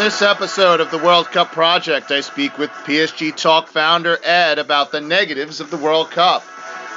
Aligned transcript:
this 0.00 0.22
episode 0.22 0.80
of 0.80 0.90
the 0.90 0.96
World 0.96 1.26
Cup 1.26 1.52
Project, 1.52 2.10
I 2.10 2.22
speak 2.22 2.56
with 2.56 2.70
PSG 2.70 3.36
Talk 3.36 3.68
founder 3.68 4.16
Ed 4.24 4.58
about 4.58 4.92
the 4.92 5.00
negatives 5.02 5.60
of 5.60 5.70
the 5.70 5.76
World 5.76 6.10
Cup. 6.10 6.42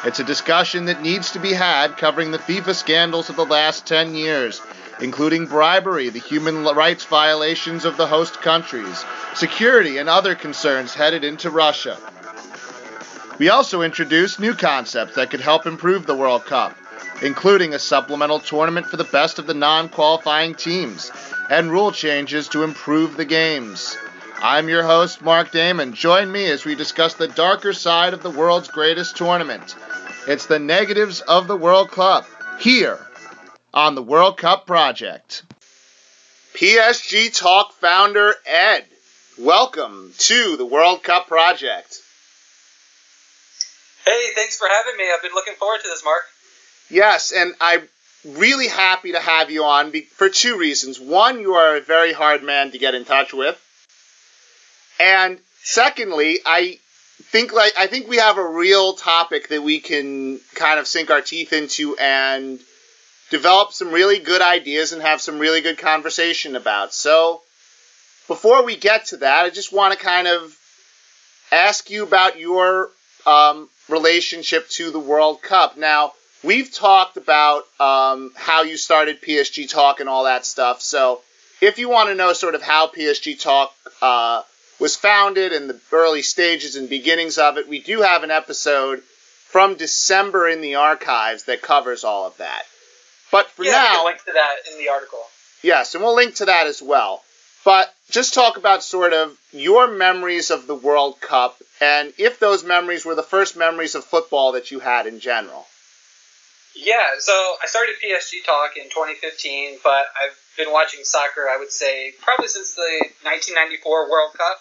It's 0.06 0.22
a 0.22 0.24
discussion 0.24 0.86
that 0.86 1.02
needs 1.02 1.34
to 1.34 1.40
be 1.40 1.52
had 1.52 1.98
covering 1.98 2.32
the 2.32 2.38
FIFA 2.38 2.74
scandals 2.74 3.30
of 3.30 3.36
the 3.36 3.46
last 3.46 3.86
10 3.86 4.16
years, 4.16 4.62
including 5.02 5.48
bribery, 5.48 6.08
the 6.08 6.20
human 6.20 6.64
rights 6.64 7.04
violations 7.04 7.84
of 7.84 7.98
the 7.98 8.08
host 8.08 8.40
countries, 8.40 9.04
security, 9.36 9.98
and 9.98 10.08
other 10.08 10.34
concerns 10.34 10.94
headed 10.94 11.26
into 11.26 11.50
Russia. 11.50 11.98
We 13.38 13.50
also 13.50 13.82
introduce 13.82 14.40
new 14.40 14.54
concepts 14.54 15.16
that 15.16 15.30
could 15.30 15.42
help 15.42 15.66
improve 15.66 16.06
the 16.06 16.16
World 16.16 16.46
Cup, 16.46 16.78
including 17.22 17.74
a 17.74 17.80
supplemental 17.80 18.40
tournament 18.40 18.86
for 18.86 18.96
the 18.96 19.04
best 19.04 19.40
of 19.40 19.46
the 19.46 19.54
non 19.54 19.90
qualifying 19.90 20.56
teams 20.56 21.12
and 21.50 21.72
rule 21.72 21.92
changes 21.92 22.48
to 22.50 22.64
improve 22.64 23.18
the 23.18 23.26
games. 23.26 23.98
I'm 24.42 24.70
your 24.70 24.84
host, 24.84 25.22
Mark 25.22 25.52
Damon. 25.52 25.94
Join 25.94 26.32
me 26.32 26.46
as 26.50 26.66
we 26.66 26.76
discuss 26.76 27.14
the 27.14 27.28
darker 27.28 27.74
side 27.74 28.14
of 28.14 28.24
the 28.24 28.30
world's 28.30 28.68
greatest 28.68 29.16
tournament. 29.18 29.76
It's 30.28 30.46
the 30.46 30.60
negatives 30.60 31.22
of 31.22 31.48
the 31.48 31.56
World 31.56 31.92
Cup 31.92 32.26
here 32.60 33.00
on 33.74 33.96
the 33.96 34.04
World 34.04 34.38
Cup 34.38 34.66
Project. 34.66 35.44
PSG 36.54 37.36
Talk 37.36 37.74
founder 37.74 38.36
Ed, 38.46 38.86
welcome 39.38 40.14
to 40.18 40.58
the 40.58 40.66
World 40.66 41.04
Cup 41.04 41.28
Project. 41.28 42.00
Hey, 44.06 44.28
thanks 44.36 44.58
for 44.58 44.68
having 44.68 44.98
me. 44.98 45.06
I've 45.14 45.22
been 45.22 45.34
looking 45.34 45.56
forward 45.56 45.80
to 45.82 45.88
this, 45.88 46.04
Mark. 46.04 46.24
Yes, 46.90 47.32
and 47.32 47.54
I'm 47.62 47.88
really 48.26 48.68
happy 48.68 49.12
to 49.12 49.20
have 49.20 49.52
you 49.52 49.64
on 49.64 49.92
for 50.16 50.30
two 50.30 50.58
reasons. 50.58 51.00
One, 51.00 51.40
you 51.40 51.54
are 51.54 51.78
a 51.78 51.82
very 51.82 52.14
hard 52.14 52.44
man 52.44 52.72
to 52.72 52.78
get 52.78 52.96
in 52.96 53.06
touch 53.06 53.34
with. 53.34 53.60
And 55.00 55.40
secondly, 55.62 56.40
I 56.46 56.80
think 57.24 57.54
like 57.54 57.74
I 57.78 57.88
think 57.88 58.08
we 58.08 58.18
have 58.18 58.38
a 58.38 58.48
real 58.48 58.94
topic 58.94 59.50
that 59.50 59.62
we 59.62 59.80
can 59.80 60.40
kind 60.56 60.80
of 60.80 60.88
sink 60.88 61.10
our 61.10 61.22
teeth 61.22 61.54
into 61.54 61.98
and 61.98 62.60
develop 63.30 63.74
some 63.74 63.92
really 63.92 64.20
good 64.20 64.42
ideas 64.42 64.94
and 64.94 65.02
have 65.02 65.22
some 65.22 65.40
really 65.40 65.62
good 65.62 65.78
conversation 65.78 66.56
about. 66.56 66.94
So, 66.94 67.42
before 68.28 68.64
we 68.64 68.76
get 68.76 69.06
to 69.08 69.18
that, 69.18 69.46
I 69.46 69.50
just 69.50 69.74
want 69.74 69.98
to 69.98 70.04
kind 70.04 70.28
of 70.28 70.56
ask 71.52 71.90
you 71.90 72.04
about 72.04 72.40
your 72.40 72.90
um, 73.26 73.70
relationship 73.90 74.70
to 74.70 74.92
the 74.92 75.00
World 75.00 75.42
Cup. 75.42 75.78
Now, 75.78 76.14
we've 76.44 76.72
talked 76.72 77.18
about 77.18 77.64
um, 77.80 78.32
how 78.36 78.64
you 78.64 78.78
started 78.78 79.22
PSG 79.22 79.70
Talk 79.70 80.00
and 80.00 80.10
all 80.10 80.26
that 80.26 80.46
stuff. 80.46 80.82
So, 80.82 81.22
if 81.62 81.80
you 81.80 81.90
want 81.90 82.10
to 82.10 82.16
know 82.16 82.34
sort 82.34 82.56
of 82.56 82.62
how 82.62 82.88
PSG 82.88 83.40
Talk 83.40 83.74
uh, 84.02 84.44
was 84.80 84.96
founded 84.96 85.54
and 85.54 85.70
the 85.70 85.80
early 85.92 86.22
stages 86.22 86.76
and 86.76 86.90
beginnings 86.90 87.38
of 87.38 87.58
it, 87.58 87.68
we 87.68 87.80
do 87.80 88.02
have 88.02 88.24
an 88.24 88.32
episode 88.32 89.02
from 89.48 89.76
December 89.76 90.50
in 90.50 90.62
the 90.62 90.76
archives 90.76 91.46
that 91.46 91.62
covers 91.62 92.04
all 92.04 92.28
of 92.28 92.38
that. 92.38 92.64
But 93.32 93.50
for 93.50 93.64
yeah, 93.64 93.72
now, 93.72 94.06
link 94.06 94.20
to 94.26 94.32
that 94.34 94.56
in 94.72 94.78
the 94.78 94.90
article. 94.90 95.22
Yes, 95.62 95.96
and 95.96 96.04
we'll 96.04 96.16
link 96.16 96.36
to 96.36 96.46
that 96.46 96.68
as 96.68 96.82
well. 96.82 97.24
But 97.64 97.94
just 98.10 98.34
talk 98.34 98.58
about 98.58 98.84
sort 98.84 99.14
of 99.14 99.38
your 99.54 99.88
memories 99.88 100.52
of 100.52 100.68
the 100.68 100.76
World 100.76 101.22
Cup 101.22 101.62
and 101.80 102.14
if 102.18 102.40
those 102.40 102.64
memories 102.64 103.06
were 103.06 103.16
the 103.16 103.24
first 103.24 103.56
memories 103.56 103.96
of 103.96 104.04
football 104.04 104.54
that 104.54 104.72
you 104.72 104.80
had 104.80 105.08
in 105.08 105.20
general. 105.20 105.66
Yeah, 106.74 107.22
so 107.22 107.34
I 107.62 107.70
started 107.70 108.02
PSG 108.02 108.42
Talk 108.46 108.78
in 108.78 108.90
2015, 108.90 109.78
but 109.86 110.10
I've 110.18 110.34
been 110.58 110.74
watching 110.74 111.06
soccer, 111.06 111.46
I 111.46 111.58
would 111.58 111.72
say, 111.72 112.14
probably 112.22 112.50
since 112.50 112.74
the 112.74 113.14
1994 113.22 114.10
World 114.10 114.34
Cup. 114.34 114.58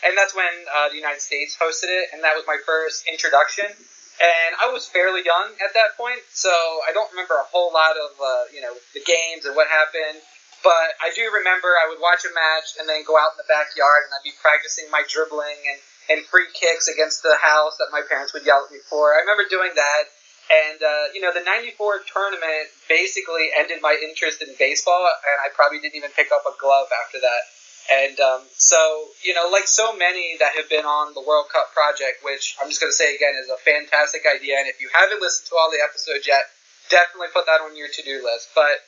And 0.00 0.16
that's 0.16 0.32
when 0.32 0.48
uh, 0.72 0.88
the 0.88 0.96
United 0.96 1.20
States 1.20 1.52
hosted 1.60 1.92
it, 1.92 2.16
and 2.16 2.24
that 2.24 2.32
was 2.32 2.48
my 2.48 2.56
first 2.64 3.04
introduction. 3.04 3.68
And 3.68 4.50
I 4.56 4.72
was 4.72 4.88
fairly 4.88 5.20
young 5.20 5.52
at 5.60 5.76
that 5.76 6.00
point, 6.00 6.24
so 6.32 6.52
I 6.88 6.96
don't 6.96 7.08
remember 7.12 7.36
a 7.36 7.48
whole 7.52 7.72
lot 7.72 7.96
of, 8.00 8.16
uh, 8.16 8.44
you 8.52 8.64
know, 8.64 8.72
the 8.96 9.04
games 9.04 9.44
and 9.44 9.52
what 9.52 9.68
happened. 9.68 10.24
But 10.64 10.96
I 11.00 11.12
do 11.12 11.24
remember 11.28 11.72
I 11.76 11.88
would 11.88 12.00
watch 12.00 12.24
a 12.24 12.32
match 12.32 12.76
and 12.80 12.88
then 12.88 13.04
go 13.04 13.16
out 13.16 13.32
in 13.36 13.40
the 13.40 13.48
backyard 13.48 14.08
and 14.08 14.12
I'd 14.12 14.24
be 14.24 14.36
practicing 14.40 14.92
my 14.92 15.04
dribbling 15.08 15.56
and, 15.56 15.80
and 16.12 16.18
free 16.28 16.48
kicks 16.52 16.88
against 16.88 17.24
the 17.24 17.36
house 17.40 17.80
that 17.80 17.88
my 17.92 18.04
parents 18.04 18.36
would 18.36 18.44
yell 18.44 18.64
at 18.64 18.72
me 18.72 18.80
for. 18.84 19.16
I 19.16 19.24
remember 19.24 19.48
doing 19.48 19.72
that. 19.72 20.04
And, 20.50 20.82
uh, 20.82 21.14
you 21.14 21.22
know, 21.22 21.30
the 21.30 21.46
94 21.46 22.10
tournament 22.10 22.74
basically 22.90 23.54
ended 23.54 23.78
my 23.78 23.94
interest 24.02 24.42
in 24.42 24.50
baseball, 24.58 25.06
and 25.06 25.38
I 25.46 25.54
probably 25.54 25.78
didn't 25.78 25.94
even 25.94 26.10
pick 26.10 26.34
up 26.34 26.42
a 26.42 26.50
glove 26.58 26.90
after 26.90 27.22
that. 27.22 27.42
And 27.90 28.18
um, 28.18 28.42
so, 28.58 29.14
you 29.22 29.34
know, 29.34 29.46
like 29.50 29.66
so 29.66 29.94
many 29.94 30.36
that 30.38 30.54
have 30.58 30.68
been 30.68 30.84
on 30.84 31.14
the 31.14 31.22
World 31.22 31.46
Cup 31.50 31.70
project, 31.74 32.22
which 32.22 32.58
I'm 32.58 32.66
just 32.66 32.82
going 32.82 32.90
to 32.90 32.98
say 32.98 33.14
again 33.14 33.34
is 33.38 33.50
a 33.50 33.58
fantastic 33.62 34.22
idea. 34.26 34.58
And 34.58 34.66
if 34.66 34.82
you 34.82 34.90
haven't 34.94 35.22
listened 35.22 35.50
to 35.50 35.56
all 35.58 35.70
the 35.70 35.82
episodes 35.82 36.26
yet, 36.26 36.50
definitely 36.90 37.30
put 37.34 37.46
that 37.46 37.62
on 37.62 37.78
your 37.78 37.90
to 37.90 38.02
do 38.02 38.22
list. 38.22 38.50
But, 38.54 38.82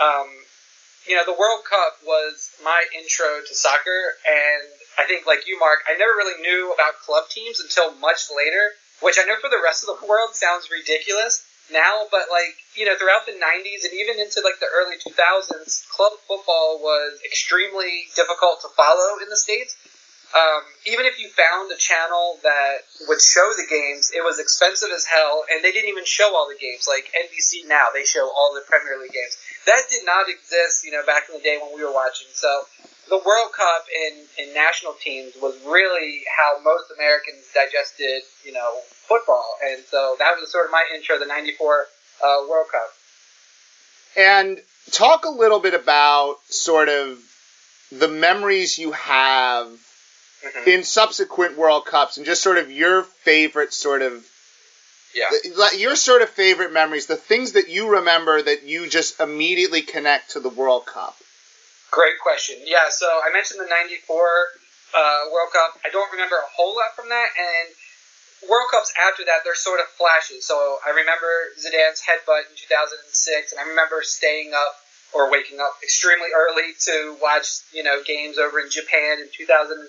um, 0.00 0.28
you 1.08 1.16
know, 1.16 1.24
the 1.24 1.36
World 1.36 1.64
Cup 1.68 2.00
was 2.04 2.52
my 2.64 2.84
intro 2.96 3.40
to 3.40 3.54
soccer. 3.56 4.20
And 4.24 4.64
I 5.00 5.04
think, 5.04 5.24
like 5.24 5.48
you, 5.48 5.60
Mark, 5.60 5.84
I 5.88 5.96
never 5.96 6.12
really 6.16 6.40
knew 6.40 6.72
about 6.72 7.00
club 7.04 7.28
teams 7.28 7.60
until 7.60 7.92
much 8.00 8.28
later 8.32 8.76
which 9.00 9.18
I 9.20 9.24
know 9.24 9.36
for 9.40 9.50
the 9.50 9.60
rest 9.62 9.84
of 9.84 9.92
the 9.92 10.06
world 10.06 10.34
sounds 10.34 10.70
ridiculous 10.70 11.44
now, 11.70 12.06
but 12.10 12.30
like 12.30 12.56
you 12.74 12.86
know, 12.86 12.96
throughout 12.96 13.26
the 13.26 13.32
'90s 13.32 13.84
and 13.84 13.92
even 13.94 14.20
into 14.20 14.40
like 14.40 14.60
the 14.60 14.70
early 14.70 14.96
2000s, 14.96 15.88
club 15.90 16.12
football 16.28 16.78
was 16.80 17.18
extremely 17.24 18.06
difficult 18.14 18.62
to 18.62 18.68
follow 18.76 19.18
in 19.22 19.28
the 19.28 19.36
states. 19.36 19.76
Um, 20.34 20.62
even 20.84 21.06
if 21.06 21.20
you 21.22 21.30
found 21.30 21.70
a 21.70 21.78
channel 21.78 22.38
that 22.42 22.82
would 23.08 23.22
show 23.22 23.46
the 23.56 23.64
games, 23.70 24.10
it 24.10 24.26
was 24.26 24.38
expensive 24.38 24.90
as 24.90 25.06
hell, 25.06 25.46
and 25.50 25.62
they 25.62 25.70
didn't 25.70 25.88
even 25.88 26.04
show 26.04 26.34
all 26.34 26.48
the 26.50 26.58
games. 26.58 26.86
Like 26.90 27.08
NBC 27.14 27.66
now, 27.66 27.94
they 27.94 28.04
show 28.04 28.26
all 28.26 28.52
the 28.52 28.66
Premier 28.66 28.98
League 29.00 29.14
games. 29.14 29.38
That 29.66 29.82
did 29.90 30.04
not 30.06 30.28
exist, 30.28 30.84
you 30.84 30.92
know, 30.92 31.04
back 31.04 31.24
in 31.28 31.36
the 31.36 31.42
day 31.42 31.58
when 31.60 31.74
we 31.74 31.84
were 31.84 31.92
watching. 31.92 32.28
So 32.32 32.62
the 33.08 33.20
World 33.24 33.52
Cup 33.52 33.84
in, 33.94 34.46
in 34.46 34.54
national 34.54 34.94
teams 34.94 35.34
was 35.40 35.56
really 35.66 36.22
how 36.36 36.60
most 36.62 36.90
Americans 36.94 37.46
digested, 37.54 38.22
you 38.44 38.52
know, 38.52 38.80
football. 39.08 39.56
And 39.64 39.82
so 39.90 40.16
that 40.18 40.34
was 40.40 40.50
sort 40.50 40.66
of 40.66 40.72
my 40.72 40.84
intro, 40.94 41.18
the 41.18 41.26
94 41.26 41.86
uh, 42.24 42.46
World 42.48 42.66
Cup. 42.70 42.88
And 44.16 44.58
talk 44.92 45.24
a 45.24 45.30
little 45.30 45.60
bit 45.60 45.74
about 45.74 46.36
sort 46.48 46.88
of 46.88 47.18
the 47.92 48.08
memories 48.08 48.78
you 48.78 48.92
have 48.92 49.66
mm-hmm. 49.66 50.68
in 50.68 50.82
subsequent 50.82 51.56
World 51.56 51.84
Cups 51.86 52.16
and 52.16 52.26
just 52.26 52.42
sort 52.42 52.58
of 52.58 52.70
your 52.70 53.02
favorite 53.02 53.72
sort 53.72 54.02
of 54.02 54.26
yeah. 55.16 55.72
Your 55.76 55.96
sort 55.96 56.22
of 56.22 56.28
favorite 56.30 56.72
memories, 56.72 57.06
the 57.06 57.16
things 57.16 57.52
that 57.52 57.68
you 57.68 57.88
remember 57.88 58.42
that 58.42 58.64
you 58.64 58.88
just 58.88 59.18
immediately 59.20 59.80
connect 59.80 60.32
to 60.32 60.40
the 60.40 60.50
World 60.50 60.84
Cup. 60.86 61.16
Great 61.90 62.20
question. 62.22 62.56
Yeah, 62.64 62.90
so 62.90 63.06
I 63.06 63.32
mentioned 63.32 63.60
the 63.60 63.68
94 63.68 64.12
uh, 64.12 65.32
World 65.32 65.50
Cup. 65.52 65.80
I 65.84 65.88
don't 65.88 66.10
remember 66.12 66.36
a 66.36 66.50
whole 66.54 66.76
lot 66.76 66.92
from 66.94 67.08
that, 67.08 67.28
and 67.38 68.48
World 68.50 68.68
Cups 68.70 68.92
after 69.00 69.24
that, 69.24 69.40
they're 69.44 69.56
sort 69.56 69.80
of 69.80 69.88
flashes. 69.96 70.44
So 70.44 70.78
I 70.84 70.90
remember 70.90 71.56
Zidane's 71.56 72.04
headbutt 72.04 72.52
in 72.52 72.54
2006, 72.68 73.52
and 73.52 73.60
I 73.60 73.64
remember 73.64 74.02
staying 74.04 74.52
up 74.52 74.76
or 75.14 75.30
waking 75.30 75.60
up 75.60 75.78
extremely 75.82 76.28
early 76.36 76.76
to 76.90 77.16
watch, 77.22 77.64
you 77.72 77.82
know, 77.82 78.02
games 78.04 78.36
over 78.36 78.60
in 78.60 78.68
Japan 78.68 79.18
in 79.22 79.28
2002. 79.32 79.88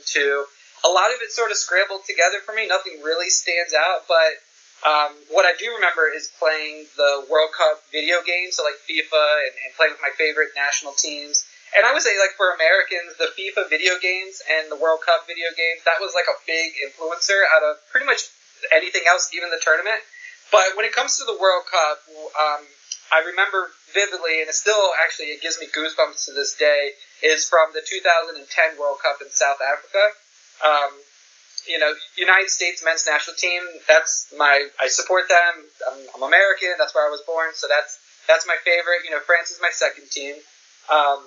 A 0.85 0.87
lot 0.87 1.11
of 1.11 1.19
it 1.21 1.31
sort 1.33 1.51
of 1.51 1.57
scrambled 1.57 2.05
together 2.05 2.39
for 2.45 2.53
me. 2.53 2.67
Nothing 2.67 3.01
really 3.03 3.29
stands 3.29 3.73
out, 3.73 4.07
but 4.07 4.39
um, 4.85 5.15
what 5.31 5.45
I 5.45 5.57
do 5.57 5.73
remember 5.73 6.09
is 6.13 6.29
playing 6.37 6.85
the 6.97 7.25
World 7.29 7.49
Cup 7.57 7.81
video 7.91 8.21
games, 8.25 8.57
so 8.57 8.63
like 8.63 8.77
FIFA, 8.85 9.49
and, 9.49 9.53
and 9.65 9.71
playing 9.75 9.93
with 9.93 10.01
my 10.01 10.13
favorite 10.17 10.53
national 10.55 10.93
teams 10.93 11.45
and 11.75 11.83
I 11.83 11.91
would 11.91 12.01
say, 12.01 12.15
like 12.15 12.31
for 12.39 12.55
Americans, 12.55 13.19
the 13.19 13.27
FIFA 13.35 13.67
video 13.69 13.99
games 13.99 14.39
and 14.47 14.71
the 14.71 14.79
World 14.79 15.03
Cup 15.03 15.27
video 15.27 15.51
games 15.51 15.83
that 15.83 15.99
was 15.99 16.15
like 16.15 16.29
a 16.31 16.37
big 16.47 16.79
influencer 16.79 17.43
out 17.51 17.63
of 17.63 17.83
pretty 17.91 18.05
much 18.05 18.31
anything 18.71 19.03
else, 19.09 19.29
even 19.35 19.51
the 19.51 19.59
tournament. 19.59 19.99
But 20.51 20.79
when 20.79 20.87
it 20.87 20.95
comes 20.95 21.19
to 21.19 21.25
the 21.27 21.35
World 21.35 21.67
Cup, 21.67 21.99
um, 22.39 22.63
I 23.11 23.19
remember 23.27 23.71
vividly, 23.91 24.39
and 24.39 24.47
it 24.47 24.55
still 24.55 24.95
actually 25.03 25.35
it 25.35 25.43
gives 25.43 25.59
me 25.59 25.67
goosebumps 25.67 26.25
to 26.25 26.31
this 26.31 26.55
day, 26.55 26.95
is 27.21 27.47
from 27.47 27.75
the 27.75 27.83
2010 27.83 28.41
World 28.79 29.03
Cup 29.03 29.19
in 29.19 29.27
South 29.29 29.59
Africa. 29.59 30.03
Um, 30.63 30.91
you 31.65 31.79
know, 31.79 31.93
United 32.17 32.49
States 32.49 32.83
men's 32.83 33.05
national 33.07 33.35
team. 33.35 33.61
That's 33.87 34.33
my. 34.37 34.67
I 34.79 34.87
support 34.87 35.29
them. 35.29 35.65
I'm, 35.89 35.99
I'm 36.15 36.23
American. 36.23 36.75
That's 36.77 36.93
where 36.93 37.07
I 37.07 37.11
was 37.11 37.21
born. 37.25 37.51
So 37.53 37.67
that's 37.67 37.99
that's 38.27 38.45
my 38.45 38.55
favorite. 38.63 39.03
You 39.03 39.11
know, 39.11 39.19
France 39.25 39.51
is 39.51 39.59
my 39.61 39.71
second 39.71 40.11
team. 40.11 40.35
Um, 40.91 41.23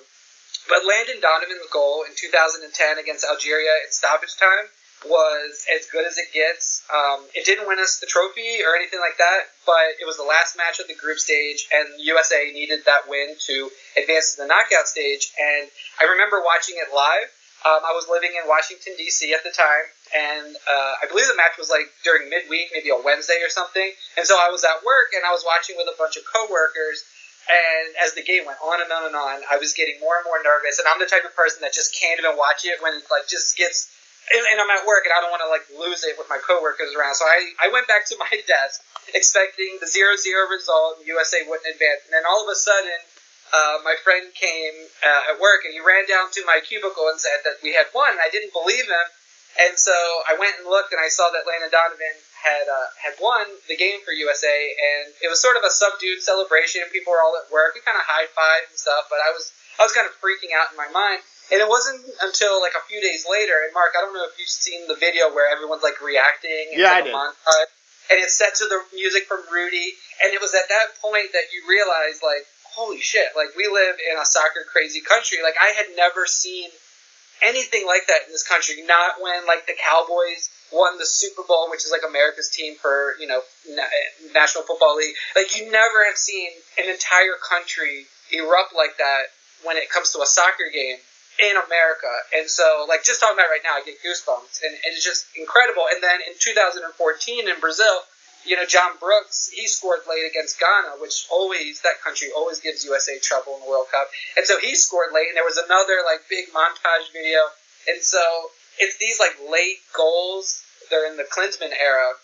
but 0.68 0.86
Landon 0.86 1.20
Donovan's 1.20 1.66
goal 1.72 2.04
in 2.04 2.12
2010 2.14 2.68
against 2.98 3.24
Algeria 3.24 3.72
in 3.84 3.90
stoppage 3.90 4.36
time 4.36 4.68
was 5.06 5.64
as 5.72 5.86
good 5.88 6.04
as 6.04 6.18
it 6.18 6.28
gets. 6.32 6.84
Um, 6.92 7.24
it 7.34 7.46
didn't 7.46 7.66
win 7.66 7.78
us 7.80 8.00
the 8.00 8.06
trophy 8.06 8.60
or 8.60 8.76
anything 8.76 9.00
like 9.00 9.16
that, 9.16 9.48
but 9.64 9.96
it 9.96 10.04
was 10.04 10.16
the 10.16 10.28
last 10.28 10.56
match 10.56 10.78
of 10.80 10.88
the 10.88 10.94
group 10.94 11.18
stage, 11.18 11.68
and 11.72 11.88
USA 12.04 12.52
needed 12.52 12.84
that 12.84 13.08
win 13.08 13.34
to 13.48 13.70
advance 13.96 14.36
to 14.36 14.42
the 14.42 14.48
knockout 14.48 14.88
stage. 14.88 15.32
And 15.40 15.70
I 16.00 16.04
remember 16.12 16.42
watching 16.44 16.76
it 16.76 16.92
live. 16.94 17.32
Um, 17.60 17.84
I 17.84 17.92
was 17.92 18.08
living 18.08 18.32
in 18.32 18.48
Washington 18.48 18.96
D.C. 18.96 19.36
at 19.36 19.44
the 19.44 19.52
time, 19.52 19.86
and 20.16 20.56
uh, 20.56 21.04
I 21.04 21.04
believe 21.12 21.28
the 21.28 21.36
match 21.36 21.60
was 21.60 21.68
like 21.68 21.92
during 22.04 22.32
midweek, 22.32 22.72
maybe 22.72 22.88
a 22.88 22.96
Wednesday 22.96 23.36
or 23.44 23.52
something. 23.52 23.92
And 24.16 24.24
so 24.24 24.40
I 24.40 24.48
was 24.48 24.64
at 24.64 24.80
work, 24.80 25.12
and 25.12 25.22
I 25.28 25.32
was 25.32 25.44
watching 25.44 25.76
with 25.76 25.88
a 25.88 25.96
bunch 26.00 26.16
of 26.16 26.24
coworkers. 26.24 27.04
And 27.50 27.96
as 28.04 28.14
the 28.14 28.22
game 28.22 28.46
went 28.46 28.60
on 28.62 28.78
and 28.80 28.88
on 28.92 29.10
and 29.10 29.16
on, 29.16 29.42
I 29.50 29.58
was 29.58 29.74
getting 29.74 29.98
more 29.98 30.14
and 30.16 30.24
more 30.24 30.38
nervous. 30.44 30.78
And 30.78 30.86
I'm 30.86 31.00
the 31.02 31.08
type 31.08 31.26
of 31.26 31.34
person 31.34 31.64
that 31.66 31.74
just 31.74 31.96
can't 31.96 32.20
even 32.20 32.38
watch 32.38 32.62
it 32.62 32.78
when 32.78 32.94
it 32.94 33.04
like 33.10 33.26
just 33.26 33.56
gets 33.58 33.90
and, 34.30 34.44
and 34.46 34.58
I'm 34.62 34.70
at 34.70 34.86
work 34.86 35.02
and 35.06 35.12
I 35.14 35.18
don't 35.18 35.32
want 35.32 35.42
to 35.42 35.50
like 35.50 35.66
lose 35.74 36.06
it 36.06 36.14
with 36.14 36.30
my 36.30 36.38
coworkers 36.38 36.94
around. 36.94 37.18
So 37.18 37.26
I, 37.26 37.66
I 37.66 37.68
went 37.74 37.90
back 37.90 38.06
to 38.12 38.16
my 38.18 38.30
desk 38.46 38.82
expecting 39.10 39.78
the 39.82 39.90
zero 39.90 40.14
zero 40.14 40.46
result 40.46 41.02
and 41.02 41.06
USA 41.10 41.42
wouldn't 41.46 41.66
advance. 41.66 42.06
And 42.06 42.14
then 42.14 42.24
all 42.28 42.46
of 42.46 42.48
a 42.50 42.54
sudden, 42.54 42.98
uh, 43.52 43.82
my 43.82 43.98
friend 44.02 44.30
came 44.34 44.76
uh, 45.02 45.34
at 45.34 45.42
work 45.42 45.66
and 45.66 45.74
he 45.74 45.82
ran 45.82 46.06
down 46.06 46.30
to 46.38 46.42
my 46.46 46.62
cubicle 46.62 47.10
and 47.10 47.18
said 47.18 47.42
that 47.44 47.58
we 47.62 47.74
had 47.74 47.90
won. 47.94 48.16
I 48.18 48.30
didn't 48.30 48.54
believe 48.54 48.86
him. 48.86 49.08
And 49.66 49.74
so 49.74 49.94
I 50.30 50.38
went 50.38 50.62
and 50.62 50.70
looked 50.70 50.94
and 50.94 51.02
I 51.02 51.10
saw 51.10 51.26
that 51.34 51.42
Landon 51.42 51.74
Donovan 51.74 52.16
had 52.38 52.64
uh, 52.70 52.88
had 52.96 53.14
won 53.20 53.44
the 53.68 53.76
game 53.76 54.00
for 54.00 54.14
USA, 54.14 54.56
and 54.72 55.12
it 55.20 55.28
was 55.28 55.42
sort 55.42 55.60
of 55.60 55.66
a 55.66 55.68
subdued 55.68 56.22
celebration. 56.22 56.80
People 56.88 57.12
were 57.12 57.20
all 57.20 57.36
at 57.36 57.50
work. 57.52 57.76
We 57.76 57.84
kind 57.84 57.98
of 57.98 58.06
high 58.06 58.30
five 58.32 58.70
and 58.70 58.78
stuff, 58.78 59.10
but 59.12 59.20
I 59.20 59.34
was 59.34 59.52
I 59.76 59.84
was 59.84 59.92
kind 59.92 60.08
of 60.08 60.14
freaking 60.22 60.56
out 60.56 60.72
in 60.72 60.78
my 60.78 60.88
mind. 60.88 61.20
And 61.50 61.58
it 61.58 61.66
wasn't 61.66 61.98
until 62.22 62.62
like 62.62 62.78
a 62.78 62.84
few 62.86 63.02
days 63.02 63.26
later, 63.26 63.58
and 63.66 63.74
Mark, 63.74 63.98
I 63.98 64.06
don't 64.06 64.14
know 64.14 64.22
if 64.24 64.38
you've 64.38 64.48
seen 64.48 64.86
the 64.86 64.94
video 64.94 65.34
where 65.34 65.50
everyone's 65.50 65.82
like 65.82 65.98
reacting. 65.98 66.70
yeah, 66.78 66.94
like 66.94 67.10
I 67.10 67.10
did. 67.10 67.12
Montage, 67.12 67.70
and 68.10 68.18
it's 68.22 68.38
set 68.38 68.54
to 68.62 68.66
the 68.66 68.78
music 68.94 69.26
from 69.26 69.42
Rudy, 69.50 69.94
and 70.22 70.34
it 70.34 70.40
was 70.42 70.54
at 70.54 70.66
that 70.70 70.98
point 71.02 71.30
that 71.34 71.54
you 71.54 71.62
realize, 71.70 72.22
like, 72.22 72.46
holy 72.80 73.00
shit, 73.00 73.36
like 73.36 73.52
we 73.60 73.68
live 73.68 74.00
in 74.00 74.16
a 74.16 74.24
soccer 74.24 74.64
crazy 74.64 75.04
country. 75.04 75.44
Like 75.44 75.60
I 75.60 75.76
had 75.76 75.92
never 75.96 76.24
seen 76.24 76.72
anything 77.44 77.84
like 77.84 78.08
that 78.08 78.24
in 78.24 78.32
this 78.32 78.46
country. 78.46 78.80
Not 78.88 79.20
when 79.20 79.44
like 79.44 79.68
the 79.68 79.76
Cowboys 79.76 80.48
won 80.72 80.96
the 80.96 81.04
Super 81.04 81.44
Bowl, 81.44 81.68
which 81.68 81.84
is 81.84 81.92
like 81.92 82.08
America's 82.08 82.48
team 82.48 82.80
for 82.80 83.12
you 83.20 83.28
know 83.28 83.44
na- 83.68 84.32
National 84.32 84.64
Football 84.64 84.96
League. 84.96 85.14
Like 85.36 85.52
you 85.60 85.68
never 85.68 86.08
have 86.08 86.16
seen 86.16 86.48
an 86.80 86.88
entire 86.88 87.36
country 87.36 88.08
erupt 88.32 88.72
like 88.72 88.96
that 88.96 89.36
when 89.68 89.76
it 89.76 89.92
comes 89.92 90.16
to 90.16 90.24
a 90.24 90.26
soccer 90.26 90.72
game 90.72 90.96
in 91.40 91.56
America. 91.56 92.12
And 92.36 92.48
so, 92.48 92.84
like, 92.88 93.04
just 93.04 93.20
talking 93.20 93.36
about 93.36 93.48
right 93.48 93.64
now, 93.64 93.80
I 93.80 93.82
get 93.84 93.96
goosebumps. 94.04 94.60
And 94.60 94.76
it's 94.84 95.04
just 95.04 95.24
incredible. 95.36 95.88
And 95.88 96.04
then 96.04 96.20
in 96.28 96.36
2014 96.36 97.48
in 97.48 97.60
Brazil, 97.60 98.04
you 98.44 98.56
know, 98.56 98.64
John 98.64 98.96
Brooks, 98.98 99.50
he 99.52 99.66
scored 99.66 100.00
late 100.08 100.28
against 100.28 100.58
Ghana, 100.58 101.00
which 101.00 101.26
always, 101.30 101.80
that 101.82 102.00
country 102.02 102.28
always 102.34 102.60
gives 102.60 102.84
USA 102.84 103.18
trouble 103.18 103.54
in 103.56 103.60
the 103.60 103.68
World 103.68 103.86
Cup. 103.92 104.08
And 104.36 104.46
so 104.46 104.58
he 104.58 104.74
scored 104.74 105.12
late, 105.12 105.28
and 105.28 105.36
there 105.36 105.44
was 105.44 105.58
another, 105.58 106.00
like, 106.04 106.28
big 106.28 106.48
montage 106.52 107.12
video. 107.12 107.40
And 107.88 108.00
so 108.02 108.20
it's 108.78 108.96
these, 108.98 109.20
like, 109.20 109.36
late 109.50 109.80
goals, 109.96 110.62
they're 110.88 111.10
in 111.10 111.16
the 111.16 111.28
Klinsmann 111.28 111.72
era, 111.76 112.16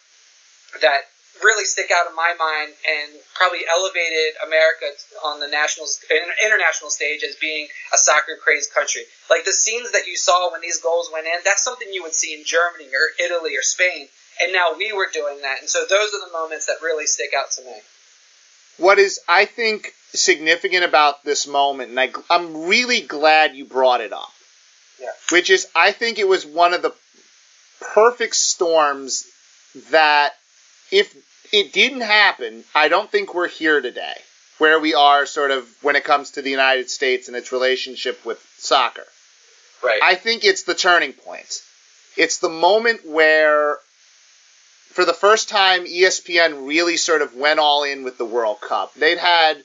that 0.80 1.08
really 1.44 1.64
stick 1.64 1.90
out 1.92 2.08
in 2.08 2.16
my 2.16 2.32
mind 2.38 2.72
and 2.88 3.12
probably 3.34 3.60
elevated 3.68 4.32
America 4.44 4.88
on 5.24 5.40
the 5.40 5.48
national 5.48 5.86
international 6.40 6.90
stage 6.90 7.22
as 7.22 7.36
being 7.36 7.68
a 7.92 7.98
soccer 7.98 8.40
crazed 8.40 8.72
country. 8.72 9.04
Like 9.28 9.44
the 9.44 9.52
scenes 9.52 9.92
that 9.92 10.06
you 10.06 10.16
saw 10.16 10.52
when 10.52 10.60
these 10.60 10.80
goals 10.80 11.10
went 11.12 11.26
in, 11.26 11.44
that's 11.44 11.62
something 11.62 11.88
you 11.92 12.02
would 12.02 12.14
see 12.14 12.32
in 12.32 12.44
Germany 12.44 12.88
or 12.88 13.12
Italy 13.20 13.56
or 13.56 13.62
Spain. 13.62 14.08
And 14.42 14.52
now 14.52 14.74
we 14.76 14.92
were 14.92 15.08
doing 15.12 15.38
that. 15.42 15.60
And 15.60 15.68
so 15.68 15.80
those 15.88 16.12
are 16.14 16.26
the 16.26 16.32
moments 16.32 16.66
that 16.66 16.76
really 16.82 17.06
stick 17.06 17.30
out 17.36 17.50
to 17.52 17.62
me. 17.64 17.72
What 18.78 18.98
is, 18.98 19.20
I 19.26 19.46
think, 19.46 19.92
significant 20.12 20.84
about 20.84 21.24
this 21.24 21.46
moment, 21.46 21.90
and 21.90 21.98
I, 22.00 22.10
I'm 22.28 22.66
really 22.66 23.00
glad 23.00 23.54
you 23.56 23.64
brought 23.64 24.02
it 24.02 24.12
up, 24.12 24.30
Yeah. 25.00 25.08
which 25.30 25.48
is, 25.48 25.66
I 25.74 25.92
think 25.92 26.18
it 26.18 26.28
was 26.28 26.44
one 26.44 26.74
of 26.74 26.82
the 26.82 26.94
perfect 27.94 28.36
storms 28.36 29.26
that 29.90 30.34
if 30.90 31.14
it 31.52 31.72
didn't 31.72 32.02
happen, 32.02 32.64
I 32.74 32.88
don't 32.88 33.10
think 33.10 33.34
we're 33.34 33.48
here 33.48 33.80
today, 33.80 34.14
where 34.58 34.78
we 34.78 34.94
are 34.94 35.24
sort 35.24 35.50
of 35.52 35.66
when 35.82 35.96
it 35.96 36.04
comes 36.04 36.32
to 36.32 36.42
the 36.42 36.50
United 36.50 36.90
States 36.90 37.28
and 37.28 37.36
its 37.36 37.52
relationship 37.52 38.24
with 38.26 38.42
soccer. 38.58 39.04
Right. 39.82 40.00
I 40.02 40.14
think 40.16 40.44
it's 40.44 40.64
the 40.64 40.74
turning 40.74 41.12
point. 41.14 41.62
It's 42.16 42.38
the 42.38 42.48
moment 42.48 43.06
where, 43.06 43.78
for 44.96 45.04
the 45.04 45.12
first 45.12 45.50
time, 45.50 45.84
ESPN 45.84 46.66
really 46.66 46.96
sort 46.96 47.20
of 47.20 47.34
went 47.34 47.60
all 47.60 47.84
in 47.84 48.02
with 48.02 48.16
the 48.16 48.24
World 48.24 48.62
Cup. 48.62 48.94
They'd 48.94 49.18
had, 49.18 49.62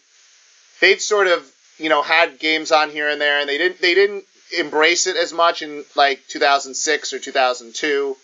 they'd 0.82 1.00
sort 1.00 1.28
of, 1.28 1.50
you 1.78 1.88
know, 1.88 2.02
had 2.02 2.38
games 2.38 2.74
on 2.74 2.90
here 2.90 3.08
and 3.08 3.22
there, 3.22 3.40
and 3.40 3.48
they 3.48 3.58
didn't, 3.58 3.80
they 3.80 3.94
didn't 3.94 4.26
embrace 4.60 5.08
it 5.08 5.16
as 5.16 5.32
much 5.32 5.62
in 5.62 5.86
like 5.96 6.20
2006 6.28 7.14
or 7.14 7.20
2002. 7.20 8.18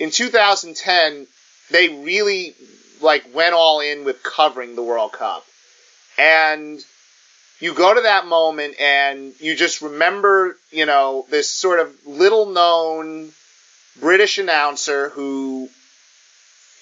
In 0.00 0.10
2010, 0.10 1.26
they 1.70 1.88
really 1.88 2.54
like 3.00 3.34
went 3.34 3.54
all 3.54 3.80
in 3.80 4.04
with 4.04 4.22
covering 4.22 4.76
the 4.76 4.82
World 4.82 5.12
Cup. 5.12 5.46
And 6.18 6.78
you 7.58 7.72
go 7.72 7.94
to 7.94 8.02
that 8.02 8.26
moment 8.26 8.78
and 8.78 9.32
you 9.40 9.56
just 9.56 9.80
remember, 9.80 10.58
you 10.70 10.84
know, 10.84 11.24
this 11.30 11.48
sort 11.48 11.80
of 11.80 11.90
little 12.06 12.50
known 12.50 13.32
British 13.98 14.36
announcer 14.36 15.08
who, 15.08 15.70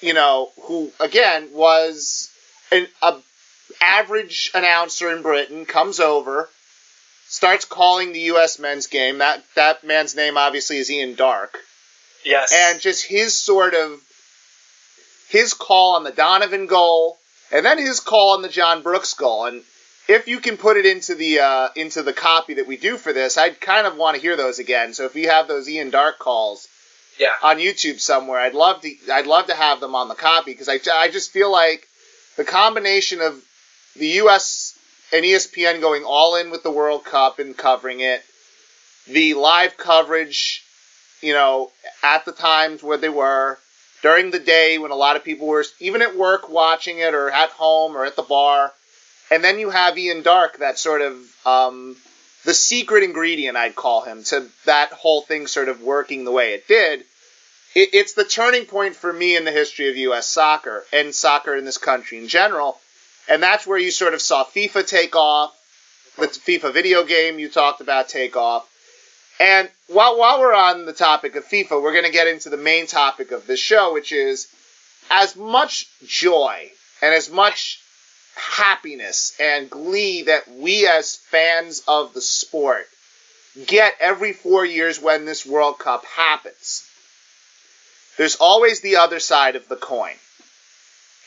you 0.00 0.14
know, 0.14 0.50
who 0.62 0.90
again 1.00 1.50
was 1.52 2.30
an 2.72 2.86
a 3.02 3.16
average 3.80 4.50
announcer 4.54 5.10
in 5.14 5.22
Britain, 5.22 5.64
comes 5.64 6.00
over, 6.00 6.48
starts 7.26 7.64
calling 7.64 8.12
the 8.12 8.20
U.S. 8.20 8.58
men's 8.58 8.86
game. 8.86 9.18
That 9.18 9.44
that 9.56 9.84
man's 9.84 10.14
name 10.14 10.36
obviously 10.36 10.78
is 10.78 10.90
Ian 10.90 11.14
Darke, 11.14 11.58
yes. 12.24 12.52
and 12.54 12.80
just 12.80 13.04
his 13.04 13.34
sort 13.34 13.74
of 13.74 14.00
his 15.28 15.54
call 15.54 15.96
on 15.96 16.04
the 16.04 16.12
Donovan 16.12 16.66
goal, 16.66 17.18
and 17.52 17.64
then 17.64 17.78
his 17.78 18.00
call 18.00 18.34
on 18.34 18.42
the 18.42 18.48
John 18.48 18.82
Brooks 18.82 19.14
goal. 19.14 19.46
And 19.46 19.62
if 20.08 20.26
you 20.26 20.40
can 20.40 20.56
put 20.56 20.76
it 20.76 20.86
into 20.86 21.14
the 21.14 21.40
uh, 21.40 21.68
into 21.76 22.02
the 22.02 22.12
copy 22.12 22.54
that 22.54 22.66
we 22.66 22.76
do 22.76 22.96
for 22.96 23.12
this, 23.12 23.38
I'd 23.38 23.60
kind 23.60 23.86
of 23.86 23.96
want 23.96 24.16
to 24.16 24.22
hear 24.22 24.36
those 24.36 24.58
again. 24.58 24.94
So 24.94 25.04
if 25.04 25.14
you 25.14 25.28
have 25.28 25.48
those 25.48 25.68
Ian 25.68 25.90
Darke 25.90 26.18
calls 26.18 26.68
yeah. 27.20 27.34
on 27.42 27.58
YouTube 27.58 28.00
somewhere, 28.00 28.40
I'd 28.40 28.54
love 28.54 28.80
to 28.80 28.94
I'd 29.12 29.26
love 29.26 29.46
to 29.46 29.54
have 29.54 29.78
them 29.78 29.94
on 29.94 30.08
the 30.08 30.14
copy 30.14 30.52
because 30.52 30.68
I 30.68 30.78
I 30.92 31.10
just 31.10 31.30
feel 31.30 31.52
like 31.52 31.86
the 32.36 32.44
combination 32.44 33.20
of 33.20 33.40
the 33.94 34.06
U.S. 34.06 34.78
and 35.12 35.24
ESPN 35.24 35.80
going 35.80 36.04
all 36.04 36.36
in 36.36 36.50
with 36.50 36.62
the 36.62 36.70
World 36.70 37.04
Cup 37.04 37.38
and 37.38 37.56
covering 37.56 38.00
it, 38.00 38.22
the 39.06 39.34
live 39.34 39.76
coverage, 39.76 40.64
you 41.20 41.34
know, 41.34 41.70
at 42.02 42.24
the 42.24 42.32
times 42.32 42.82
where 42.82 42.96
they 42.96 43.08
were 43.08 43.58
during 44.02 44.30
the 44.30 44.38
day 44.38 44.78
when 44.78 44.90
a 44.90 44.96
lot 44.96 45.16
of 45.16 45.24
people 45.24 45.46
were 45.46 45.64
even 45.78 46.00
at 46.00 46.16
work 46.16 46.48
watching 46.48 46.98
it 46.98 47.14
or 47.14 47.30
at 47.30 47.50
home 47.50 47.96
or 47.96 48.04
at 48.04 48.16
the 48.16 48.22
bar. 48.22 48.72
And 49.30 49.44
then 49.44 49.58
you 49.58 49.70
have 49.70 49.98
Ian 49.98 50.22
Darke, 50.22 50.58
that 50.58 50.78
sort 50.78 51.02
of 51.02 51.16
um, 51.46 51.96
the 52.44 52.54
secret 52.54 53.04
ingredient, 53.04 53.56
I'd 53.56 53.76
call 53.76 54.02
him, 54.02 54.24
to 54.24 54.48
that 54.64 54.92
whole 54.92 55.22
thing 55.22 55.46
sort 55.46 55.68
of 55.68 55.82
working 55.82 56.24
the 56.24 56.32
way 56.32 56.54
it 56.54 56.66
did. 56.66 57.04
It, 57.74 57.90
it's 57.92 58.14
the 58.14 58.24
turning 58.24 58.66
point 58.66 58.96
for 58.96 59.12
me 59.12 59.36
in 59.36 59.44
the 59.44 59.52
history 59.52 59.88
of 59.88 59.96
U.S. 59.96 60.26
soccer 60.26 60.84
and 60.92 61.14
soccer 61.14 61.54
in 61.54 61.64
this 61.64 61.78
country 61.78 62.18
in 62.18 62.28
general. 62.28 62.78
And 63.28 63.42
that's 63.42 63.66
where 63.66 63.78
you 63.78 63.90
sort 63.90 64.14
of 64.14 64.20
saw 64.20 64.44
FIFA 64.44 64.86
take 64.86 65.14
off, 65.14 65.54
the 66.18 66.26
FIFA 66.26 66.72
video 66.72 67.04
game 67.04 67.38
you 67.38 67.48
talked 67.48 67.80
about 67.80 68.08
take 68.08 68.36
off. 68.36 68.66
And 69.38 69.70
while, 69.86 70.18
while 70.18 70.40
we're 70.40 70.54
on 70.54 70.84
the 70.84 70.92
topic 70.92 71.36
of 71.36 71.46
FIFA, 71.46 71.82
we're 71.82 71.92
going 71.92 72.04
to 72.04 72.10
get 72.10 72.28
into 72.28 72.50
the 72.50 72.56
main 72.56 72.86
topic 72.86 73.30
of 73.30 73.46
this 73.46 73.60
show, 73.60 73.94
which 73.94 74.12
is 74.12 74.48
as 75.10 75.36
much 75.36 75.86
joy 76.06 76.70
and 77.00 77.14
as 77.14 77.30
much 77.30 77.80
happiness 78.34 79.34
and 79.40 79.70
glee 79.70 80.22
that 80.22 80.48
we 80.48 80.86
as 80.86 81.16
fans 81.16 81.82
of 81.88 82.12
the 82.14 82.20
sport 82.20 82.86
get 83.66 83.94
every 84.00 84.32
four 84.32 84.64
years 84.64 85.00
when 85.00 85.24
this 85.24 85.44
World 85.46 85.78
Cup 85.78 86.04
happens. 86.04 86.86
There's 88.16 88.36
always 88.36 88.80
the 88.80 88.96
other 88.96 89.20
side 89.20 89.56
of 89.56 89.68
the 89.68 89.76
coin. 89.76 90.14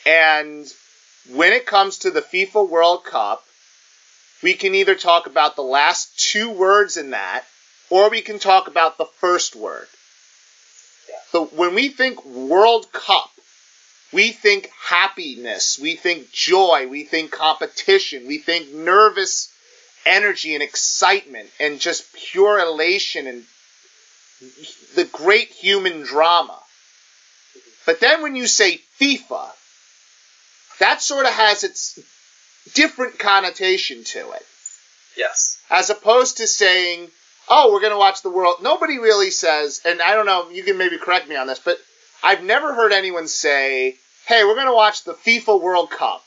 And 0.06 0.66
when 1.30 1.52
it 1.52 1.66
comes 1.66 1.98
to 1.98 2.10
the 2.10 2.22
FIFA 2.22 2.68
World 2.68 3.04
Cup, 3.04 3.44
we 4.42 4.54
can 4.54 4.74
either 4.74 4.94
talk 4.94 5.26
about 5.26 5.56
the 5.56 5.62
last 5.62 6.18
two 6.18 6.50
words 6.50 6.96
in 6.96 7.10
that, 7.10 7.44
or 7.90 8.10
we 8.10 8.20
can 8.20 8.38
talk 8.38 8.68
about 8.68 8.98
the 8.98 9.06
first 9.06 9.56
word. 9.56 9.88
So 11.30 11.46
when 11.46 11.74
we 11.74 11.88
think 11.88 12.24
World 12.24 12.92
Cup, 12.92 13.30
we 14.12 14.30
think 14.30 14.70
happiness, 14.80 15.78
we 15.78 15.96
think 15.96 16.30
joy, 16.30 16.86
we 16.86 17.04
think 17.04 17.32
competition, 17.32 18.26
we 18.26 18.38
think 18.38 18.72
nervous 18.72 19.50
energy 20.06 20.54
and 20.54 20.62
excitement 20.62 21.48
and 21.58 21.80
just 21.80 22.14
pure 22.14 22.58
elation 22.58 23.26
and 23.26 23.44
the 24.94 25.04
great 25.04 25.48
human 25.48 26.02
drama. 26.02 26.58
But 27.86 28.00
then 28.00 28.22
when 28.22 28.36
you 28.36 28.46
say 28.46 28.80
FIFA, 29.00 29.50
that 30.80 31.02
sort 31.02 31.26
of 31.26 31.32
has 31.32 31.64
its 31.64 31.98
different 32.74 33.18
connotation 33.18 34.04
to 34.04 34.30
it. 34.32 34.46
Yes. 35.16 35.58
As 35.70 35.90
opposed 35.90 36.38
to 36.38 36.46
saying, 36.46 37.08
oh, 37.48 37.72
we're 37.72 37.80
going 37.80 37.92
to 37.92 37.98
watch 37.98 38.22
the 38.22 38.30
World. 38.30 38.56
Nobody 38.62 38.98
really 38.98 39.30
says, 39.30 39.80
and 39.84 40.00
I 40.00 40.14
don't 40.14 40.26
know, 40.26 40.48
you 40.50 40.62
can 40.62 40.78
maybe 40.78 40.98
correct 40.98 41.28
me 41.28 41.36
on 41.36 41.46
this, 41.46 41.60
but 41.60 41.78
I've 42.22 42.42
never 42.42 42.74
heard 42.74 42.92
anyone 42.92 43.28
say, 43.28 43.96
hey, 44.26 44.44
we're 44.44 44.54
going 44.54 44.66
to 44.66 44.74
watch 44.74 45.04
the 45.04 45.12
FIFA 45.12 45.60
World 45.60 45.90
Cup. 45.90 46.22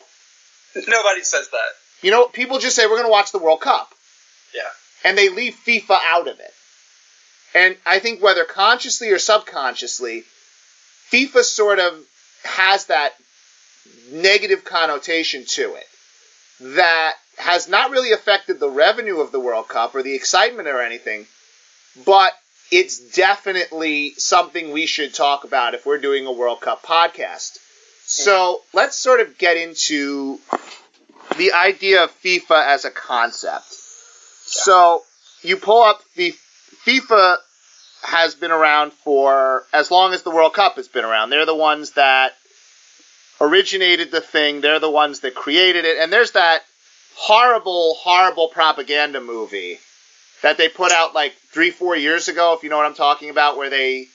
Nobody 0.75 1.23
says 1.23 1.49
that. 1.49 1.69
You 2.03 2.11
know, 2.11 2.27
people 2.27 2.59
just 2.59 2.75
say, 2.75 2.85
we're 2.85 2.97
going 2.97 3.05
to 3.05 3.11
watch 3.11 3.31
the 3.31 3.39
World 3.39 3.61
Cup. 3.61 3.89
Yeah. 4.53 4.61
And 5.03 5.17
they 5.17 5.29
leave 5.29 5.55
FIFA 5.55 5.97
out 6.03 6.27
of 6.27 6.39
it. 6.39 6.51
And 7.55 7.77
I 7.85 7.99
think 7.99 8.21
whether 8.21 8.45
consciously 8.45 9.09
or 9.09 9.17
subconsciously, 9.17 10.23
FIFA 11.11 11.43
sort 11.43 11.79
of 11.79 11.93
has 12.43 12.85
that 12.85 13.13
negative 14.11 14.63
connotation 14.63 15.45
to 15.45 15.75
it 15.75 15.87
that 16.59 17.13
has 17.37 17.69
not 17.69 17.91
really 17.91 18.11
affected 18.11 18.59
the 18.59 18.69
revenue 18.69 19.19
of 19.19 19.31
the 19.31 19.39
World 19.39 19.67
Cup 19.67 19.93
or 19.95 20.01
the 20.01 20.15
excitement 20.15 20.67
or 20.67 20.81
anything, 20.81 21.25
but 22.05 22.33
it's 22.71 22.99
definitely 23.15 24.13
something 24.17 24.71
we 24.71 24.85
should 24.85 25.13
talk 25.13 25.43
about 25.43 25.73
if 25.73 25.85
we're 25.85 25.99
doing 25.99 26.25
a 26.25 26.31
World 26.31 26.61
Cup 26.61 26.83
podcast. 26.83 27.57
So 28.05 28.61
let's 28.73 28.97
sort 28.97 29.19
of 29.19 29.37
get 29.37 29.57
into 29.57 30.39
the 31.37 31.53
idea 31.53 32.03
of 32.03 32.21
FIFA 32.21 32.67
as 32.67 32.85
a 32.85 32.91
concept. 32.91 33.67
So 34.45 35.03
you 35.43 35.57
pull 35.57 35.83
up 35.83 36.01
the 36.15 36.33
FIFA 36.85 37.37
has 38.03 38.35
been 38.35 38.51
around 38.51 38.93
for 38.93 39.63
as 39.73 39.91
long 39.91 40.13
as 40.13 40.23
the 40.23 40.31
World 40.31 40.53
Cup 40.53 40.75
has 40.75 40.87
been 40.87 41.05
around. 41.05 41.29
They're 41.29 41.45
the 41.45 41.55
ones 41.55 41.91
that 41.91 42.33
originated 43.39 44.11
the 44.11 44.21
thing. 44.21 44.61
They're 44.61 44.79
the 44.79 44.89
ones 44.89 45.21
that 45.21 45.35
created 45.35 45.85
it. 45.85 45.97
And 45.97 46.11
there's 46.11 46.31
that 46.31 46.63
horrible, 47.15 47.95
horrible 47.95 48.47
propaganda 48.49 49.21
movie 49.21 49.79
that 50.43 50.57
they 50.57 50.69
put 50.69 50.91
out 50.91 51.13
like 51.15 51.33
three, 51.51 51.71
four 51.71 51.95
years 51.95 52.27
ago, 52.27 52.53
if 52.53 52.63
you 52.63 52.69
know 52.69 52.77
what 52.77 52.85
I'm 52.85 52.93
talking 52.93 53.29
about, 53.29 53.57
where 53.57 53.69
they 53.69 54.07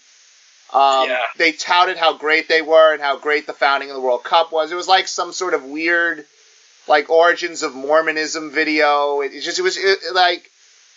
um, 0.72 1.08
Yeah. 1.10 1.20
they 1.36 1.52
touted 1.52 1.98
how 1.98 2.14
great 2.14 2.48
they 2.48 2.62
were 2.62 2.92
and 2.94 3.02
how 3.02 3.18
great 3.18 3.46
the 3.46 3.52
founding 3.52 3.90
of 3.90 3.94
the 3.94 4.00
World 4.00 4.24
Cup 4.24 4.52
was. 4.52 4.72
It 4.72 4.76
was 4.76 4.88
like 4.88 5.06
some 5.06 5.32
sort 5.32 5.52
of 5.52 5.64
weird, 5.64 6.24
like 6.88 7.10
origins 7.10 7.62
of 7.62 7.74
Mormonism 7.74 8.50
video. 8.50 9.20
It, 9.20 9.38
just 9.42 9.58
it 9.58 9.62
was 9.62 9.76
it, 9.76 9.98
like 10.14 10.50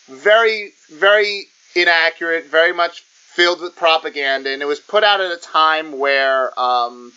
very, 0.08 0.72
very 0.92 1.48
inaccurate, 1.76 2.46
very 2.46 2.74
much 2.74 3.02
filled 3.02 3.62
with 3.62 3.76
propaganda, 3.76 4.50
and 4.52 4.62
it 4.62 4.66
was 4.66 4.80
put 4.80 5.04
out 5.04 5.20
at 5.22 5.32
a 5.32 5.38
time 5.38 6.00
where 6.00 6.58
um, 6.60 7.12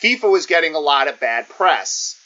FIFA 0.00 0.30
was 0.30 0.46
getting 0.46 0.74
a 0.74 0.80
lot 0.80 1.08
of 1.08 1.20
bad 1.20 1.48
press. 1.48 2.18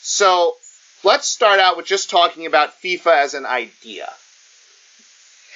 So 0.00 0.54
let's 1.02 1.26
start 1.26 1.58
out 1.58 1.76
with 1.76 1.86
just 1.86 2.10
talking 2.10 2.46
about 2.46 2.80
FIFA 2.80 3.24
as 3.24 3.34
an 3.34 3.44
idea. 3.44 4.08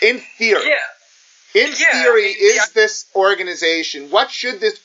In 0.03 0.19
theory, 0.39 0.67
Yeah. 0.67 1.63
in 1.63 1.71
Yeah, 1.77 1.93
theory, 2.03 2.25
I 2.25 2.27
mean, 2.29 2.37
is 2.41 2.57
yeah. 2.57 2.65
this 2.75 3.07
organization? 3.15 4.11
What 4.11 4.31
should 4.31 4.61
this? 4.61 4.81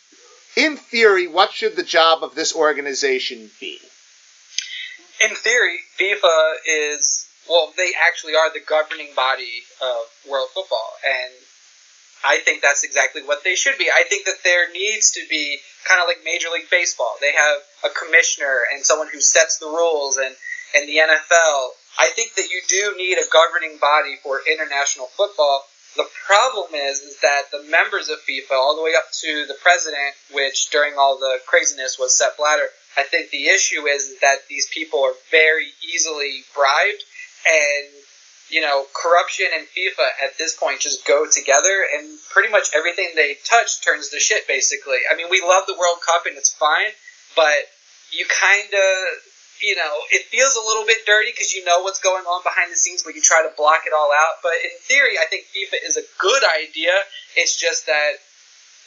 In 0.55 0.77
theory, 0.77 1.27
what 1.27 1.51
should 1.51 1.75
the 1.75 1.83
job 1.83 2.23
of 2.23 2.35
this 2.35 2.55
organization 2.55 3.49
be? 3.59 3.79
In 5.21 5.35
theory, 5.35 5.79
FIFA 5.99 6.53
is 6.67 7.24
well, 7.49 7.73
they 7.77 7.91
actually 8.07 8.35
are 8.35 8.51
the 8.51 8.63
governing 8.65 9.09
body 9.15 9.63
of 9.81 10.09
world 10.29 10.49
football, 10.53 10.93
and 11.05 11.33
I 12.25 12.39
think 12.39 12.61
that's 12.61 12.83
exactly 12.83 13.21
what 13.21 13.43
they 13.43 13.55
should 13.55 13.77
be. 13.77 13.89
I 13.93 14.03
think 14.09 14.25
that 14.25 14.41
there 14.43 14.71
needs 14.71 15.11
to 15.11 15.21
be 15.29 15.59
kind 15.87 16.01
of 16.01 16.07
like 16.07 16.25
Major 16.25 16.49
League 16.49 16.69
Baseball. 16.71 17.15
They 17.21 17.33
have 17.33 17.61
a 17.85 17.93
commissioner 17.93 18.65
and 18.73 18.83
someone 18.83 19.09
who 19.13 19.21
sets 19.21 19.59
the 19.59 19.67
rules, 19.67 20.17
and 20.17 20.35
and 20.75 20.89
the 20.89 20.99
NFL. 20.99 21.71
I 21.97 22.11
think 22.15 22.35
that 22.35 22.51
you 22.51 22.61
do 22.67 22.95
need 22.97 23.17
a 23.17 23.29
governing 23.31 23.77
body 23.79 24.17
for 24.21 24.41
international 24.43 25.07
football. 25.15 25.63
The 25.95 26.07
problem 26.27 26.75
is, 26.75 26.99
is 26.99 27.21
that 27.21 27.51
the 27.51 27.63
members 27.63 28.09
of 28.09 28.19
FIFA, 28.27 28.51
all 28.51 28.75
the 28.75 28.83
way 28.83 28.91
up 28.97 29.07
to 29.23 29.45
the 29.47 29.55
president, 29.63 30.11
which 30.33 30.69
during 30.69 30.95
all 30.97 31.17
the 31.17 31.39
craziness 31.47 31.95
was 31.97 32.17
Sepp 32.17 32.35
Blatter, 32.35 32.67
I 32.97 33.03
think 33.03 33.29
the 33.29 33.47
issue 33.47 33.87
is 33.87 34.19
that 34.19 34.47
these 34.49 34.67
people 34.67 34.99
are 35.03 35.15
very 35.31 35.71
easily 35.93 36.43
bribed, 36.53 37.03
and 37.45 38.05
you 38.49 38.61
know, 38.61 38.85
corruption 38.93 39.47
and 39.53 39.65
FIFA 39.65 40.05
at 40.23 40.37
this 40.37 40.55
point 40.55 40.79
just 40.79 41.05
go 41.05 41.25
together, 41.25 41.81
and 41.97 42.17
pretty 42.29 42.49
much 42.49 42.69
everything 42.75 43.09
they 43.15 43.37
touch 43.43 43.81
turns 43.83 44.09
to 44.09 44.19
shit. 44.19 44.47
Basically, 44.47 45.01
I 45.09 45.15
mean, 45.15 45.27
we 45.29 45.41
love 45.41 45.65
the 45.67 45.73
World 45.73 45.97
Cup 46.05 46.25
and 46.25 46.37
it's 46.37 46.53
fine, 46.53 46.93
but 47.35 47.65
you 48.13 48.25
kind 48.29 48.69
of, 48.69 48.93
you 49.61 49.75
know, 49.75 49.93
it 50.13 50.29
feels 50.29 50.55
a 50.55 50.61
little 50.61 50.85
bit 50.85 51.05
dirty 51.05 51.31
because 51.33 51.53
you 51.53 51.65
know 51.65 51.81
what's 51.81 51.99
going 51.99 52.23
on 52.25 52.43
behind 52.43 52.71
the 52.71 52.77
scenes, 52.77 53.01
but 53.01 53.15
you 53.15 53.21
try 53.21 53.41
to 53.41 53.51
block 53.57 53.89
it 53.89 53.93
all 53.97 54.13
out. 54.13 54.45
But 54.45 54.61
in 54.61 54.77
theory, 54.85 55.17
I 55.17 55.25
think 55.25 55.49
FIFA 55.49 55.81
is 55.89 55.97
a 55.97 56.05
good 56.21 56.43
idea. 56.45 56.93
It's 57.35 57.57
just 57.57 57.87
that 57.87 58.21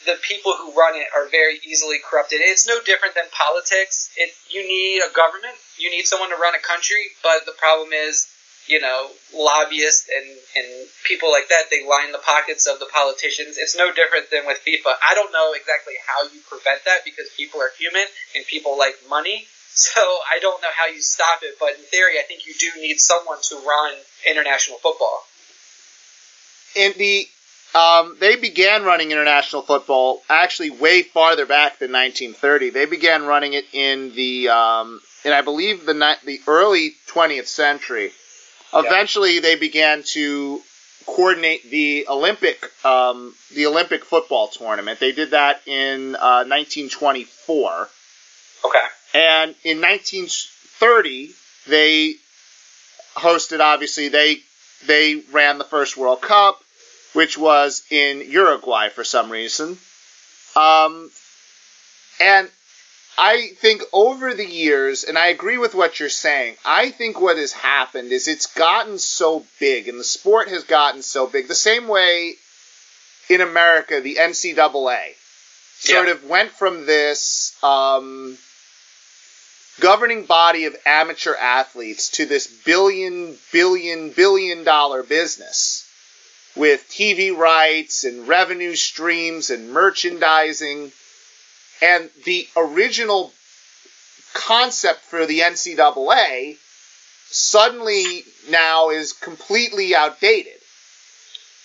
the 0.07 0.15
people 0.23 0.55
who 0.55 0.71
run 0.71 0.95
it 0.95 1.07
are 1.11 1.27
very 1.27 1.59
easily 1.67 1.99
corrupted. 1.99 2.39
It's 2.39 2.65
no 2.65 2.79
different 2.79 3.15
than 3.15 3.27
politics. 3.35 4.09
It 4.15 4.31
you 4.47 4.63
need 4.63 5.03
a 5.03 5.11
government, 5.11 5.59
you 5.77 5.91
need 5.91 6.07
someone 6.07 6.29
to 6.29 6.39
run 6.39 6.55
a 6.55 6.63
country, 6.63 7.11
but 7.21 7.43
the 7.45 7.51
problem 7.59 7.91
is, 7.91 8.31
you 8.69 8.79
know, 8.79 9.09
lobbyists 9.33 10.09
and 10.15 10.27
and 10.55 10.87
people 11.03 11.31
like 11.31 11.49
that 11.49 11.63
they 11.71 11.83
line 11.85 12.11
the 12.11 12.21
pockets 12.23 12.67
of 12.67 12.79
the 12.79 12.85
politicians. 12.85 13.57
It's 13.57 13.75
no 13.75 13.91
different 13.91 14.29
than 14.31 14.45
with 14.45 14.59
FIFA. 14.65 14.93
I 15.01 15.15
don't 15.15 15.33
know 15.33 15.53
exactly 15.53 15.95
how 16.05 16.23
you 16.23 16.39
prevent 16.47 16.85
that 16.85 16.99
because 17.03 17.27
people 17.35 17.59
are 17.61 17.71
human 17.77 18.05
and 18.35 18.45
people 18.45 18.77
like 18.77 18.95
money. 19.09 19.47
So 19.71 20.01
I 20.01 20.39
don't 20.41 20.61
know 20.61 20.69
how 20.75 20.87
you 20.87 21.01
stop 21.01 21.39
it, 21.41 21.55
but 21.57 21.69
in 21.69 21.83
theory, 21.85 22.19
I 22.19 22.23
think 22.23 22.45
you 22.45 22.53
do 22.59 22.69
need 22.81 22.99
someone 22.99 23.37
to 23.43 23.55
run 23.55 23.93
international 24.29 24.77
football. 24.79 25.23
And 26.75 26.93
the 26.95 27.27
um, 27.75 28.17
they 28.19 28.35
began 28.35 28.83
running 28.83 29.11
international 29.11 29.61
football 29.61 30.21
actually 30.29 30.71
way 30.71 31.03
farther 31.03 31.45
back 31.45 31.79
than 31.79 31.91
1930. 31.91 32.71
They 32.71 32.85
began 32.85 33.23
running 33.23 33.53
it 33.53 33.65
in 33.71 34.13
the 34.15 34.49
um, 34.49 34.99
in 35.23 35.33
I 35.33 35.41
believe 35.41 35.85
the 35.85 35.93
ni- 35.93 36.25
the 36.25 36.41
early 36.47 36.95
20th 37.07 37.47
century. 37.47 38.11
Eventually, 38.73 39.39
they 39.39 39.55
began 39.55 40.03
to 40.03 40.61
coordinate 41.05 41.69
the 41.69 42.05
Olympic 42.07 42.71
um, 42.85 43.33
the 43.53 43.65
Olympic 43.65 44.05
football 44.05 44.47
tournament. 44.47 44.99
They 44.99 45.11
did 45.11 45.31
that 45.31 45.61
in 45.65 46.15
uh, 46.15 46.45
1924. 46.45 47.89
Okay. 48.65 48.79
And 49.13 49.55
in 49.63 49.81
1930, 49.81 51.31
they 51.67 52.15
hosted. 53.15 53.59
Obviously, 53.59 54.09
they 54.09 54.41
they 54.85 55.23
ran 55.31 55.57
the 55.57 55.63
first 55.63 55.97
World 55.97 56.21
Cup, 56.21 56.61
which 57.13 57.37
was 57.37 57.83
in 57.89 58.21
Uruguay 58.29 58.89
for 58.89 59.03
some 59.03 59.31
reason. 59.31 59.77
Um, 60.55 61.09
and 62.19 62.49
I 63.21 63.49
think 63.59 63.83
over 63.91 64.33
the 64.33 64.45
years, 64.45 65.03
and 65.03 65.17
I 65.17 65.27
agree 65.27 65.57
with 65.57 65.75
what 65.75 65.99
you're 65.99 66.07
saying. 66.07 66.55
I 66.63 66.89
think 66.89 67.19
what 67.19 67.37
has 67.37 67.51
happened 67.51 68.13
is 68.13 68.29
it's 68.29 68.47
gotten 68.47 68.97
so 68.97 69.45
big, 69.59 69.89
and 69.89 69.99
the 69.99 70.05
sport 70.05 70.47
has 70.47 70.63
gotten 70.63 71.01
so 71.01 71.27
big. 71.27 71.49
The 71.49 71.55
same 71.55 71.89
way 71.89 72.35
in 73.27 73.41
America, 73.41 73.99
the 73.99 74.15
NCAA 74.19 75.15
sort 75.79 76.07
Yeah. 76.07 76.13
of 76.13 76.23
went 76.23 76.51
from 76.51 76.85
this. 76.85 77.53
Um, 77.61 78.37
governing 79.81 80.25
body 80.25 80.65
of 80.65 80.75
amateur 80.85 81.35
athletes 81.35 82.09
to 82.09 82.25
this 82.25 82.47
billion, 82.47 83.37
billion, 83.51 84.09
billion 84.11 84.63
dollar 84.63 85.03
business 85.03 85.85
with 86.55 86.89
TV 86.89 87.35
rights 87.35 88.03
and 88.03 88.27
revenue 88.27 88.75
streams 88.75 89.49
and 89.49 89.71
merchandising. 89.71 90.91
And 91.81 92.09
the 92.25 92.47
original 92.57 93.31
concept 94.33 95.01
for 95.01 95.25
the 95.25 95.39
NCAA 95.39 96.57
suddenly 97.29 98.23
now 98.49 98.89
is 98.89 99.13
completely 99.13 99.95
outdated. 99.95 100.53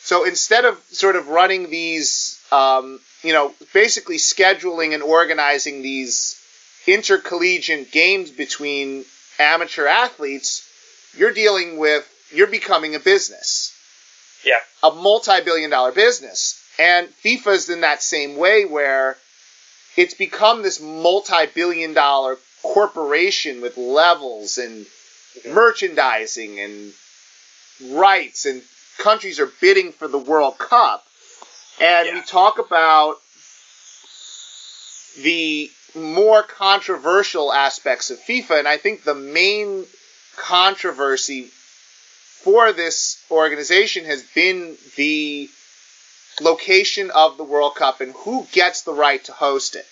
So 0.02 0.24
instead 0.24 0.64
of 0.66 0.78
sort 0.90 1.16
of 1.16 1.28
running 1.28 1.70
these, 1.70 2.38
um, 2.52 3.00
you 3.22 3.32
know, 3.32 3.54
basically 3.72 4.18
scheduling 4.18 4.92
and 4.92 5.02
organizing 5.02 5.82
these 5.82 6.38
intercollegiate 6.86 7.90
games 7.90 8.30
between 8.30 9.06
amateur 9.38 9.86
athletes, 9.86 10.68
you're 11.16 11.32
dealing 11.32 11.78
with, 11.78 12.06
you're 12.32 12.46
becoming 12.46 12.94
a 12.94 13.00
business, 13.00 13.72
Yeah. 14.44 14.60
a 14.82 14.90
multi 14.90 15.40
billion 15.40 15.70
dollar 15.70 15.92
business. 15.92 16.60
And 16.78 17.08
FIFA 17.24 17.54
is 17.54 17.70
in 17.70 17.80
that 17.80 18.02
same 18.02 18.36
way 18.36 18.66
where 18.66 19.16
it's 19.96 20.14
become 20.14 20.62
this 20.62 20.80
multi 20.80 21.46
billion 21.54 21.94
dollar 21.94 22.38
corporation 22.62 23.60
with 23.60 23.76
levels 23.76 24.58
and 24.58 24.86
merchandising 25.48 26.58
and 26.60 26.92
rights, 27.92 28.46
and 28.46 28.62
countries 28.98 29.40
are 29.40 29.50
bidding 29.60 29.92
for 29.92 30.08
the 30.08 30.18
World 30.18 30.58
Cup. 30.58 31.04
And 31.80 32.06
Yeah. 32.08 32.14
we 32.14 32.20
talk 32.22 32.58
about 32.58 33.16
the 35.22 35.70
more 35.94 36.42
controversial 36.42 37.52
aspects 37.52 38.10
of 38.10 38.18
FIFA, 38.20 38.60
and 38.60 38.68
I 38.68 38.76
think 38.78 39.04
the 39.04 39.14
main 39.14 39.86
controversy 40.36 41.50
for 42.42 42.72
this 42.72 43.22
organization 43.30 44.04
has 44.04 44.22
been 44.34 44.76
the 44.96 45.48
location 46.40 47.10
of 47.10 47.36
the 47.36 47.44
World 47.44 47.74
Cup 47.76 48.00
and 48.00 48.12
who 48.12 48.46
gets 48.52 48.82
the 48.82 48.92
right 48.92 49.22
to 49.24 49.32
host 49.32 49.76
it. 49.76 49.86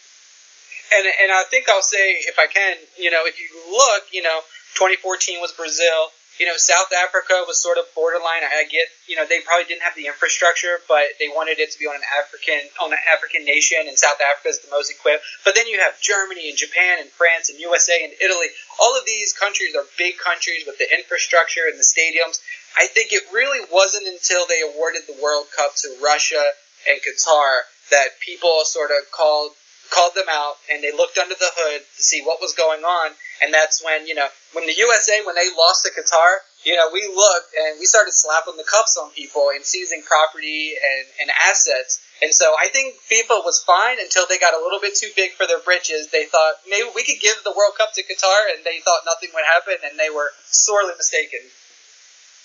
And 0.94 1.06
and 1.22 1.32
I 1.32 1.44
think 1.50 1.68
I'll 1.68 1.82
say 1.82 2.12
if 2.12 2.38
I 2.38 2.46
can, 2.46 2.76
you 2.98 3.10
know, 3.10 3.22
if 3.24 3.38
you 3.40 3.48
look, 3.70 4.04
you 4.12 4.22
know, 4.22 4.40
2014 4.74 5.40
was 5.40 5.52
Brazil. 5.52 6.10
You 6.40 6.46
know, 6.46 6.56
South 6.56 6.88
Africa 6.96 7.44
was 7.46 7.60
sort 7.60 7.76
of 7.76 7.84
borderline. 7.94 8.42
I 8.42 8.64
get, 8.64 8.88
you 9.06 9.16
know, 9.16 9.28
they 9.28 9.40
probably 9.44 9.68
didn't 9.68 9.82
have 9.82 9.94
the 9.94 10.06
infrastructure, 10.08 10.80
but 10.88 11.14
they 11.20 11.28
wanted 11.28 11.60
it 11.60 11.70
to 11.72 11.78
be 11.78 11.86
on 11.86 11.94
an 11.94 12.06
African 12.08 12.60
on 12.80 12.92
an 12.92 12.98
African 13.04 13.44
nation, 13.44 13.84
and 13.86 13.98
South 13.98 14.18
Africa 14.18 14.48
is 14.48 14.60
the 14.64 14.72
most 14.72 14.90
equipped. 14.90 15.22
But 15.44 15.54
then 15.54 15.68
you 15.68 15.78
have 15.80 16.00
Germany 16.00 16.48
and 16.48 16.56
Japan 16.56 16.98
and 17.00 17.10
France 17.10 17.50
and 17.50 17.60
USA 17.60 18.00
and 18.02 18.12
Italy. 18.16 18.48
All 18.80 18.96
of 18.96 19.04
these 19.04 19.32
countries 19.32 19.76
are 19.76 19.84
big 19.98 20.16
countries 20.18 20.64
with 20.66 20.78
the 20.78 20.88
infrastructure 20.88 21.68
and 21.68 21.78
the 21.78 21.86
stadiums. 21.86 22.40
I 22.76 22.88
think 22.88 23.12
it 23.12 23.22
really 23.32 23.60
wasn't 23.70 24.08
until 24.08 24.48
they 24.48 24.64
awarded 24.64 25.04
the 25.06 25.20
World 25.20 25.46
Cup 25.54 25.76
to 25.84 25.88
Russia 26.02 26.42
and 26.88 26.98
Qatar 27.04 27.68
that 27.90 28.18
people 28.24 28.64
sort 28.64 28.90
of 28.90 29.10
called 29.12 29.52
called 29.92 30.16
them 30.16 30.26
out 30.32 30.56
and 30.72 30.82
they 30.82 30.90
looked 30.90 31.18
under 31.18 31.34
the 31.36 31.52
hood 31.52 31.82
to 31.84 32.02
see 32.02 32.24
what 32.24 32.40
was 32.40 32.54
going 32.54 32.82
on. 32.82 33.12
And 33.44 33.52
that's 33.52 33.84
when, 33.84 34.06
you 34.06 34.14
know, 34.14 34.26
when 34.56 34.66
the 34.66 34.72
USA, 34.72 35.20
when 35.26 35.36
they 35.36 35.52
lost 35.52 35.84
to 35.84 35.92
Qatar, 35.92 36.40
you 36.64 36.74
know, 36.76 36.88
we 36.92 37.04
looked 37.12 37.52
and 37.58 37.78
we 37.78 37.86
started 37.86 38.12
slapping 38.12 38.56
the 38.56 38.64
cuffs 38.64 38.96
on 38.96 39.10
people 39.12 39.50
and 39.54 39.64
seizing 39.64 40.02
property 40.02 40.72
and, 40.72 41.06
and 41.20 41.30
assets. 41.50 42.00
And 42.22 42.32
so 42.32 42.54
I 42.54 42.68
think 42.68 42.94
FIFA 43.10 43.44
was 43.44 43.62
fine 43.62 43.98
until 44.00 44.24
they 44.28 44.38
got 44.38 44.54
a 44.54 44.62
little 44.62 44.80
bit 44.80 44.94
too 44.96 45.10
big 45.14 45.32
for 45.32 45.46
their 45.46 45.60
britches. 45.60 46.08
They 46.08 46.24
thought 46.24 46.54
maybe 46.70 46.88
we 46.94 47.04
could 47.04 47.20
give 47.20 47.36
the 47.44 47.52
World 47.52 47.74
Cup 47.76 47.92
to 47.94 48.02
Qatar 48.02 48.54
and 48.54 48.64
they 48.64 48.80
thought 48.80 49.02
nothing 49.04 49.30
would 49.34 49.44
happen 49.44 49.76
and 49.84 49.98
they 49.98 50.08
were 50.08 50.30
sorely 50.46 50.94
mistaken. 50.96 51.40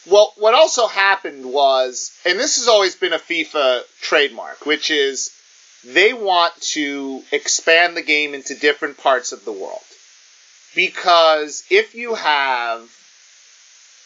Well, 0.10 0.34
what 0.38 0.54
also 0.54 0.88
happened 0.88 1.46
was, 1.46 2.12
and 2.26 2.40
this 2.40 2.58
has 2.58 2.68
always 2.68 2.96
been 2.96 3.14
a 3.14 3.20
FIFA 3.20 3.84
trademark, 4.02 4.66
which 4.66 4.90
is 4.90 5.37
they 5.84 6.14
want 6.14 6.60
to 6.62 7.24
expand 7.32 7.96
the 7.96 8.02
game 8.02 8.34
into 8.34 8.56
different 8.56 8.98
parts 8.98 9.32
of 9.32 9.46
the 9.46 9.52
world. 9.52 9.82
Because 10.76 11.64
if 11.70 11.96
you 11.96 12.16
have 12.16 12.90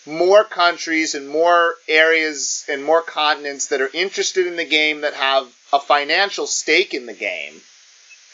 more 0.06 0.44
countries 0.44 1.16
and 1.16 1.28
more 1.28 1.76
areas 1.88 2.66
and 2.68 2.84
more 2.84 3.02
continents 3.02 3.68
that 3.68 3.82
are 3.82 3.90
interested 3.94 4.48
in 4.48 4.56
the 4.56 4.66
game 4.66 5.02
that 5.02 5.14
have 5.14 5.48
a 5.74 5.80
financial 5.80 6.48
stake 6.48 6.94
in 6.94 7.06
the 7.06 7.14
game, 7.14 7.62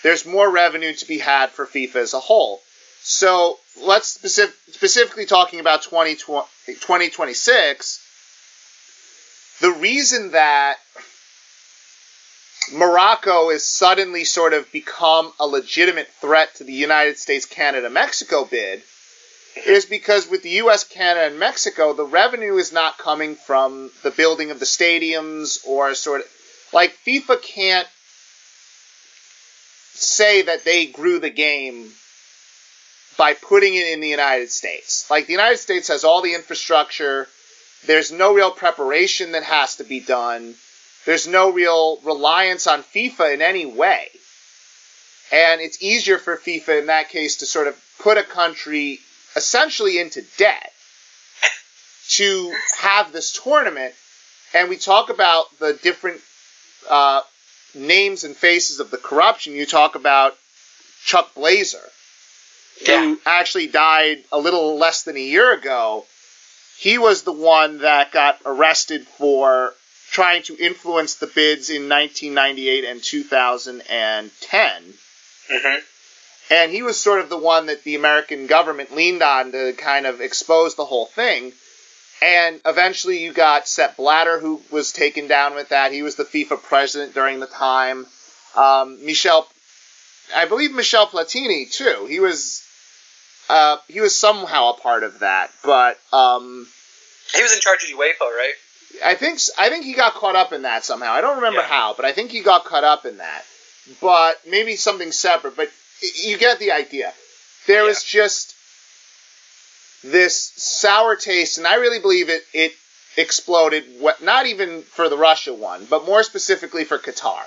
there's 0.03 0.25
more 0.25 0.49
revenue 0.49 0.93
to 0.93 1.05
be 1.07 1.17
had 1.17 1.49
for 1.49 1.65
FIFA 1.65 1.95
as 1.95 2.13
a 2.13 2.19
whole. 2.19 2.61
So 3.01 3.57
let's 3.81 4.07
specific, 4.07 4.55
specifically 4.71 5.25
talking 5.25 5.59
about 5.59 5.83
2020, 5.83 6.47
2026. 6.67 8.03
The 9.59 9.71
reason 9.71 10.31
that 10.31 10.77
Morocco 12.73 13.49
is 13.49 13.65
suddenly 13.65 14.23
sort 14.23 14.53
of 14.53 14.71
become 14.71 15.31
a 15.39 15.47
legitimate 15.47 16.09
threat 16.19 16.55
to 16.55 16.63
the 16.63 16.73
United 16.73 17.17
States, 17.17 17.45
Canada, 17.45 17.89
Mexico 17.89 18.45
bid 18.45 18.83
is 19.65 19.85
because 19.85 20.27
with 20.27 20.43
the 20.43 20.61
US, 20.61 20.83
Canada, 20.83 21.27
and 21.27 21.39
Mexico, 21.39 21.93
the 21.93 22.05
revenue 22.05 22.57
is 22.57 22.71
not 22.71 22.97
coming 22.97 23.35
from 23.35 23.89
the 24.03 24.11
building 24.11 24.51
of 24.51 24.59
the 24.59 24.65
stadiums 24.65 25.65
or 25.65 25.93
sort 25.95 26.21
of 26.21 26.27
like 26.73 26.97
FIFA 27.05 27.41
can't 27.41 27.87
say 29.93 30.43
that 30.43 30.63
they 30.63 30.85
grew 30.85 31.19
the 31.19 31.29
game 31.29 31.91
by 33.17 33.33
putting 33.33 33.73
it 33.73 33.87
in 33.87 33.99
the 33.99 34.07
United 34.07 34.51
States. 34.51 35.09
Like 35.09 35.25
the 35.25 35.33
United 35.33 35.57
States 35.57 35.87
has 35.87 36.03
all 36.03 36.21
the 36.21 36.35
infrastructure. 36.35 37.27
There's 37.87 38.11
no 38.11 38.33
real 38.33 38.51
preparation 38.51 39.31
that 39.31 39.43
has 39.43 39.77
to 39.77 39.83
be 39.83 39.99
done. 39.99 40.53
There's 41.07 41.25
no 41.25 41.53
real 41.53 41.99
reliance 42.03 42.67
on 42.67 42.83
FIFA 42.83 43.35
in 43.35 43.41
any 43.41 43.65
way. 43.65 44.09
And 45.31 45.61
it's 45.61 45.81
easier 45.81 46.17
for 46.17 46.35
FIFA 46.35 46.81
in 46.81 46.87
that 46.87 47.07
case 47.07 47.37
to 47.37 47.45
sort 47.45 47.67
of 47.69 47.81
put 47.99 48.17
a 48.17 48.23
country 48.23 48.99
essentially 49.37 49.99
into 49.99 50.21
debt 50.37 50.73
to 52.09 52.53
have 52.79 53.13
this 53.13 53.31
tournament. 53.31 53.93
And 54.53 54.67
we 54.67 54.75
talk 54.75 55.09
about 55.09 55.45
the 55.59 55.79
different 55.81 56.19
uh, 56.89 57.21
names 57.73 58.25
and 58.25 58.35
faces 58.35 58.81
of 58.81 58.91
the 58.91 58.97
corruption. 58.97 59.53
You 59.53 59.65
talk 59.65 59.95
about 59.95 60.35
Chuck 61.05 61.33
Blazer, 61.35 61.89
Yeah. 62.85 63.01
who 63.01 63.19
actually 63.25 63.67
died 63.67 64.25
a 64.33 64.37
little 64.37 64.77
less 64.77 65.03
than 65.03 65.15
a 65.15 65.21
year 65.21 65.53
ago. 65.53 66.05
He 66.77 66.97
was 66.97 67.23
the 67.23 67.31
one 67.31 67.77
that 67.77 68.11
got 68.11 68.39
arrested 68.45 69.07
for 69.07 69.73
trying 70.17 70.41
to 70.41 70.57
influence 70.57 71.13
the 71.13 71.27
bids 71.27 71.69
in 71.69 71.87
1998 71.87 72.85
and 72.85 73.03
2010. 73.03 73.83
Mm-hmm. 74.81 75.79
And 76.49 76.71
he 76.71 76.81
was 76.81 76.99
sort 76.99 77.19
of 77.19 77.29
the 77.29 77.37
one 77.37 77.67
that 77.67 77.83
the 77.83 77.93
American 77.93 78.47
government 78.47 78.95
leaned 78.95 79.21
on 79.21 79.51
to 79.51 79.73
kind 79.73 80.07
of 80.07 80.19
expose 80.19 80.73
the 80.73 80.85
whole 80.85 81.05
thing. 81.05 81.53
And 82.23 82.59
eventually 82.65 83.19
you 83.19 83.31
got 83.31 83.67
Sepp 83.67 83.95
Blatter, 83.95 84.39
who 84.39 84.59
was 84.71 84.91
taken 84.91 85.27
down 85.27 85.53
with 85.53 85.69
that. 85.69 85.91
He 85.91 86.01
was 86.01 86.15
the 86.15 86.23
FIFA 86.23 86.63
president 86.63 87.13
during 87.13 87.39
the 87.39 87.45
time. 87.45 88.07
Um, 88.55 89.05
Michel, 89.05 89.47
I 90.35 90.45
believe 90.45 90.73
Michel 90.73 91.05
Platini 91.05 91.71
too. 91.71 92.07
He 92.09 92.19
was, 92.19 92.63
uh, 93.49 93.77
he 93.87 94.01
was 94.01 94.15
somehow 94.15 94.71
a 94.71 94.79
part 94.79 95.03
of 95.03 95.19
that. 95.19 95.51
But 95.63 95.99
um, 96.11 96.67
He 97.35 97.43
was 97.43 97.53
in 97.53 97.59
charge 97.59 97.83
of 97.83 97.95
UEFA, 97.95 98.35
right? 98.35 98.55
I 99.03 99.15
think 99.15 99.39
I 99.57 99.69
think 99.69 99.85
he 99.85 99.93
got 99.93 100.13
caught 100.13 100.35
up 100.35 100.53
in 100.53 100.63
that 100.63 100.83
somehow. 100.85 101.11
I 101.11 101.21
don't 101.21 101.37
remember 101.37 101.59
Yeah. 101.61 101.67
how, 101.67 101.93
but 101.95 102.05
I 102.05 102.11
think 102.13 102.31
he 102.31 102.41
got 102.41 102.65
caught 102.65 102.83
up 102.83 103.05
in 103.05 103.17
that. 103.17 103.45
But 104.01 104.39
maybe 104.47 104.75
something 104.75 105.11
separate. 105.11 105.55
But 105.55 105.69
you 106.23 106.37
get 106.37 106.59
the 106.59 106.71
idea. 106.71 107.13
There 107.67 107.83
was 107.83 108.03
just 108.03 108.55
this 110.03 110.51
sour 110.55 111.15
taste, 111.15 111.57
and 111.57 111.67
I 111.67 111.75
really 111.75 111.99
believe 111.99 112.29
it 112.29 112.43
it 112.53 112.73
exploded. 113.17 113.83
What 113.99 114.21
not 114.21 114.45
even 114.45 114.81
for 114.83 115.09
the 115.09 115.17
Russia 115.17 115.53
one, 115.53 115.85
but 115.85 116.05
more 116.05 116.23
specifically 116.23 116.83
for 116.83 116.97
Qatar. 116.97 117.43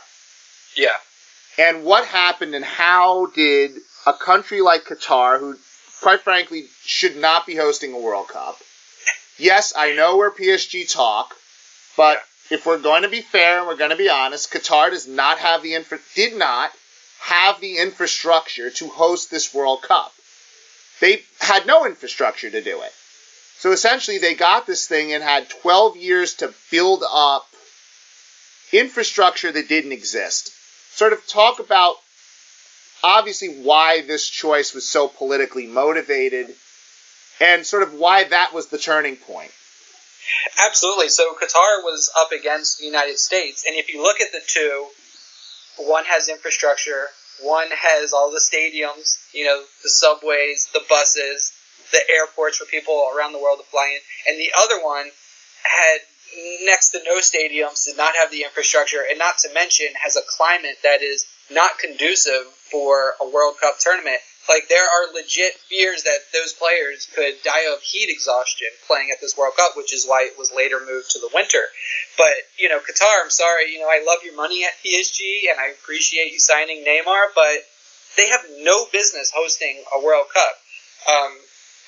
Yeah. 0.76 0.96
And 1.58 1.84
what 1.84 2.06
happened, 2.06 2.54
and 2.54 2.64
how 2.64 3.26
did 3.26 3.72
a 4.06 4.12
country 4.12 4.60
like 4.60 4.84
Qatar, 4.84 5.38
who 5.38 5.58
quite 6.00 6.20
frankly 6.22 6.68
should 6.84 7.16
not 7.16 7.44
be 7.46 7.56
hosting 7.56 7.92
a 7.92 7.98
World 7.98 8.28
Cup, 8.28 8.58
yes, 9.40 9.72
I 9.76 9.94
know 9.94 10.16
we're 10.16 10.30
PSG 10.30 10.90
talk, 10.92 11.34
but 11.96 12.22
if 12.50 12.66
we're 12.66 12.78
going 12.78 13.02
to 13.02 13.08
be 13.08 13.20
fair 13.20 13.58
and 13.58 13.66
we're 13.66 13.76
going 13.76 13.90
to 13.90 13.96
be 13.96 14.10
honest, 14.10 14.52
Qatar 14.52 14.90
does 14.90 15.06
not 15.06 15.38
have 15.38 15.62
the 15.62 15.74
infra- 15.74 16.00
did 16.14 16.36
not 16.36 16.72
have 17.20 17.60
the 17.60 17.78
infrastructure 17.78 18.70
to 18.70 18.88
host 18.88 19.30
this 19.30 19.54
World 19.54 19.82
Cup. 19.82 20.12
They 21.00 21.22
had 21.38 21.66
no 21.66 21.86
infrastructure 21.86 22.50
to 22.50 22.60
do 22.60 22.82
it. 22.82 22.92
So 23.58 23.72
essentially, 23.72 24.18
they 24.18 24.34
got 24.34 24.66
this 24.66 24.86
thing 24.86 25.12
and 25.12 25.22
had 25.22 25.50
12 25.50 25.96
years 25.96 26.34
to 26.34 26.54
build 26.70 27.02
up 27.08 27.46
infrastructure 28.72 29.52
that 29.52 29.68
didn't 29.68 29.92
exist. 29.92 30.52
Sort 30.96 31.12
of 31.12 31.26
talk 31.26 31.58
about 31.60 31.96
obviously 33.02 33.48
why 33.62 34.02
this 34.02 34.28
choice 34.28 34.74
was 34.74 34.88
so 34.88 35.08
politically 35.08 35.66
motivated 35.66 36.54
and 37.40 37.66
sort 37.66 37.82
of 37.82 37.94
why 37.94 38.24
that 38.24 38.52
was 38.52 38.66
the 38.68 38.78
turning 38.78 39.16
point. 39.16 39.50
Absolutely. 40.66 41.08
So 41.08 41.34
Qatar 41.34 41.82
was 41.82 42.10
up 42.16 42.30
against 42.32 42.78
the 42.78 42.86
United 42.86 43.18
States, 43.18 43.64
and 43.66 43.76
if 43.76 43.92
you 43.92 44.02
look 44.02 44.20
at 44.20 44.32
the 44.32 44.40
two, 44.46 44.86
one 45.78 46.04
has 46.04 46.28
infrastructure, 46.28 47.06
one 47.42 47.68
has 47.70 48.12
all 48.12 48.30
the 48.30 48.40
stadiums, 48.40 49.16
you 49.32 49.46
know, 49.46 49.62
the 49.82 49.88
subways, 49.88 50.68
the 50.72 50.84
buses, 50.88 51.52
the 51.90 52.00
airports 52.12 52.58
for 52.58 52.66
people 52.66 53.10
around 53.16 53.32
the 53.32 53.38
world 53.38 53.58
to 53.58 53.64
fly 53.64 53.96
in, 53.96 54.32
and 54.32 54.40
the 54.40 54.52
other 54.56 54.84
one 54.84 55.06
had 55.62 55.98
next 56.62 56.90
to 56.90 57.00
no 57.04 57.18
stadiums, 57.18 57.86
did 57.86 57.96
not 57.96 58.14
have 58.14 58.30
the 58.30 58.44
infrastructure, 58.44 59.02
and 59.08 59.18
not 59.18 59.38
to 59.38 59.52
mention 59.52 59.88
has 60.02 60.16
a 60.16 60.22
climate 60.28 60.76
that 60.82 61.02
is 61.02 61.26
not 61.50 61.78
conducive 61.78 62.44
for 62.70 63.14
a 63.20 63.28
World 63.28 63.56
Cup 63.60 63.78
tournament. 63.80 64.20
Like 64.48 64.68
there 64.68 64.84
are 64.84 65.14
legit 65.14 65.54
fears 65.68 66.02
that 66.04 66.26
those 66.32 66.52
players 66.52 67.06
could 67.14 67.42
die 67.44 67.72
of 67.72 67.82
heat 67.82 68.10
exhaustion 68.10 68.68
playing 68.86 69.10
at 69.10 69.20
this 69.20 69.36
World 69.36 69.54
Cup, 69.56 69.76
which 69.76 69.92
is 69.92 70.06
why 70.06 70.24
it 70.24 70.38
was 70.38 70.52
later 70.54 70.80
moved 70.80 71.10
to 71.12 71.20
the 71.20 71.30
winter. 71.32 71.62
But 72.16 72.32
you 72.58 72.68
know, 72.68 72.78
Qatar, 72.78 73.22
I'm 73.22 73.30
sorry, 73.30 73.72
you 73.72 73.80
know, 73.80 73.88
I 73.88 74.02
love 74.06 74.24
your 74.24 74.34
money 74.34 74.64
at 74.64 74.72
PSG 74.84 75.50
and 75.50 75.60
I 75.60 75.68
appreciate 75.70 76.32
you 76.32 76.40
signing 76.40 76.84
Neymar, 76.84 77.30
but 77.34 77.66
they 78.16 78.28
have 78.28 78.44
no 78.58 78.86
business 78.92 79.32
hosting 79.34 79.84
a 79.94 80.02
World 80.04 80.26
Cup. 80.32 80.54
Um, 81.08 81.32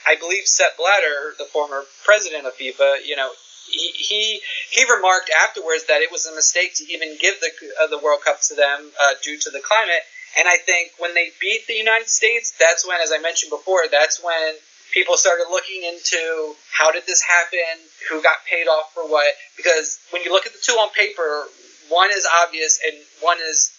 I 0.06 0.16
believe 0.16 0.46
Sepp 0.46 0.76
Blatter, 0.76 1.34
the 1.38 1.44
former 1.44 1.84
president 2.04 2.46
of 2.46 2.54
FIFA, 2.54 3.06
you 3.06 3.16
know, 3.16 3.30
he, 3.68 3.90
he 3.94 4.40
he 4.70 4.92
remarked 4.92 5.30
afterwards 5.30 5.86
that 5.86 6.02
it 6.02 6.10
was 6.10 6.26
a 6.26 6.34
mistake 6.34 6.74
to 6.76 6.84
even 6.92 7.16
give 7.20 7.34
the 7.40 7.50
uh, 7.80 7.86
the 7.86 7.98
World 7.98 8.20
Cup 8.24 8.40
to 8.48 8.54
them 8.54 8.90
uh, 9.00 9.14
due 9.22 9.38
to 9.38 9.50
the 9.50 9.60
climate. 9.60 10.02
And 10.38 10.48
I 10.48 10.56
think 10.56 10.92
when 10.98 11.14
they 11.14 11.30
beat 11.40 11.66
the 11.66 11.74
United 11.74 12.08
States, 12.08 12.54
that's 12.58 12.86
when, 12.86 13.00
as 13.00 13.12
I 13.12 13.18
mentioned 13.18 13.50
before, 13.50 13.84
that's 13.90 14.22
when 14.22 14.54
people 14.92 15.16
started 15.16 15.46
looking 15.50 15.82
into 15.82 16.54
how 16.70 16.92
did 16.92 17.04
this 17.06 17.22
happen, 17.22 17.80
who 18.08 18.22
got 18.22 18.44
paid 18.48 18.68
off 18.68 18.92
for 18.94 19.08
what. 19.08 19.34
Because 19.56 19.98
when 20.10 20.22
you 20.22 20.32
look 20.32 20.46
at 20.46 20.52
the 20.52 20.60
two 20.62 20.72
on 20.72 20.90
paper, 20.90 21.44
one 21.88 22.10
is 22.10 22.26
obvious 22.44 22.80
and 22.84 22.96
one 23.20 23.38
is 23.48 23.72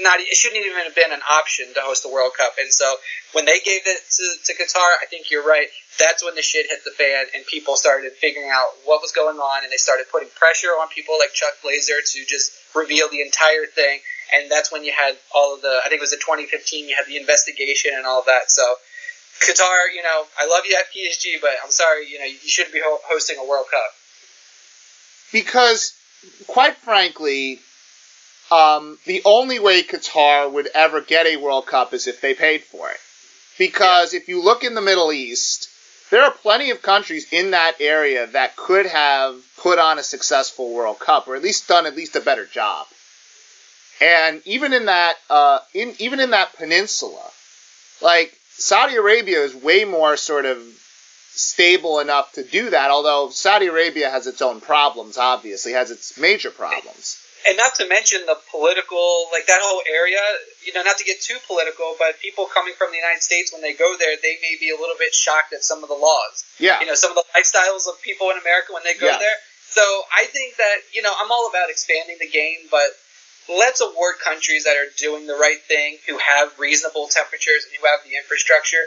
not 0.00 0.18
it 0.18 0.34
shouldn't 0.34 0.58
even 0.58 0.82
have 0.82 0.94
been 0.94 1.12
an 1.12 1.22
option 1.22 1.66
to 1.74 1.80
host 1.80 2.02
the 2.02 2.10
World 2.10 2.32
Cup. 2.36 2.54
And 2.58 2.72
so 2.72 2.96
when 3.32 3.44
they 3.44 3.60
gave 3.60 3.86
it 3.86 4.00
to, 4.18 4.24
to 4.46 4.52
Qatar, 4.58 4.98
I 5.00 5.06
think 5.06 5.30
you're 5.30 5.46
right. 5.46 5.68
That's 5.98 6.24
when 6.24 6.34
the 6.34 6.42
shit 6.42 6.66
hit 6.66 6.82
the 6.84 6.90
fan 6.90 7.26
and 7.34 7.46
people 7.46 7.76
started 7.76 8.12
figuring 8.12 8.50
out 8.50 8.74
what 8.84 9.00
was 9.02 9.12
going 9.12 9.38
on 9.38 9.62
and 9.62 9.70
they 9.70 9.78
started 9.78 10.06
putting 10.10 10.28
pressure 10.34 10.74
on 10.74 10.88
people 10.88 11.14
like 11.18 11.32
Chuck 11.32 11.54
Blazer 11.62 12.02
to 12.02 12.18
just 12.26 12.52
reveal 12.74 13.08
the 13.08 13.22
entire 13.22 13.66
thing. 13.66 14.00
And 14.32 14.50
that's 14.50 14.72
when 14.72 14.84
you 14.84 14.92
had 14.96 15.16
all 15.34 15.54
of 15.54 15.62
the, 15.62 15.80
I 15.84 15.88
think 15.88 15.98
it 15.98 16.00
was 16.00 16.10
the 16.10 16.16
2015, 16.16 16.88
you 16.88 16.96
had 16.96 17.06
the 17.06 17.16
investigation 17.16 17.92
and 17.94 18.06
all 18.06 18.22
that. 18.26 18.50
So 18.50 18.62
Qatar, 19.40 19.94
you 19.94 20.02
know, 20.02 20.24
I 20.38 20.46
love 20.46 20.64
you 20.68 20.76
at 20.76 20.92
PSG, 20.92 21.40
but 21.40 21.50
I'm 21.62 21.70
sorry, 21.70 22.08
you 22.08 22.18
know, 22.18 22.24
you 22.24 22.48
shouldn't 22.48 22.72
be 22.72 22.80
ho- 22.84 23.00
hosting 23.04 23.36
a 23.38 23.44
World 23.44 23.66
Cup. 23.70 23.90
Because, 25.32 25.94
quite 26.46 26.76
frankly, 26.76 27.60
um, 28.50 28.98
the 29.04 29.22
only 29.24 29.58
way 29.58 29.82
Qatar 29.82 30.50
would 30.50 30.68
ever 30.74 31.00
get 31.00 31.26
a 31.26 31.36
World 31.36 31.66
Cup 31.66 31.92
is 31.92 32.06
if 32.06 32.20
they 32.20 32.34
paid 32.34 32.62
for 32.62 32.90
it. 32.90 32.98
Because 33.58 34.12
yeah. 34.12 34.20
if 34.20 34.28
you 34.28 34.42
look 34.42 34.64
in 34.64 34.74
the 34.74 34.80
Middle 34.80 35.12
East, 35.12 35.68
there 36.10 36.22
are 36.22 36.30
plenty 36.30 36.70
of 36.70 36.82
countries 36.82 37.26
in 37.32 37.50
that 37.52 37.74
area 37.80 38.26
that 38.28 38.56
could 38.56 38.86
have 38.86 39.36
put 39.58 39.78
on 39.78 39.98
a 39.98 40.02
successful 40.02 40.72
World 40.72 41.00
Cup, 41.00 41.26
or 41.26 41.36
at 41.36 41.42
least 41.42 41.68
done 41.68 41.86
at 41.86 41.96
least 41.96 42.16
a 42.16 42.20
better 42.20 42.46
job. 42.46 42.86
And 44.00 44.42
even 44.44 44.72
in 44.72 44.86
that, 44.86 45.16
uh, 45.30 45.58
in 45.72 45.94
even 45.98 46.20
in 46.20 46.30
that 46.30 46.56
peninsula, 46.56 47.30
like 48.02 48.36
Saudi 48.50 48.96
Arabia 48.96 49.42
is 49.42 49.54
way 49.54 49.84
more 49.84 50.16
sort 50.16 50.46
of 50.46 50.58
stable 51.30 52.00
enough 52.00 52.32
to 52.32 52.44
do 52.44 52.70
that. 52.70 52.90
Although 52.90 53.30
Saudi 53.30 53.66
Arabia 53.66 54.10
has 54.10 54.26
its 54.26 54.42
own 54.42 54.60
problems, 54.60 55.16
obviously 55.16 55.72
has 55.72 55.90
its 55.90 56.18
major 56.18 56.50
problems 56.50 57.18
and 57.46 57.56
not 57.56 57.74
to 57.76 57.88
mention 57.88 58.24
the 58.26 58.36
political, 58.50 59.28
like 59.32 59.46
that 59.46 59.60
whole 59.60 59.82
area. 59.88 60.20
You 60.64 60.72
know, 60.72 60.82
not 60.82 60.96
to 60.98 61.04
get 61.04 61.20
too 61.20 61.36
political, 61.46 61.94
but 61.98 62.18
people 62.20 62.48
coming 62.48 62.72
from 62.76 62.90
the 62.90 62.96
United 62.96 63.22
States 63.22 63.52
when 63.52 63.60
they 63.60 63.76
go 63.76 63.96
there, 64.00 64.16
they 64.16 64.40
may 64.40 64.56
be 64.58 64.72
a 64.72 64.78
little 64.80 64.96
bit 64.98 65.12
shocked 65.12 65.52
at 65.52 65.62
some 65.62 65.84
of 65.84 65.88
the 65.88 65.98
laws. 65.98 66.44
Yeah. 66.58 66.80
You 66.80 66.86
know, 66.86 66.96
some 66.96 67.12
of 67.12 67.20
the 67.20 67.26
lifestyles 67.36 67.84
of 67.84 68.00
people 68.00 68.30
in 68.32 68.40
America 68.40 68.72
when 68.72 68.84
they 68.84 68.96
go 68.96 69.06
yeah. 69.06 69.20
there. 69.20 69.38
So 69.68 69.84
I 70.12 70.24
think 70.26 70.56
that 70.56 70.88
you 70.92 71.02
know 71.02 71.12
I'm 71.12 71.30
all 71.30 71.48
about 71.48 71.68
expanding 71.68 72.16
the 72.20 72.28
game, 72.28 72.68
but 72.70 72.96
let's 73.48 73.80
award 73.80 74.16
countries 74.22 74.64
that 74.64 74.76
are 74.76 74.90
doing 74.96 75.26
the 75.26 75.34
right 75.34 75.60
thing, 75.68 75.98
who 76.08 76.18
have 76.18 76.58
reasonable 76.58 77.08
temperatures, 77.08 77.64
and 77.66 77.76
who 77.78 77.86
have 77.86 78.00
the 78.04 78.16
infrastructure. 78.16 78.84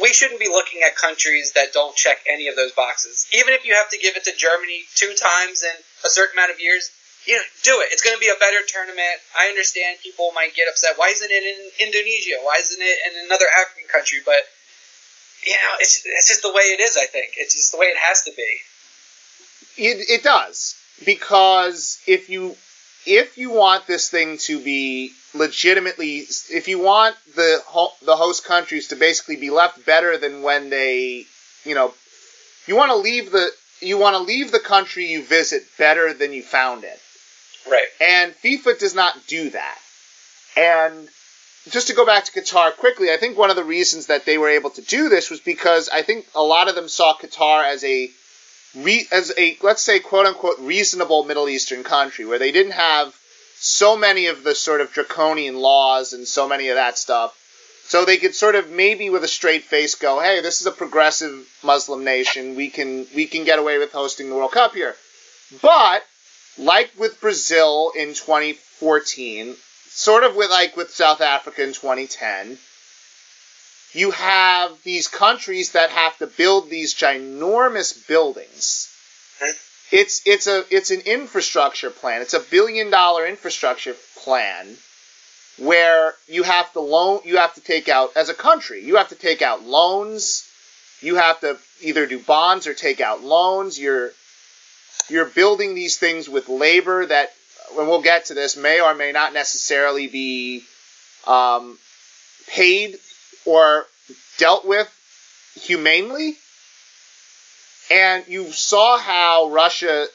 We 0.00 0.12
shouldn't 0.12 0.40
be 0.40 0.48
looking 0.48 0.82
at 0.82 0.96
countries 0.96 1.52
that 1.52 1.72
don't 1.72 1.94
check 1.94 2.18
any 2.28 2.48
of 2.48 2.56
those 2.56 2.72
boxes. 2.72 3.26
Even 3.32 3.54
if 3.54 3.64
you 3.64 3.74
have 3.74 3.90
to 3.90 3.98
give 3.98 4.16
it 4.16 4.24
to 4.24 4.32
Germany 4.36 4.82
two 4.94 5.14
times 5.14 5.62
in 5.62 5.76
a 6.04 6.10
certain 6.10 6.38
amount 6.38 6.50
of 6.50 6.60
years, 6.60 6.90
you 7.26 7.36
know, 7.36 7.42
do 7.62 7.80
it. 7.80 7.92
It's 7.92 8.02
going 8.02 8.16
to 8.16 8.20
be 8.20 8.28
a 8.28 8.38
better 8.40 8.58
tournament. 8.66 9.22
I 9.38 9.46
understand 9.46 9.98
people 10.02 10.32
might 10.34 10.54
get 10.54 10.66
upset. 10.68 10.94
Why 10.96 11.14
isn't 11.14 11.30
it 11.30 11.44
in 11.44 11.86
Indonesia? 11.86 12.42
Why 12.42 12.58
isn't 12.58 12.82
it 12.82 12.98
in 13.06 13.26
another 13.26 13.46
African 13.60 13.86
country? 13.86 14.18
But 14.24 14.42
you 15.46 15.54
know, 15.54 15.74
it's 15.78 16.02
it's 16.04 16.28
just 16.28 16.42
the 16.42 16.50
way 16.50 16.74
it 16.74 16.80
is. 16.80 16.96
I 16.96 17.06
think 17.06 17.34
it's 17.36 17.54
just 17.54 17.72
the 17.72 17.78
way 17.78 17.86
it 17.86 17.98
has 17.98 18.22
to 18.24 18.32
be. 18.34 18.50
It 19.76 20.10
it 20.10 20.22
does 20.24 20.74
because 21.04 22.02
if 22.06 22.28
you 22.28 22.56
if 23.06 23.38
you 23.38 23.50
want 23.50 23.86
this 23.86 24.08
thing 24.10 24.38
to 24.38 24.62
be 24.62 25.12
legitimately, 25.34 26.18
if 26.50 26.68
you 26.68 26.78
want 26.80 27.16
the 27.34 27.62
the 28.04 28.16
host 28.16 28.44
countries 28.44 28.88
to 28.88 28.96
basically 28.96 29.36
be 29.36 29.50
left 29.50 29.84
better 29.84 30.16
than 30.16 30.42
when 30.42 30.70
they, 30.70 31.24
you 31.64 31.74
know, 31.74 31.94
you 32.66 32.76
want 32.76 32.90
to 32.90 32.96
leave 32.96 33.30
the 33.32 33.50
you 33.80 33.98
want 33.98 34.14
to 34.14 34.22
leave 34.22 34.52
the 34.52 34.60
country 34.60 35.06
you 35.06 35.24
visit 35.24 35.64
better 35.78 36.14
than 36.14 36.32
you 36.32 36.42
found 36.42 36.84
it. 36.84 37.00
Right. 37.68 37.86
And 38.00 38.32
FIFA 38.32 38.78
does 38.78 38.94
not 38.94 39.26
do 39.26 39.50
that. 39.50 39.78
And 40.56 41.08
just 41.70 41.88
to 41.88 41.94
go 41.94 42.04
back 42.04 42.24
to 42.24 42.40
Qatar 42.40 42.76
quickly, 42.76 43.12
I 43.12 43.16
think 43.16 43.38
one 43.38 43.50
of 43.50 43.56
the 43.56 43.64
reasons 43.64 44.06
that 44.06 44.26
they 44.26 44.38
were 44.38 44.48
able 44.48 44.70
to 44.70 44.82
do 44.82 45.08
this 45.08 45.30
was 45.30 45.40
because 45.40 45.88
I 45.88 46.02
think 46.02 46.26
a 46.34 46.42
lot 46.42 46.68
of 46.68 46.74
them 46.74 46.88
saw 46.88 47.14
Qatar 47.14 47.64
as 47.64 47.84
a 47.84 48.10
re, 48.74 49.06
as 49.10 49.32
a 49.36 49.56
let's 49.62 49.82
say 49.82 49.98
quote 49.98 50.26
unquote 50.26 50.58
reasonable 50.60 51.24
Middle 51.24 51.48
Eastern 51.48 51.84
country 51.84 52.24
where 52.24 52.38
they 52.38 52.52
didn't 52.52 52.72
have 52.72 53.14
so 53.56 53.96
many 53.96 54.26
of 54.26 54.42
the 54.42 54.54
sort 54.54 54.80
of 54.80 54.92
draconian 54.92 55.56
laws 55.56 56.12
and 56.12 56.26
so 56.26 56.48
many 56.48 56.68
of 56.68 56.76
that 56.76 56.98
stuff. 56.98 57.38
So 57.86 58.04
they 58.04 58.16
could 58.16 58.34
sort 58.34 58.54
of 58.54 58.70
maybe 58.70 59.10
with 59.10 59.24
a 59.24 59.28
straight 59.28 59.64
face 59.64 59.94
go, 59.94 60.20
"Hey, 60.20 60.40
this 60.40 60.60
is 60.60 60.66
a 60.66 60.72
progressive 60.72 61.46
Muslim 61.62 62.04
nation. 62.04 62.54
We 62.54 62.70
can 62.70 63.06
we 63.14 63.26
can 63.26 63.44
get 63.44 63.58
away 63.58 63.78
with 63.78 63.92
hosting 63.92 64.28
the 64.28 64.34
World 64.34 64.52
Cup 64.52 64.74
here." 64.74 64.96
But 65.60 66.04
like 66.58 66.90
with 66.98 67.20
Brazil 67.20 67.92
in 67.94 68.14
2014, 68.14 69.56
sort 69.88 70.24
of 70.24 70.36
with 70.36 70.50
like 70.50 70.76
with 70.76 70.94
South 70.94 71.20
Africa 71.20 71.62
in 71.62 71.72
2010, 71.72 72.58
you 73.92 74.10
have 74.10 74.82
these 74.84 75.08
countries 75.08 75.72
that 75.72 75.90
have 75.90 76.16
to 76.18 76.26
build 76.26 76.70
these 76.70 76.94
ginormous 76.94 78.06
buildings. 78.06 78.88
It's 79.90 80.22
it's 80.24 80.46
a 80.46 80.64
it's 80.70 80.90
an 80.90 81.00
infrastructure 81.00 81.90
plan. 81.90 82.22
It's 82.22 82.32
a 82.32 82.40
billion 82.40 82.90
dollar 82.90 83.26
infrastructure 83.26 83.94
plan 84.24 84.76
where 85.58 86.14
you 86.28 86.42
have 86.42 86.72
to 86.72 86.80
loan 86.80 87.20
you 87.24 87.36
have 87.36 87.54
to 87.54 87.60
take 87.60 87.88
out 87.90 88.16
as 88.16 88.30
a 88.30 88.34
country, 88.34 88.82
you 88.82 88.96
have 88.96 89.10
to 89.10 89.14
take 89.14 89.42
out 89.42 89.62
loans, 89.62 90.48
you 91.02 91.16
have 91.16 91.40
to 91.40 91.58
either 91.82 92.06
do 92.06 92.18
bonds 92.18 92.66
or 92.66 92.72
take 92.72 93.02
out 93.02 93.22
loans, 93.22 93.78
you're 93.78 94.12
you're 95.10 95.26
building 95.26 95.74
these 95.74 95.98
things 95.98 96.28
with 96.28 96.48
labor 96.48 97.04
that, 97.04 97.32
and 97.76 97.88
we'll 97.88 98.02
get 98.02 98.26
to 98.26 98.34
this, 98.34 98.56
may 98.56 98.80
or 98.80 98.94
may 98.94 99.12
not 99.12 99.34
necessarily 99.34 100.06
be 100.06 100.64
um, 101.26 101.78
paid 102.48 102.98
or 103.44 103.86
dealt 104.38 104.66
with 104.66 104.88
humanely. 105.54 106.36
And 107.90 108.26
you 108.26 108.52
saw 108.52 108.96
how 108.98 109.50
Russia, 109.50 110.06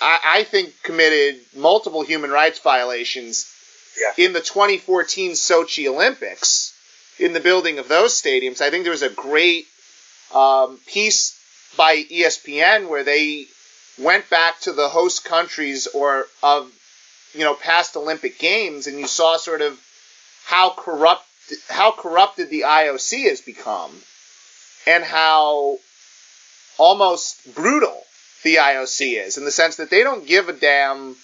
I, 0.00 0.18
I 0.24 0.44
think, 0.44 0.74
committed 0.82 1.40
multiple 1.54 2.02
human 2.02 2.30
rights 2.30 2.58
violations 2.60 3.52
yeah. 4.00 4.24
in 4.24 4.32
the 4.32 4.40
2014 4.40 5.32
Sochi 5.32 5.88
Olympics 5.88 6.72
in 7.18 7.32
the 7.32 7.40
building 7.40 7.78
of 7.78 7.88
those 7.88 8.20
stadiums. 8.20 8.60
I 8.60 8.70
think 8.70 8.84
there 8.84 8.92
was 8.92 9.02
a 9.02 9.10
great 9.10 9.66
um, 10.34 10.78
piece 10.86 11.38
by 11.76 11.96
ESPN 11.96 12.88
where 12.88 13.04
they 13.04 13.46
went 13.98 14.28
back 14.30 14.60
to 14.60 14.72
the 14.72 14.88
host 14.88 15.24
countries 15.24 15.86
or 15.86 16.26
of 16.42 16.70
you 17.34 17.40
know 17.40 17.54
past 17.54 17.96
Olympic 17.96 18.38
games 18.38 18.86
and 18.86 18.98
you 18.98 19.06
saw 19.06 19.36
sort 19.36 19.60
of 19.60 19.78
how 20.44 20.70
corrupt 20.70 21.24
how 21.68 21.90
corrupted 21.92 22.50
the 22.50 22.62
IOC 22.62 23.28
has 23.28 23.40
become 23.40 23.90
and 24.86 25.04
how 25.04 25.78
almost 26.78 27.54
brutal 27.54 28.02
the 28.42 28.56
IOC 28.56 29.24
is 29.24 29.38
in 29.38 29.44
the 29.44 29.50
sense 29.50 29.76
that 29.76 29.90
they 29.90 30.02
don't 30.02 30.26
give 30.26 30.48
a 30.48 30.52
damn 30.52 31.16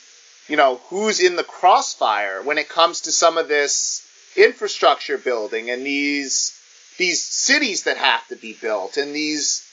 you 0.48 0.56
know 0.56 0.80
who's 0.88 1.20
in 1.20 1.36
the 1.36 1.44
crossfire 1.44 2.42
when 2.42 2.58
it 2.58 2.68
comes 2.68 3.02
to 3.02 3.12
some 3.12 3.38
of 3.38 3.48
this 3.48 4.06
infrastructure 4.36 5.18
building 5.18 5.70
and 5.70 5.84
these 5.84 6.54
these 6.98 7.22
cities 7.22 7.84
that 7.84 7.96
have 7.96 8.26
to 8.28 8.36
be 8.36 8.52
built 8.60 8.96
and 8.96 9.14
these 9.14 9.68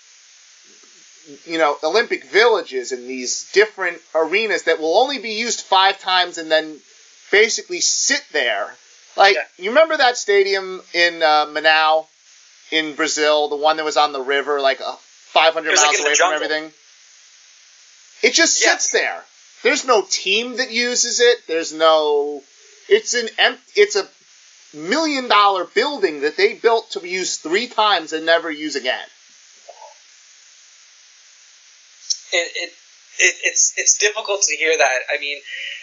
you 1.45 1.57
know, 1.57 1.75
Olympic 1.83 2.25
villages 2.25 2.91
and 2.91 3.07
these 3.07 3.51
different 3.51 3.99
arenas 4.13 4.63
that 4.63 4.79
will 4.79 4.97
only 4.97 5.19
be 5.19 5.33
used 5.33 5.61
five 5.61 5.99
times 5.99 6.37
and 6.37 6.51
then 6.51 6.77
basically 7.31 7.81
sit 7.81 8.23
there. 8.31 8.73
Like, 9.17 9.35
yeah. 9.35 9.43
you 9.57 9.69
remember 9.69 9.97
that 9.97 10.17
stadium 10.17 10.81
in 10.93 11.21
uh, 11.21 11.45
Manaus 11.47 12.05
in 12.71 12.95
Brazil, 12.95 13.47
the 13.47 13.55
one 13.55 13.77
that 13.77 13.85
was 13.85 13.97
on 13.97 14.11
the 14.11 14.21
river, 14.21 14.59
like 14.59 14.81
uh, 14.81 14.95
500 14.95 15.67
miles 15.67 15.79
like 15.79 15.99
away 15.99 16.15
from 16.15 16.33
everything? 16.33 16.71
It 18.23 18.33
just 18.33 18.63
yeah. 18.63 18.71
sits 18.71 18.91
there. 18.91 19.23
There's 19.63 19.85
no 19.85 20.03
team 20.07 20.57
that 20.57 20.71
uses 20.71 21.19
it. 21.19 21.47
There's 21.47 21.73
no. 21.73 22.43
It's 22.87 23.13
an 23.13 23.27
empty. 23.37 23.81
It's 23.81 23.95
a 23.95 24.07
million 24.75 25.27
dollar 25.27 25.65
building 25.65 26.21
that 26.21 26.37
they 26.37 26.53
built 26.53 26.91
to 26.91 27.07
use 27.07 27.37
three 27.37 27.67
times 27.67 28.13
and 28.13 28.25
never 28.25 28.51
use 28.51 28.75
again. 28.75 29.05
it, 32.35 32.51
it, 32.55 32.73
it, 33.19 33.35
it's 33.43 33.73
it's 33.77 33.97
difficult 33.97 34.43
to 34.43 34.55
hear 34.55 34.77
that. 34.77 34.99
I 35.11 35.19
mean, 35.19 35.37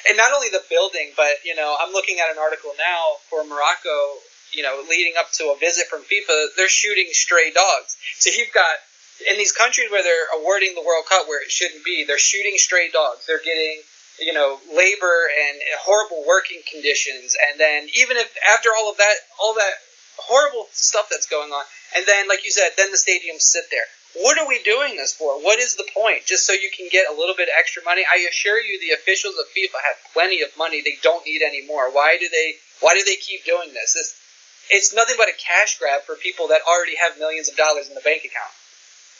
and 0.08 0.16
not 0.16 0.32
only 0.32 0.48
the 0.48 0.62
building, 0.68 1.12
but 1.16 1.42
you 1.44 1.54
know, 1.54 1.76
I'm 1.80 1.92
looking 1.92 2.18
at 2.20 2.30
an 2.30 2.38
article 2.38 2.72
now 2.78 3.20
for 3.30 3.44
Morocco. 3.44 4.20
You 4.52 4.62
know, 4.62 4.84
leading 4.88 5.14
up 5.16 5.32
to 5.40 5.48
a 5.48 5.56
visit 5.56 5.86
from 5.88 6.04
FIFA, 6.04 6.52
they're 6.58 6.68
shooting 6.68 7.08
stray 7.12 7.50
dogs. 7.52 7.96
So 8.18 8.28
you've 8.28 8.52
got 8.52 8.76
in 9.30 9.38
these 9.38 9.52
countries 9.52 9.90
where 9.90 10.02
they're 10.02 10.28
awarding 10.36 10.74
the 10.74 10.82
World 10.82 11.06
Cup 11.08 11.26
where 11.26 11.42
it 11.42 11.50
shouldn't 11.50 11.84
be, 11.84 12.04
they're 12.04 12.18
shooting 12.18 12.54
stray 12.56 12.90
dogs. 12.92 13.24
They're 13.26 13.42
getting 13.44 13.80
you 14.20 14.32
know 14.32 14.60
labor 14.74 15.28
and 15.32 15.56
horrible 15.80 16.24
working 16.26 16.60
conditions, 16.70 17.36
and 17.48 17.58
then 17.58 17.88
even 17.96 18.16
if 18.16 18.28
after 18.52 18.70
all 18.76 18.90
of 18.90 18.96
that, 18.98 19.16
all 19.40 19.54
that 19.54 19.74
horrible 20.16 20.66
stuff 20.72 21.08
that's 21.10 21.26
going 21.26 21.50
on, 21.50 21.64
and 21.96 22.04
then 22.06 22.28
like 22.28 22.44
you 22.44 22.50
said, 22.50 22.70
then 22.76 22.90
the 22.90 23.00
stadiums 23.00 23.42
sit 23.42 23.64
there. 23.70 23.88
What 24.14 24.38
are 24.38 24.46
we 24.46 24.62
doing 24.62 24.96
this 24.96 25.14
for? 25.14 25.40
What 25.42 25.58
is 25.58 25.76
the 25.76 25.88
point? 25.94 26.26
Just 26.26 26.46
so 26.46 26.52
you 26.52 26.70
can 26.76 26.88
get 26.92 27.06
a 27.08 27.16
little 27.16 27.34
bit 27.34 27.48
extra 27.58 27.82
money? 27.82 28.02
I 28.04 28.28
assure 28.28 28.60
you, 28.60 28.78
the 28.78 28.94
officials 28.94 29.34
of 29.38 29.46
FIFA 29.56 29.80
have 29.86 30.12
plenty 30.12 30.42
of 30.42 30.50
money. 30.58 30.82
They 30.82 30.96
don't 31.02 31.24
need 31.24 31.40
any 31.42 31.66
more. 31.66 31.90
Why 31.90 32.18
do 32.20 32.28
they? 32.30 32.56
Why 32.80 32.94
do 32.94 33.04
they 33.04 33.16
keep 33.16 33.44
doing 33.44 33.72
this? 33.72 33.94
This 33.94 34.14
it's 34.70 34.94
nothing 34.94 35.16
but 35.18 35.28
a 35.28 35.32
cash 35.32 35.78
grab 35.78 36.02
for 36.02 36.14
people 36.16 36.48
that 36.48 36.60
already 36.68 36.96
have 36.96 37.18
millions 37.18 37.48
of 37.48 37.56
dollars 37.56 37.88
in 37.88 37.94
the 37.94 38.00
bank 38.00 38.24
account. 38.24 38.52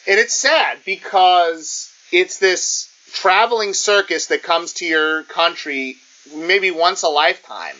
And 0.07 0.19
it's 0.19 0.33
sad 0.33 0.79
because 0.85 1.91
it's 2.11 2.39
this 2.39 2.89
traveling 3.13 3.73
circus 3.73 4.27
that 4.27 4.43
comes 4.43 4.73
to 4.73 4.85
your 4.85 5.23
country 5.23 5.97
maybe 6.33 6.71
once 6.71 7.03
a 7.03 7.09
lifetime. 7.09 7.75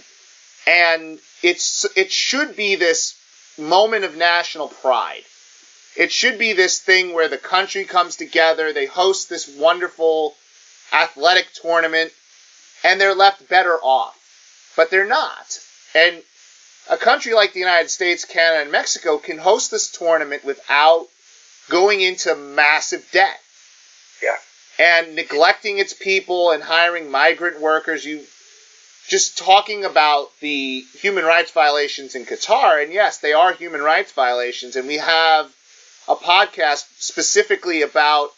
And 0.66 1.20
it's 1.42 1.86
it 1.98 2.12
should 2.12 2.56
be 2.56 2.76
this 2.76 3.20
moment 3.58 4.06
of 4.06 4.16
national 4.16 4.70
pride. 4.70 5.24
It 5.96 6.12
should 6.12 6.40
be 6.40 6.54
this 6.54 6.80
thing 6.80 7.14
where 7.14 7.28
the 7.28 7.38
country 7.38 7.86
comes 7.86 8.16
together, 8.16 8.74
they 8.74 8.86
host 8.86 9.30
this 9.30 9.48
wonderful 9.48 10.36
athletic 10.92 11.54
tournament, 11.54 12.12
and 12.84 13.00
they're 13.00 13.16
left 13.16 13.48
better 13.48 13.78
off. 13.78 14.18
But 14.76 14.90
they're 14.90 15.08
not. 15.08 15.60
And 15.94 16.24
a 16.90 16.98
country 16.98 17.34
like 17.34 17.54
the 17.54 17.60
United 17.60 17.90
States, 17.90 18.26
Canada, 18.26 18.64
and 18.64 18.72
Mexico 18.72 19.18
can 19.18 19.38
host 19.38 19.72
this 19.72 19.92
tournament 19.92 20.44
without 20.44 21.08
going 21.70 22.02
into 22.02 22.36
massive 22.36 23.08
debt. 23.12 23.40
Yeah. 24.22 24.38
And 24.80 25.16
neglecting 25.16 25.78
its 25.78 25.94
people 25.94 26.52
and 26.52 26.64
hiring 26.64 27.12
migrant 27.12 27.62
workers. 27.62 28.04
You 28.04 28.24
just 29.08 29.38
talking 29.38 29.86
about 29.86 30.30
the 30.40 30.84
human 31.00 31.26
rights 31.26 31.52
violations 31.52 32.16
in 32.16 32.26
Qatar, 32.26 32.82
and 32.82 32.92
yes, 32.92 33.20
they 33.20 33.34
are 33.34 33.54
human 33.54 33.82
rights 33.82 34.12
violations, 34.12 34.76
and 34.76 34.88
we 34.88 34.98
have 34.98 35.54
a 36.08 36.16
podcast 36.16 36.86
specifically 37.00 37.82
about 37.82 38.30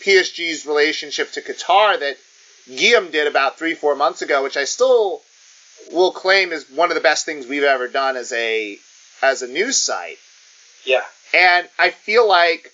PSG's 0.00 0.66
relationship 0.66 1.32
to 1.32 1.40
Qatar 1.40 1.98
that 2.00 2.16
Guillaume 2.66 3.10
did 3.10 3.26
about 3.26 3.58
three, 3.58 3.74
four 3.74 3.94
months 3.94 4.22
ago, 4.22 4.42
which 4.42 4.56
I 4.56 4.64
still 4.64 5.20
will 5.92 6.12
claim 6.12 6.52
is 6.52 6.68
one 6.70 6.90
of 6.90 6.94
the 6.94 7.00
best 7.00 7.26
things 7.26 7.46
we've 7.46 7.62
ever 7.62 7.88
done 7.88 8.16
as 8.16 8.32
a 8.32 8.78
as 9.22 9.42
a 9.42 9.48
news 9.48 9.76
site. 9.80 10.18
Yeah. 10.84 11.04
And 11.32 11.68
I 11.78 11.90
feel 11.90 12.28
like 12.28 12.70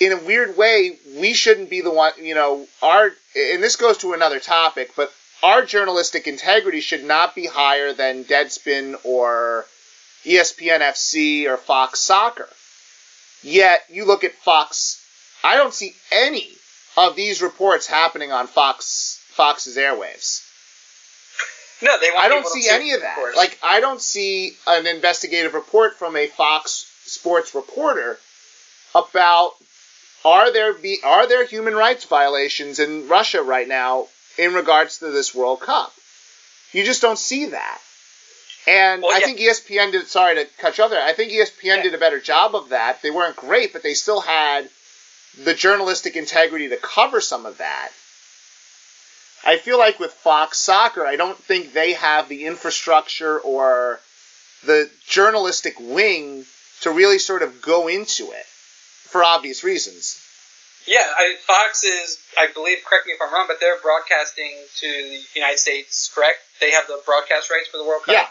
in 0.00 0.12
a 0.12 0.16
weird 0.16 0.56
way, 0.56 0.98
we 1.18 1.34
shouldn't 1.34 1.70
be 1.70 1.82
the 1.82 1.90
one, 1.90 2.12
you 2.18 2.34
know, 2.34 2.66
our, 2.82 3.10
and 3.36 3.62
this 3.62 3.76
goes 3.76 3.98
to 3.98 4.14
another 4.14 4.40
topic, 4.40 4.92
but 4.96 5.12
our 5.42 5.64
journalistic 5.64 6.26
integrity 6.26 6.80
should 6.80 7.04
not 7.04 7.34
be 7.34 7.46
higher 7.46 7.92
than 7.92 8.24
Deadspin 8.24 8.96
or 9.04 9.66
ESPN 10.24 10.80
FC 10.80 11.46
or 11.46 11.56
Fox 11.56 12.00
Soccer. 12.00 12.48
Yet, 13.42 13.84
you 13.88 14.04
look 14.04 14.24
at 14.24 14.34
Fox, 14.34 15.04
I 15.42 15.56
don't 15.56 15.74
see 15.74 15.94
any 16.12 16.48
of 16.96 17.16
these 17.16 17.40
reports 17.40 17.86
happening 17.86 18.32
on 18.32 18.46
Fox 18.46 19.22
Fox's 19.30 19.76
airwaves. 19.76 20.46
No, 21.82 21.98
they. 21.98 22.10
Won't 22.10 22.24
I 22.24 22.28
don't 22.28 22.46
see 22.46 22.68
any 22.68 22.92
of 22.92 23.00
that. 23.00 23.16
Reports. 23.16 23.36
Like, 23.36 23.58
I 23.62 23.80
don't 23.80 24.02
see 24.02 24.52
an 24.66 24.86
investigative 24.86 25.54
report 25.54 25.96
from 25.96 26.16
a 26.16 26.26
Fox 26.26 26.86
Sports 27.04 27.54
reporter 27.54 28.18
about 28.94 29.52
are 30.24 30.52
there 30.52 30.74
be 30.74 30.98
are 31.02 31.26
there 31.26 31.46
human 31.46 31.74
rights 31.74 32.04
violations 32.04 32.78
in 32.78 33.08
Russia 33.08 33.42
right 33.42 33.66
now 33.66 34.08
in 34.38 34.52
regards 34.52 34.98
to 34.98 35.10
this 35.10 35.34
World 35.34 35.60
Cup? 35.60 35.92
You 36.72 36.84
just 36.84 37.02
don't 37.02 37.18
see 37.18 37.46
that. 37.46 37.78
And 38.66 39.02
well, 39.02 39.12
yeah. 39.12 39.18
I 39.18 39.20
think 39.20 39.38
ESPN 39.38 39.92
did. 39.92 40.06
Sorry 40.06 40.34
to 40.34 40.46
cut 40.58 40.76
you 40.76 40.84
off 40.84 40.90
there. 40.90 41.02
I 41.02 41.12
think 41.12 41.32
ESPN 41.32 41.76
yeah. 41.76 41.82
did 41.82 41.94
a 41.94 41.98
better 41.98 42.20
job 42.20 42.54
of 42.54 42.70
that. 42.70 43.00
They 43.02 43.10
weren't 43.10 43.36
great, 43.36 43.72
but 43.72 43.82
they 43.82 43.94
still 43.94 44.20
had 44.20 44.68
the 45.42 45.54
journalistic 45.54 46.16
integrity 46.16 46.68
to 46.68 46.76
cover 46.76 47.20
some 47.20 47.46
of 47.46 47.58
that. 47.58 47.90
I 49.44 49.56
feel 49.56 49.78
like 49.78 49.98
with 49.98 50.12
Fox 50.12 50.58
Soccer, 50.58 51.06
I 51.06 51.16
don't 51.16 51.38
think 51.38 51.72
they 51.72 51.94
have 51.94 52.28
the 52.28 52.44
infrastructure 52.44 53.38
or 53.38 54.00
the 54.66 54.90
journalistic 55.06 55.80
wing 55.80 56.44
to 56.82 56.90
really 56.90 57.18
sort 57.18 57.42
of 57.42 57.62
go 57.62 57.88
into 57.88 58.32
it 58.32 58.44
for 58.44 59.24
obvious 59.24 59.64
reasons. 59.64 60.20
Yeah, 60.86 61.04
I, 61.04 61.36
Fox 61.46 61.84
is, 61.84 62.18
I 62.38 62.48
believe, 62.52 62.78
correct 62.84 63.06
me 63.06 63.12
if 63.12 63.20
I'm 63.22 63.32
wrong, 63.32 63.46
but 63.48 63.60
they're 63.60 63.80
broadcasting 63.80 64.52
to 64.76 64.86
the 64.86 65.20
United 65.34 65.58
States, 65.58 66.10
correct? 66.14 66.38
They 66.60 66.72
have 66.72 66.86
the 66.86 67.00
broadcast 67.04 67.50
rights 67.50 67.68
for 67.68 67.78
the 67.78 67.84
World 67.84 68.02
Cup. 68.04 68.14
Yeah. 68.14 68.26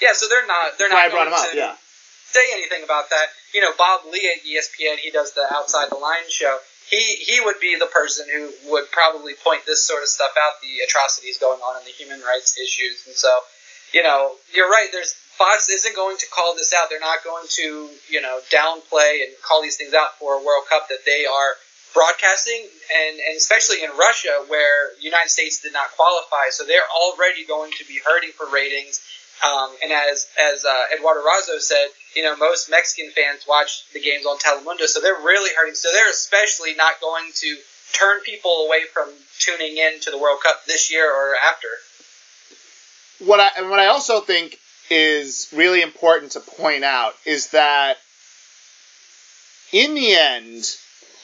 Yeah, 0.00 0.12
so 0.12 0.26
they're 0.28 0.46
not 0.46 0.78
they're 0.78 0.88
not 0.88 1.10
going 1.12 1.28
to 1.28 1.56
yeah. 1.56 1.76
say 2.24 2.44
anything 2.52 2.82
about 2.84 3.10
that. 3.10 3.26
You 3.52 3.60
know, 3.60 3.72
Bob 3.76 4.02
Ley 4.06 4.30
at 4.32 4.42
ESPN, 4.44 4.96
he 4.96 5.10
does 5.10 5.32
the 5.32 5.46
Outside 5.52 5.90
the 5.90 5.96
Line 5.96 6.28
show 6.28 6.58
he 6.90 7.14
he 7.22 7.40
would 7.40 7.60
be 7.60 7.76
the 7.78 7.86
person 7.86 8.26
who 8.26 8.50
would 8.70 8.90
probably 8.90 9.34
point 9.34 9.62
this 9.64 9.86
sort 9.86 10.02
of 10.02 10.08
stuff 10.08 10.34
out, 10.36 10.60
the 10.60 10.82
atrocities 10.84 11.38
going 11.38 11.60
on 11.60 11.78
and 11.78 11.86
the 11.86 11.94
human 11.94 12.20
rights 12.20 12.58
issues. 12.58 13.06
And 13.06 13.14
so, 13.14 13.30
you 13.94 14.02
know, 14.02 14.34
you're 14.52 14.68
right. 14.68 14.88
There's 14.90 15.14
Fox 15.38 15.70
isn't 15.70 15.96
going 15.96 16.18
to 16.18 16.26
call 16.34 16.54
this 16.54 16.74
out. 16.74 16.90
They're 16.90 17.00
not 17.00 17.24
going 17.24 17.46
to, 17.48 17.88
you 18.10 18.20
know, 18.20 18.40
downplay 18.52 19.24
and 19.24 19.32
call 19.40 19.62
these 19.62 19.76
things 19.76 19.94
out 19.94 20.18
for 20.18 20.34
a 20.34 20.42
World 20.44 20.66
Cup 20.68 20.88
that 20.90 21.06
they 21.06 21.24
are 21.24 21.52
broadcasting, 21.94 22.60
and, 22.60 23.18
and 23.18 23.36
especially 23.36 23.82
in 23.82 23.90
Russia, 23.96 24.44
where 24.46 24.92
United 25.00 25.30
States 25.30 25.62
did 25.62 25.72
not 25.72 25.90
qualify, 25.96 26.50
so 26.50 26.62
they're 26.62 26.86
already 26.86 27.44
going 27.44 27.72
to 27.78 27.84
be 27.86 27.98
hurting 28.04 28.30
for 28.36 28.46
ratings. 28.52 29.00
Um, 29.44 29.70
and 29.82 29.92
as 29.92 30.28
as 30.38 30.64
uh, 30.64 30.82
Eduardo 30.94 31.20
Razo 31.20 31.58
said, 31.60 31.88
you 32.14 32.22
know, 32.22 32.36
most 32.36 32.70
Mexican 32.70 33.10
fans 33.10 33.44
watch 33.48 33.84
the 33.94 34.00
games 34.00 34.26
on 34.26 34.38
Telemundo, 34.38 34.86
so 34.86 35.00
they're 35.00 35.14
really 35.14 35.50
hurting. 35.56 35.74
So 35.74 35.88
they're 35.92 36.10
especially 36.10 36.74
not 36.74 37.00
going 37.00 37.30
to 37.34 37.56
turn 37.92 38.20
people 38.20 38.66
away 38.66 38.82
from 38.92 39.08
tuning 39.38 39.76
in 39.78 40.00
to 40.00 40.10
the 40.10 40.18
World 40.18 40.40
Cup 40.42 40.64
this 40.66 40.92
year 40.92 41.10
or 41.10 41.34
after. 41.36 41.68
What 43.20 43.40
I 43.40 43.50
and 43.56 43.70
what 43.70 43.80
I 43.80 43.86
also 43.86 44.20
think 44.20 44.58
is 44.90 45.48
really 45.54 45.82
important 45.82 46.32
to 46.32 46.40
point 46.40 46.84
out 46.84 47.14
is 47.24 47.50
that 47.50 47.96
in 49.72 49.94
the 49.94 50.12
end, 50.14 50.64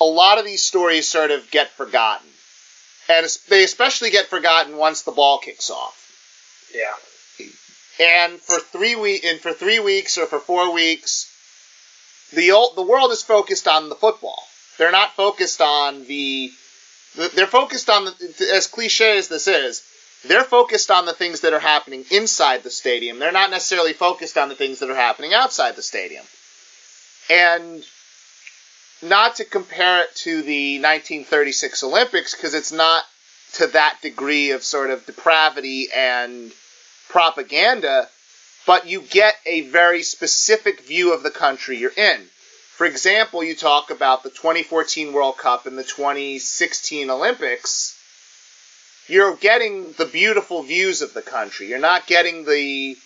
a 0.01 0.05
lot 0.05 0.39
of 0.39 0.45
these 0.45 0.65
stories 0.65 1.09
sort 1.09 1.31
of 1.31 1.51
get 1.51 1.71
forgotten, 1.71 2.29
and 3.09 3.27
they 3.49 3.65
especially 3.65 4.11
get 4.11 4.27
forgotten 4.27 4.77
once 4.77 5.03
the 5.03 5.13
ball 5.13 5.39
kicks 5.39 5.69
off. 5.71 6.03
Yeah. 6.75 6.95
And 7.99 8.41
for 8.41 8.59
three 8.59 8.95
week 8.95 9.25
and 9.25 9.41
for 9.41 9.53
three 9.53 9.81
weeks 9.81 10.19
or 10.19 10.27
for 10.27 10.39
four 10.39 10.73
weeks, 10.73 11.33
the 12.33 12.53
old, 12.53 12.77
the 12.77 12.83
world 12.83 13.11
is 13.13 13.23
focused 13.23 13.67
on 13.67 13.89
the 13.89 13.95
football. 13.95 14.43
They're 14.79 14.93
not 14.93 15.15
focused 15.15 15.61
on 15.61 16.05
the. 16.07 16.51
They're 17.35 17.47
focused 17.47 17.89
on 17.89 18.05
the, 18.05 18.51
as 18.53 18.67
cliche 18.67 19.17
as 19.17 19.29
this 19.29 19.49
is. 19.49 19.83
They're 20.27 20.45
focused 20.45 20.91
on 20.91 21.07
the 21.07 21.13
things 21.15 21.41
that 21.41 21.55
are 21.55 21.61
happening 21.61 22.05
inside 22.11 22.63
the 22.63 22.71
stadium. 22.71 23.19
They're 23.19 23.33
not 23.33 23.51
necessarily 23.51 23.93
focused 23.93 24.37
on 24.37 24.49
the 24.49 24.55
things 24.55 24.81
that 24.81 24.91
are 24.91 24.97
happening 24.97 25.33
outside 25.33 25.77
the 25.77 25.83
stadium. 25.83 26.25
And 27.31 27.83
not 29.03 29.37
to 29.37 29.45
compare 29.45 30.03
it 30.03 30.15
to 30.17 30.43
the 30.43 30.77
1936 30.79 31.83
Olympics 31.85 32.35
because 32.35 32.55
it's 32.55 32.73
not 32.73 33.05
to 33.55 33.69
that 33.69 33.99
degree 34.03 34.51
of 34.51 34.65
sort 34.65 34.91
of 34.91 35.07
depravity 35.07 35.89
and 35.95 36.53
propaganda, 37.09 38.09
but 38.67 38.87
you 38.87 39.01
get 39.01 39.35
a 39.47 39.63
very 39.63 40.03
specific 40.03 40.81
view 40.81 41.13
of 41.13 41.23
the 41.23 41.31
country 41.31 41.79
you're 41.79 41.91
in. 41.97 42.21
For 42.77 42.85
example, 42.85 43.43
you 43.43 43.55
talk 43.55 43.91
about 43.91 44.23
the 44.23 44.31
2014 44.31 45.13
World 45.13 45.39
Cup 45.39 45.67
and 45.67 45.79
the 45.79 45.85
2016 45.85 47.09
Olympics. 47.09 47.99
You're 49.09 49.37
getting 49.37 49.93
the 49.93 50.05
beautiful 50.05 50.63
views 50.63 51.01
of 51.01 51.15
the 51.15 51.23
country. 51.23 51.69
You're 51.69 51.79
not 51.79 52.07
getting 52.07 52.45
the 52.45 52.97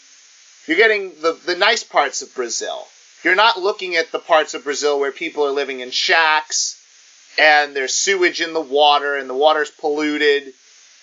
you're 0.66 0.76
getting 0.76 1.12
the, 1.20 1.38
the 1.46 1.56
nice 1.56 1.84
parts 1.84 2.22
of 2.22 2.34
Brazil. 2.34 2.86
You're 3.22 3.34
not 3.34 3.60
looking 3.60 3.96
at 3.96 4.12
the 4.12 4.18
parts 4.18 4.54
of 4.54 4.64
Brazil 4.64 4.98
where 4.98 5.12
people 5.12 5.44
are 5.44 5.52
living 5.52 5.80
in 5.80 5.90
shacks 5.90 6.76
and 7.38 7.74
there's 7.76 7.94
sewage 7.94 8.40
in 8.40 8.52
the 8.52 8.60
water 8.60 9.16
and 9.16 9.28
the 9.28 9.34
water's 9.34 9.70
polluted 9.70 10.52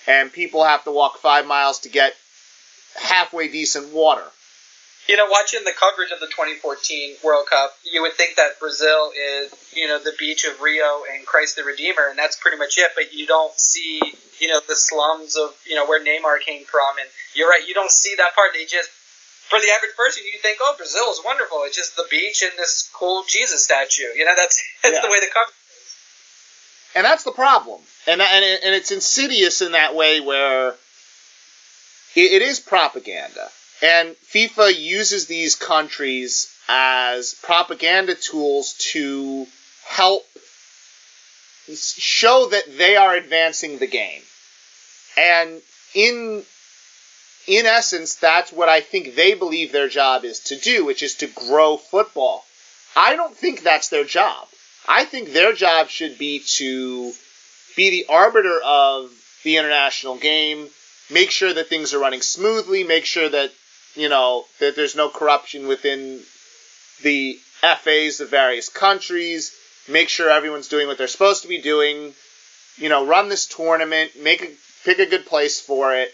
and 0.08 0.32
people 0.32 0.64
have 0.64 0.84
to 0.84 0.92
walk 0.92 1.20
five 1.20 1.46
miles 1.46 1.80
to 1.80 1.90
get 1.90 2.16
halfway 2.98 3.48
decent 3.48 3.94
water. 3.94 4.24
You 5.08 5.16
know, 5.16 5.28
watching 5.32 5.64
the 5.64 5.72
coverage 5.72 6.12
of 6.12 6.20
the 6.20 6.28
2014 6.28 7.16
World 7.24 7.48
Cup, 7.50 7.72
you 7.90 8.02
would 8.02 8.14
think 8.14 8.36
that 8.36 8.60
Brazil 8.60 9.12
is, 9.16 9.54
you 9.74 9.88
know, 9.88 10.00
the 10.00 10.12
beach 10.20 10.44
of 10.44 10.60
Rio 10.60 11.04
and 11.10 11.26
Christ 11.26 11.56
the 11.56 11.64
Redeemer, 11.64 12.10
and 12.10 12.20
that's 12.20 12.36
pretty 12.36 12.58
much 12.58 12.78
it. 12.78 12.92
But 12.94 13.14
you 13.14 13.26
don't 13.26 13.58
see, 13.58 14.02
you 14.40 14.50
know, 14.50 14.60
the 14.68 14.76
slums 14.76 15.38
of, 15.38 15.56
you 15.66 15.76
know, 15.76 15.88
where 15.88 16.04
Neymar 16.04 16.42
came 16.42 16.66
from. 16.66 17.00
And 17.00 17.08
you're 17.34 17.48
right, 17.48 17.66
you 17.66 17.74
don't 17.74 17.92
see 17.92 18.16
that 18.18 18.36
part. 18.36 18.50
They 18.54 18.66
just 18.66 18.90
for 19.48 19.60
the 19.60 19.72
average 19.72 19.96
person, 19.96 20.24
you 20.32 20.40
think, 20.40 20.58
oh, 20.62 20.76
Brazil 20.78 21.10
is 21.10 21.22
wonderful. 21.24 21.60
It's 21.64 21.76
just 21.76 21.96
the 21.96 22.06
beach 22.12 22.42
and 22.42 22.52
this 22.58 22.90
cool 22.94 23.24
Jesus 23.28 23.64
statue. 23.64 24.12
You 24.16 24.26
know, 24.26 24.34
that's 24.36 24.62
that's 24.84 24.96
yeah. 24.96 25.02
the 25.02 25.10
way 25.10 25.20
the 25.20 25.32
coverage 25.34 25.56
is. 25.72 25.96
And 26.96 27.06
that's 27.06 27.24
the 27.24 27.32
problem, 27.32 27.80
and 28.08 28.22
and 28.22 28.44
and 28.44 28.76
it's 28.76 28.92
insidious 28.92 29.62
in 29.62 29.72
that 29.72 29.96
way 29.96 30.20
where 30.20 30.76
it, 32.15 32.32
it 32.34 32.41
is 32.41 32.60
propaganda, 32.60 33.50
and 33.82 34.15
FIFA 34.34 34.78
uses 34.78 35.28
these 35.28 35.56
countries 35.56 36.54
as 36.67 37.34
propaganda 37.43 38.15
tools 38.15 38.74
to 38.91 39.48
help 39.86 40.26
show 41.74 42.48
that 42.48 42.78
they 42.78 42.96
are 42.96 43.13
advancing 43.13 43.78
the 43.78 43.88
game. 43.88 44.22
And 45.17 45.62
in 45.93 46.43
in 47.48 47.65
essence, 47.65 48.15
that's 48.15 48.52
what 48.52 48.67
I 48.67 48.82
think 48.82 49.15
they 49.15 49.34
believe 49.34 49.72
their 49.72 49.88
job 49.88 50.26
is 50.26 50.39
to 50.41 50.58
do, 50.58 50.86
which 50.86 51.02
is 51.02 51.15
to 51.15 51.28
grow 51.28 51.78
football. 51.78 52.43
I 52.96 53.15
don't 53.15 53.36
think 53.36 53.63
that's 53.63 53.89
their 53.89 54.04
job. 54.04 54.48
I 54.88 55.06
think 55.06 55.32
their 55.32 55.54
job 55.54 55.88
should 55.88 56.17
be 56.17 56.39
to 56.58 57.13
be 57.76 57.89
the 57.89 58.06
arbiter 58.10 58.60
of 58.63 59.12
the 59.43 59.58
international 59.58 60.17
game, 60.17 60.67
make 61.10 61.32
sure 61.32 61.54
that 61.54 61.67
things 61.67 61.93
are 61.93 62.00
running 62.00 62.22
smoothly, 62.22 62.84
make 62.84 63.06
sure 63.06 63.30
that, 63.30 63.52
you 63.96 64.10
know, 64.10 64.46
that 64.60 64.76
there's 64.76 64.96
no 64.96 65.10
corruption 65.10 65.67
within 65.67 66.22
the 67.04 67.39
FAs 67.62 68.20
of 68.20 68.30
various 68.30 68.70
countries, 68.70 69.56
make 69.88 70.10
sure 70.10 70.30
everyone's 70.30 70.67
doing 70.67 70.88
what 70.88 70.98
they're 70.98 71.08
supposed 71.08 71.43
to 71.43 71.48
be 71.48 71.62
doing, 71.62 72.13
you 72.78 72.89
know, 72.89 73.06
run 73.06 73.30
this 73.30 73.48
tournament, 73.48 74.12
make 74.22 74.43
a, 74.43 74.50
pick 74.84 75.00
a 75.00 75.06
good 75.06 75.26
place 75.26 75.60
for 75.60 75.96
it, 75.96 76.13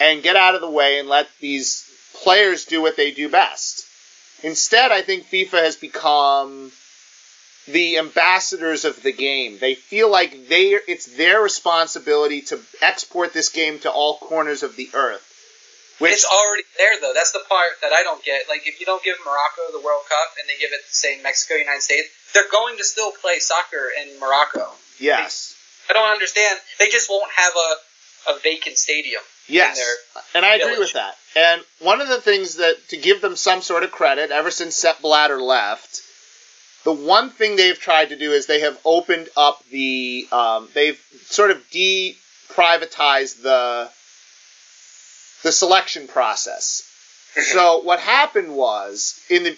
and 0.00 0.22
get 0.22 0.36
out 0.36 0.54
of 0.54 0.60
the 0.60 0.70
way 0.70 0.98
and 0.98 1.08
let 1.08 1.28
these 1.40 1.88
players 2.22 2.64
do 2.64 2.82
what 2.82 2.96
they 2.96 3.10
do 3.10 3.28
best. 3.28 3.86
Instead, 4.42 4.90
I 4.90 5.02
think 5.02 5.26
FIFA 5.26 5.62
has 5.62 5.76
become 5.76 6.72
the 7.68 7.98
ambassadors 7.98 8.84
of 8.84 9.02
the 9.02 9.12
game. 9.12 9.58
They 9.58 9.74
feel 9.74 10.10
like 10.10 10.48
they 10.48 10.78
it's 10.88 11.16
their 11.16 11.40
responsibility 11.40 12.42
to 12.42 12.60
export 12.80 13.32
this 13.32 13.50
game 13.50 13.78
to 13.80 13.90
all 13.90 14.18
corners 14.18 14.62
of 14.62 14.76
the 14.76 14.88
earth. 14.94 15.28
Which, 15.98 16.12
it's 16.12 16.24
already 16.24 16.64
there 16.78 17.00
though. 17.00 17.12
That's 17.14 17.32
the 17.32 17.44
part 17.48 17.78
that 17.82 17.92
I 17.92 18.02
don't 18.02 18.24
get. 18.24 18.48
Like 18.48 18.66
if 18.66 18.80
you 18.80 18.86
don't 18.86 19.02
give 19.04 19.16
Morocco 19.24 19.70
the 19.78 19.84
World 19.84 20.02
Cup 20.08 20.34
and 20.40 20.48
they 20.48 20.58
give 20.60 20.72
it 20.72 20.80
say 20.88 21.20
Mexico, 21.22 21.54
United 21.54 21.82
States, 21.82 22.08
they're 22.34 22.50
going 22.50 22.76
to 22.78 22.84
still 22.84 23.12
play 23.12 23.38
soccer 23.38 23.88
in 24.02 24.18
Morocco. 24.18 24.72
Yes. 24.98 25.54
I 25.88 25.92
don't 25.92 26.10
understand. 26.10 26.58
They 26.78 26.88
just 26.88 27.10
won't 27.10 27.30
have 27.36 27.52
a, 27.54 28.32
a 28.32 28.38
vacant 28.40 28.78
stadium. 28.78 29.22
Yes. 29.48 29.80
and 30.34 30.44
I 30.44 30.58
village. 30.58 30.72
agree 30.72 30.78
with 30.78 30.92
that. 30.94 31.16
And 31.34 31.62
one 31.80 32.00
of 32.00 32.08
the 32.08 32.20
things 32.20 32.56
that, 32.56 32.76
to 32.88 32.96
give 32.96 33.20
them 33.20 33.36
some 33.36 33.62
sort 33.62 33.82
of 33.82 33.90
credit, 33.90 34.30
ever 34.30 34.50
since 34.50 34.74
Sepp 34.76 35.00
Blatter 35.02 35.40
left, 35.40 36.01
the 36.84 36.92
one 36.92 37.30
thing 37.30 37.56
they've 37.56 37.78
tried 37.78 38.10
to 38.10 38.16
do 38.16 38.32
is 38.32 38.46
they 38.46 38.60
have 38.60 38.78
opened 38.84 39.28
up 39.36 39.62
the, 39.70 40.26
um, 40.32 40.68
they've 40.74 41.00
sort 41.26 41.50
of 41.50 41.62
de-privatized 41.70 43.42
the, 43.42 43.90
the 45.42 45.52
selection 45.52 46.08
process. 46.08 46.88
so 47.52 47.80
what 47.82 47.98
happened 48.00 48.54
was 48.54 49.20
in 49.30 49.44
the 49.44 49.56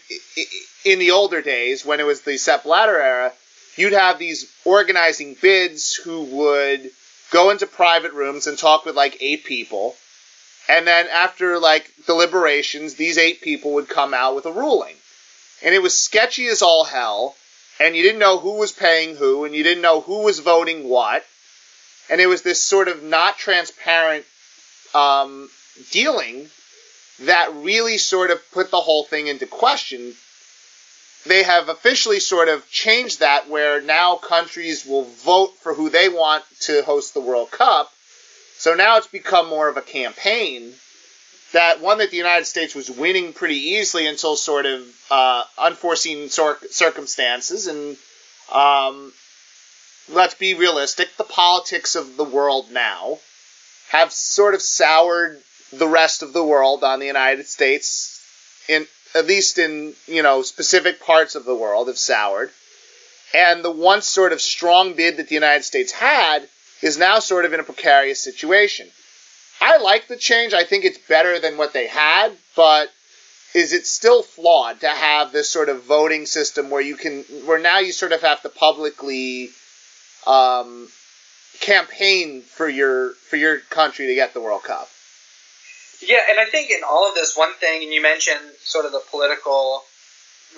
in 0.85 0.99
the 0.99 1.11
older 1.11 1.41
days 1.43 1.85
when 1.85 1.99
it 1.99 2.07
was 2.07 2.21
the 2.21 2.37
Sepp 2.37 2.65
Blatter 2.65 3.01
era, 3.01 3.33
you'd 3.77 3.93
have 3.93 4.19
these 4.19 4.53
organizing 4.65 5.35
bids 5.41 5.95
who 5.95 6.23
would 6.23 6.91
go 7.31 7.51
into 7.51 7.67
private 7.67 8.13
rooms 8.13 8.47
and 8.47 8.59
talk 8.59 8.85
with 8.85 8.95
like 8.95 9.17
eight 9.21 9.45
people. 9.45 9.97
And 10.69 10.87
then 10.87 11.09
after 11.09 11.59
like 11.59 11.91
deliberations, 12.07 12.95
these 12.95 13.19
eight 13.19 13.41
people 13.41 13.75
would 13.75 13.89
come 13.89 14.15
out 14.15 14.35
with 14.35 14.47
a 14.47 14.53
ruling. 14.53 14.95
And 15.65 15.75
it 15.75 15.83
was 15.83 15.99
sketchy 15.99 16.47
as 16.47 16.63
all 16.63 16.85
hell. 16.85 17.35
And 17.81 17.97
you 17.97 18.03
didn't 18.03 18.21
know 18.21 18.39
who 18.39 18.59
was 18.59 18.71
paying 18.71 19.17
who, 19.17 19.45
and 19.45 19.55
you 19.55 19.65
didn't 19.65 19.83
know 19.83 20.01
who 20.01 20.23
was 20.23 20.39
voting 20.39 20.89
what. 20.89 21.25
And 22.09 22.21
it 22.21 22.27
was 22.27 22.43
this 22.43 22.63
sort 22.63 22.87
of 22.87 23.03
not 23.03 23.37
transparent 23.37 24.25
um, 24.95 25.51
dealing 25.91 26.49
that 27.21 27.53
really 27.55 27.99
sort 27.99 28.31
of 28.31 28.41
put 28.53 28.71
the 28.71 28.81
whole 28.81 29.05
thing 29.05 29.27
into 29.27 29.47
question 29.47 30.15
they 31.27 31.43
have 31.43 31.69
officially 31.69 32.21
sort 32.21 32.49
of 32.49 32.69
changed 32.71 33.21
that 33.21 33.49
where 33.49 33.81
now 33.81 34.17
countries 34.17 34.85
will 34.85 35.05
vote 35.05 35.57
for 35.61 35.75
who 35.75 35.89
they 35.89 36.09
want 36.09 36.45
to 36.61 36.83
host 36.83 37.15
the 37.15 37.21
World 37.21 37.51
Cup. 37.51 37.91
So 38.59 38.75
now 38.75 38.99
it's 38.99 39.07
become 39.07 39.49
more 39.49 39.69
of 39.69 39.77
a 39.77 39.83
campaign 39.83 40.75
that 41.55 41.81
one 41.81 41.99
that 41.99 42.11
the 42.11 42.17
United 42.17 42.45
States 42.45 42.75
was 42.75 42.91
winning 42.91 43.33
pretty 43.33 43.57
easily 43.57 44.07
until 44.07 44.35
sort 44.35 44.67
of 44.67 44.83
uh, 45.11 45.45
unforeseen 45.57 46.29
cir- 46.29 46.59
circumstances. 46.71 47.69
And 47.69 47.97
um, 48.53 49.13
let's 50.13 50.35
be 50.35 50.55
realistic, 50.55 51.17
the 51.17 51.25
politics 51.25 51.95
of 51.95 52.17
the 52.17 52.25
world 52.25 52.71
now 52.73 53.19
have 53.91 54.13
sort 54.13 54.55
of 54.55 54.63
soured 54.63 55.41
the 55.73 55.87
rest 55.89 56.23
of 56.23 56.33
the 56.33 56.45
world 56.45 56.83
on 56.83 56.99
the 56.99 57.07
United 57.07 57.47
States 57.47 58.21
in 58.69 58.87
at 59.15 59.27
least 59.27 59.59
in 59.59 59.95
you 60.07 60.23
know 60.23 60.43
specific 60.43 61.01
parts 61.01 61.37
of 61.37 61.45
the 61.45 61.55
world, 61.55 61.87
have 61.87 61.99
soured. 61.99 62.51
And 63.33 63.65
the 63.65 63.71
once 63.71 64.07
sort 64.07 64.33
of 64.33 64.41
strong 64.41 64.95
bid 64.95 65.17
that 65.17 65.29
the 65.29 65.35
United 65.35 65.65
States 65.65 65.93
had 65.93 66.49
is 66.83 66.99
now 66.99 67.21
sort 67.21 67.45
of 67.45 67.53
in 67.53 67.61
a 67.61 67.65
precarious 67.65 68.23
situation. 68.23 68.89
I 69.61 69.79
like 69.79 70.09
the 70.09 70.17
change. 70.17 70.53
I 70.53 70.65
think 70.65 70.85
it's 70.85 70.99
better 70.99 71.39
than 71.39 71.57
what 71.57 71.73
they 71.73 71.87
had, 71.87 72.33
but 72.57 72.93
is 73.55 73.73
it 73.73 73.87
still 73.87 74.23
flawed 74.23 74.81
to 74.81 74.89
have 74.89 75.33
this 75.33 75.49
sort 75.49 75.69
of 75.69 75.85
voting 75.85 76.27
system 76.27 76.71
where 76.71 76.81
you 76.81 76.97
can, 76.97 77.23
where 77.47 77.59
now 77.59 77.79
you 77.79 77.93
sort 77.93 78.13
of 78.13 78.23
have 78.23 78.43
to 78.43 78.49
publicly 78.49 79.51
um, 80.27 80.89
campaign 81.61 82.43
for 82.43 82.69
your 82.69 83.13
for 83.15 83.37
your 83.37 83.59
country 83.59 84.09
to 84.09 84.15
get 84.15 84.35
the 84.35 84.41
World 84.41 84.65
Cup? 84.65 84.89
Yeah, 86.03 86.21
and 86.29 86.39
I 86.39 86.45
think 86.47 86.71
in 86.71 86.81
all 86.89 87.09
of 87.09 87.15
this, 87.15 87.37
one 87.37 87.55
thing, 87.55 87.83
and 87.83 87.93
you 87.93 88.03
mentioned 88.03 88.41
sort 88.63 88.85
of 88.85 88.93
the 88.93 89.01
political 89.11 89.83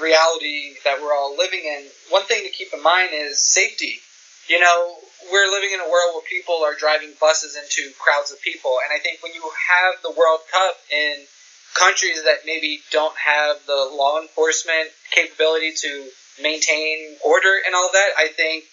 reality 0.00 0.74
that 0.84 1.00
we're 1.00 1.14
all 1.14 1.36
living 1.36 1.60
in, 1.64 1.84
one 2.10 2.24
thing 2.24 2.44
to 2.44 2.50
keep 2.50 2.68
in 2.72 2.82
mind 2.82 3.10
is 3.12 3.40
safety. 3.40 4.00
You 4.48 4.60
know, 4.60 4.94
we're 5.32 5.50
living 5.50 5.70
in 5.74 5.80
a 5.80 5.90
world 5.90 6.14
where 6.14 6.22
people 6.30 6.62
are 6.62 6.74
driving 6.78 7.12
buses 7.20 7.56
into 7.58 7.90
crowds 7.98 8.30
of 8.30 8.40
people, 8.40 8.78
and 8.84 8.94
I 8.94 9.02
think 9.02 9.22
when 9.22 9.34
you 9.34 9.42
have 9.42 9.94
the 10.02 10.10
World 10.10 10.40
Cup 10.52 10.78
in 10.90 11.26
countries 11.74 12.22
that 12.24 12.46
maybe 12.46 12.80
don't 12.90 13.14
have 13.18 13.56
the 13.66 13.90
law 13.92 14.20
enforcement 14.22 14.88
capability 15.10 15.72
to 15.82 16.08
maintain 16.40 17.16
order 17.24 17.58
and 17.66 17.74
all 17.74 17.90
that, 17.92 18.10
I 18.16 18.28
think 18.28 18.64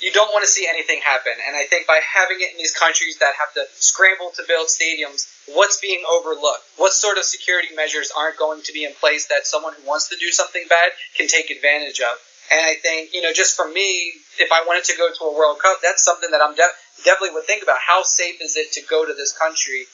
you 0.00 0.12
don't 0.12 0.28
want 0.32 0.44
to 0.44 0.50
see 0.50 0.68
anything 0.68 1.00
happen. 1.00 1.32
And 1.48 1.56
I 1.56 1.64
think 1.64 1.86
by 1.86 2.00
having 2.04 2.38
it 2.40 2.52
in 2.52 2.58
these 2.58 2.76
countries 2.76 3.18
that 3.18 3.32
have 3.40 3.54
to 3.54 3.64
scramble 3.72 4.32
to 4.36 4.44
build 4.46 4.68
stadiums, 4.68 5.32
what's 5.48 5.80
being 5.80 6.04
overlooked? 6.04 6.64
What 6.76 6.92
sort 6.92 7.16
of 7.16 7.24
security 7.24 7.74
measures 7.74 8.12
aren't 8.16 8.38
going 8.38 8.62
to 8.62 8.72
be 8.72 8.84
in 8.84 8.92
place 9.00 9.26
that 9.28 9.46
someone 9.46 9.72
who 9.80 9.88
wants 9.88 10.08
to 10.10 10.16
do 10.20 10.28
something 10.28 10.64
bad 10.68 10.92
can 11.16 11.26
take 11.26 11.50
advantage 11.50 12.00
of? 12.00 12.18
And 12.50 12.60
I 12.60 12.74
think, 12.74 13.14
you 13.14 13.22
know, 13.22 13.32
just 13.32 13.56
for 13.56 13.66
me, 13.68 14.12
if 14.38 14.52
I 14.52 14.64
wanted 14.66 14.84
to 14.84 14.96
go 14.96 15.08
to 15.08 15.24
a 15.24 15.32
World 15.32 15.58
Cup, 15.60 15.78
that's 15.82 16.04
something 16.04 16.30
that 16.30 16.42
I'm 16.42 16.54
de- 16.54 16.76
definitely 17.04 17.34
would 17.34 17.44
think 17.44 17.62
about. 17.62 17.78
How 17.80 18.02
safe 18.02 18.40
is 18.40 18.56
it 18.56 18.72
to 18.72 18.82
go 18.88 19.06
to 19.06 19.14
this 19.14 19.32
country? 19.32 19.86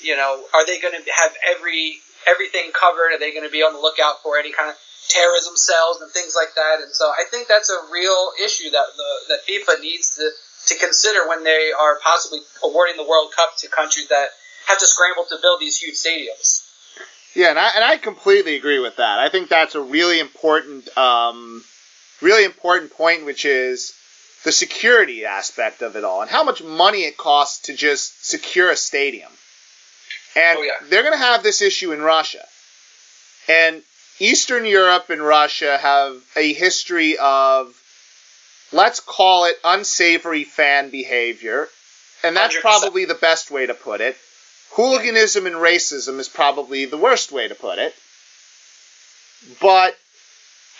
You 0.00 0.16
know, 0.16 0.44
are 0.54 0.64
they 0.64 0.80
going 0.80 0.94
to 0.94 1.02
have 1.12 1.32
every 1.46 1.98
everything 2.26 2.72
covered? 2.72 3.12
Are 3.14 3.18
they 3.18 3.32
going 3.32 3.44
to 3.44 3.52
be 3.52 3.62
on 3.62 3.72
the 3.72 3.80
lookout 3.80 4.22
for 4.22 4.38
any 4.38 4.52
kind 4.52 4.70
of 4.70 4.76
terrorism 5.08 5.56
cells 5.56 6.00
and 6.00 6.12
things 6.12 6.36
like 6.36 6.54
that. 6.54 6.80
And 6.84 6.92
so 6.92 7.06
I 7.08 7.24
think 7.30 7.48
that's 7.48 7.70
a 7.70 7.92
real 7.92 8.30
issue 8.44 8.70
that 8.70 8.86
the 8.96 9.10
that 9.28 9.40
FIFA 9.48 9.80
needs 9.80 10.16
to 10.16 10.30
to 10.66 10.78
consider 10.78 11.26
when 11.28 11.44
they 11.44 11.72
are 11.72 11.98
possibly 12.04 12.40
awarding 12.62 12.96
the 12.96 13.08
World 13.08 13.32
Cup 13.34 13.56
to 13.58 13.68
countries 13.68 14.08
that 14.08 14.28
have 14.66 14.78
to 14.78 14.86
scramble 14.86 15.24
to 15.24 15.38
build 15.40 15.60
these 15.60 15.78
huge 15.78 15.94
stadiums. 15.94 16.64
Yeah, 17.34 17.50
and 17.50 17.58
I, 17.58 17.70
and 17.74 17.84
I 17.84 17.96
completely 17.96 18.56
agree 18.56 18.78
with 18.78 18.96
that. 18.96 19.18
I 19.18 19.28
think 19.28 19.48
that's 19.48 19.74
a 19.74 19.80
really 19.80 20.18
important, 20.18 20.94
um, 20.98 21.64
really 22.20 22.44
important 22.44 22.92
point, 22.92 23.24
which 23.24 23.44
is 23.44 23.94
the 24.44 24.52
security 24.52 25.24
aspect 25.24 25.82
of 25.82 25.96
it 25.96 26.04
all 26.04 26.22
and 26.22 26.30
how 26.30 26.44
much 26.44 26.62
money 26.62 27.00
it 27.00 27.16
costs 27.16 27.62
to 27.62 27.74
just 27.74 28.26
secure 28.26 28.70
a 28.70 28.76
stadium. 28.76 29.30
And 30.36 30.58
oh, 30.58 30.62
yeah. 30.62 30.72
they're 30.88 31.02
going 31.02 31.14
to 31.14 31.18
have 31.18 31.42
this 31.42 31.62
issue 31.62 31.92
in 31.92 32.00
Russia. 32.00 32.44
And 33.48 33.82
Eastern 34.20 34.64
Europe 34.64 35.10
and 35.10 35.22
Russia 35.22 35.78
have 35.78 36.22
a 36.36 36.52
history 36.52 37.16
of, 37.18 37.74
let's 38.72 39.00
call 39.00 39.46
it 39.46 39.56
unsavory 39.64 40.44
fan 40.44 40.90
behavior, 40.90 41.68
and 42.22 42.36
that's 42.36 42.56
100%. 42.56 42.60
probably 42.60 43.04
the 43.04 43.14
best 43.14 43.50
way 43.50 43.66
to 43.66 43.74
put 43.74 44.00
it. 44.00 44.16
Hooliganism 44.72 45.46
and 45.46 45.56
racism 45.56 46.18
is 46.18 46.28
probably 46.28 46.84
the 46.84 46.98
worst 46.98 47.32
way 47.32 47.48
to 47.48 47.54
put 47.54 47.78
it. 47.78 47.94
But 49.60 49.96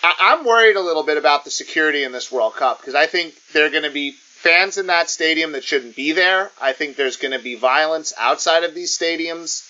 I- 0.03 0.33
am 0.33 0.45
worried 0.45 0.75
a 0.75 0.81
little 0.81 1.03
bit 1.03 1.17
about 1.17 1.43
the 1.43 1.51
security 1.51 2.03
in 2.03 2.11
this 2.11 2.31
World 2.31 2.55
Cup 2.55 2.79
because 2.79 2.95
I 2.95 3.07
think 3.07 3.35
there 3.53 3.65
are 3.65 3.69
going 3.69 3.83
to 3.83 3.89
be 3.89 4.11
fans 4.11 4.77
in 4.77 4.87
that 4.87 5.09
stadium 5.09 5.51
that 5.51 5.63
shouldn't 5.63 5.95
be 5.95 6.13
there. 6.13 6.51
I 6.61 6.73
think 6.73 6.95
there's 6.95 7.17
going 7.17 7.37
to 7.37 7.43
be 7.43 7.55
violence 7.55 8.13
outside 8.17 8.63
of 8.63 8.73
these 8.73 8.97
stadiums. 8.97 9.65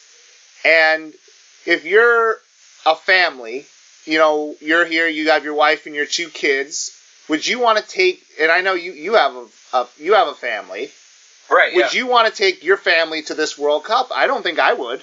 And 0.64 1.14
if 1.66 1.86
you're 1.86 2.38
a 2.86 2.96
family, 2.96 3.66
you 4.06 4.20
know, 4.20 4.56
you're 4.62 4.86
here, 4.86 5.08
you 5.08 5.32
have 5.32 5.44
your 5.44 5.56
wife 5.56 5.86
and 5.86 5.96
your 5.96 6.06
two 6.06 6.30
kids. 6.30 6.96
Would 7.28 7.46
you 7.46 7.60
want 7.60 7.80
to 7.80 7.88
take? 7.88 8.24
And 8.40 8.52
I 8.52 8.62
know 8.62 8.74
you 8.74 8.92
you 8.94 9.14
have 9.14 9.36
a, 9.36 9.46
a 9.74 9.88
you 9.98 10.14
have 10.14 10.28
a 10.28 10.34
family. 10.34 10.92
Right. 11.50 11.74
Would 11.76 11.94
yeah. 11.94 12.00
you 12.00 12.08
want 12.08 12.28
to 12.28 12.34
take 12.34 12.64
your 12.64 12.78
family 12.78 13.24
to 13.24 13.34
this 13.34 13.58
World 13.58 13.84
Cup? 13.84 14.10
I 14.14 14.28
don't 14.28 14.44
think 14.44 14.60
I 14.60 14.74
would. 14.74 15.02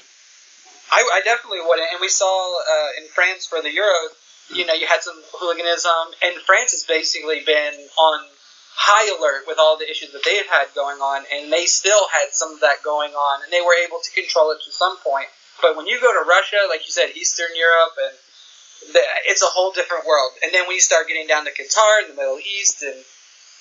I, 0.93 1.11
I 1.14 1.20
definitely 1.24 1.61
wouldn't. 1.66 1.89
And 1.91 2.01
we 2.01 2.09
saw 2.09 2.61
uh, 2.61 3.03
in 3.03 3.09
France 3.09 3.47
for 3.47 3.61
the 3.61 3.72
Euro, 3.72 4.09
you 4.51 4.67
know, 4.67 4.75
you 4.75 4.87
had 4.87 5.03
some 5.03 5.21
hooliganism, 5.35 6.15
and 6.23 6.37
France 6.43 6.73
has 6.73 6.85
basically 6.85 7.43
been 7.45 7.75
on 7.99 8.21
high 8.77 9.09
alert 9.09 9.49
with 9.49 9.59
all 9.59 9.77
the 9.77 9.89
issues 9.89 10.13
that 10.13 10.23
they've 10.25 10.47
had 10.47 10.69
going 10.75 11.01
on, 11.01 11.25
and 11.33 11.53
they 11.53 11.67
still 11.67 12.07
had 12.13 12.31
some 12.31 12.53
of 12.53 12.61
that 12.61 12.83
going 12.85 13.13
on, 13.13 13.43
and 13.43 13.53
they 13.53 13.61
were 13.61 13.75
able 13.75 13.99
to 13.99 14.11
control 14.13 14.53
it 14.53 14.59
to 14.65 14.71
some 14.71 14.97
point. 14.99 15.27
But 15.61 15.77
when 15.77 15.87
you 15.87 15.99
go 16.01 16.13
to 16.13 16.29
Russia, 16.29 16.69
like 16.69 16.87
you 16.87 16.93
said, 16.93 17.17
Eastern 17.17 17.51
Europe, 17.57 17.97
and 17.99 18.15
the, 18.93 19.01
it's 19.27 19.43
a 19.43 19.51
whole 19.51 19.73
different 19.73 20.07
world. 20.07 20.33
And 20.45 20.53
then 20.53 20.69
when 20.69 20.77
you 20.77 20.85
start 20.85 21.09
getting 21.09 21.27
down 21.27 21.47
to 21.47 21.51
Qatar 21.51 22.05
and 22.05 22.13
the 22.13 22.15
Middle 22.15 22.39
East, 22.39 22.83
and 22.83 23.03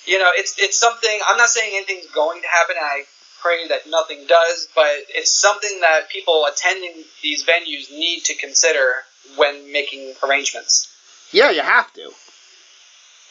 you 0.04 0.18
know, 0.18 0.30
it's 0.36 0.54
it's 0.58 0.78
something. 0.78 1.18
I'm 1.26 1.38
not 1.38 1.48
saying 1.48 1.72
anything's 1.74 2.12
going 2.12 2.42
to 2.42 2.48
happen. 2.48 2.76
I 2.78 3.04
pray 3.42 3.66
that 3.68 3.88
nothing 3.88 4.26
does, 4.28 4.68
but 4.74 5.08
it's 5.08 5.30
something 5.30 5.80
that 5.80 6.08
people 6.10 6.46
attending 6.46 7.04
these 7.22 7.44
venues 7.44 7.90
need 7.90 8.24
to 8.24 8.34
consider 8.34 9.02
when 9.36 9.72
making 9.72 10.14
arrangements. 10.22 10.92
Yeah, 11.32 11.50
you 11.50 11.62
have 11.62 11.92
to. 11.94 12.10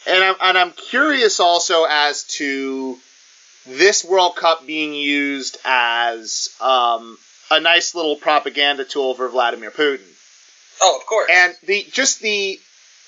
And 0.06 0.22
I'm 0.22 0.36
and 0.40 0.58
I'm 0.58 0.72
curious 0.72 1.40
also 1.40 1.84
as 1.88 2.24
to 2.38 2.96
this 3.66 4.04
World 4.04 4.36
Cup 4.36 4.66
being 4.66 4.94
used 4.94 5.58
as 5.64 6.50
um, 6.60 7.18
a 7.50 7.60
nice 7.60 7.94
little 7.94 8.16
propaganda 8.16 8.84
tool 8.84 9.14
for 9.14 9.28
Vladimir 9.28 9.70
Putin. 9.70 10.06
Oh, 10.80 10.96
of 11.00 11.06
course. 11.06 11.28
And 11.32 11.54
the 11.64 11.86
just 11.90 12.20
the 12.20 12.60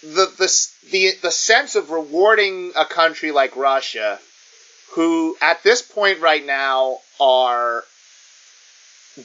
the 0.02 0.26
the 0.38 0.68
the, 0.90 1.12
the 1.22 1.30
sense 1.30 1.76
of 1.76 1.90
rewarding 1.90 2.72
a 2.76 2.84
country 2.84 3.30
like 3.30 3.56
Russia, 3.56 4.18
who 4.92 5.36
at 5.40 5.62
this 5.62 5.82
point 5.82 6.20
right 6.20 6.44
now 6.44 6.98
are 7.20 7.84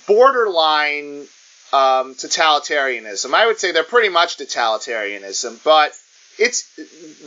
borderline 0.08 1.26
um, 1.74 2.14
totalitarianism. 2.14 3.34
I 3.34 3.48
would 3.48 3.60
say 3.60 3.72
they're 3.72 3.84
pretty 3.84 4.10
much 4.10 4.38
totalitarianism, 4.38 5.64
but 5.64 5.92
it's 6.38 6.70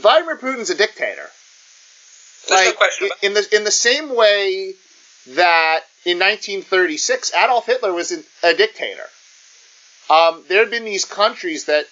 Vladimir 0.00 0.36
Putin's 0.36 0.70
a 0.70 0.76
dictator. 0.76 1.28
There's 2.48 2.60
no 2.60 2.66
like 2.68 2.76
question 2.76 3.06
about 3.08 3.24
in 3.24 3.34
the 3.34 3.56
in 3.56 3.64
the 3.64 3.70
same 3.72 4.14
way 4.14 4.74
that 5.34 5.80
in 6.04 6.18
1936 6.20 7.34
Adolf 7.34 7.66
Hitler 7.66 7.92
was 7.92 8.12
a 8.12 8.54
dictator. 8.54 9.06
Um, 10.08 10.44
there 10.48 10.60
have 10.60 10.70
been 10.70 10.84
these 10.84 11.04
countries 11.04 11.64
that 11.64 11.86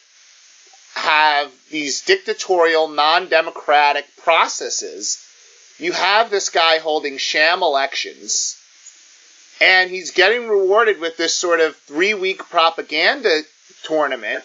have 0.95 1.51
these 1.71 2.03
dictatorial, 2.03 2.87
non-democratic 2.87 4.07
processes. 4.19 5.19
You 5.79 5.91
have 5.91 6.31
this 6.31 6.51
guy 6.51 6.79
holding 6.79 7.19
sham 7.19 7.65
elections, 7.65 8.57
and 9.61 9.91
he's 9.91 10.11
getting 10.11 10.49
rewarded 10.49 11.01
with 11.01 11.17
this 11.17 11.37
sort 11.37 11.61
of 11.61 11.77
three-week 11.77 12.39
propaganda 12.51 13.43
tournament 13.85 14.45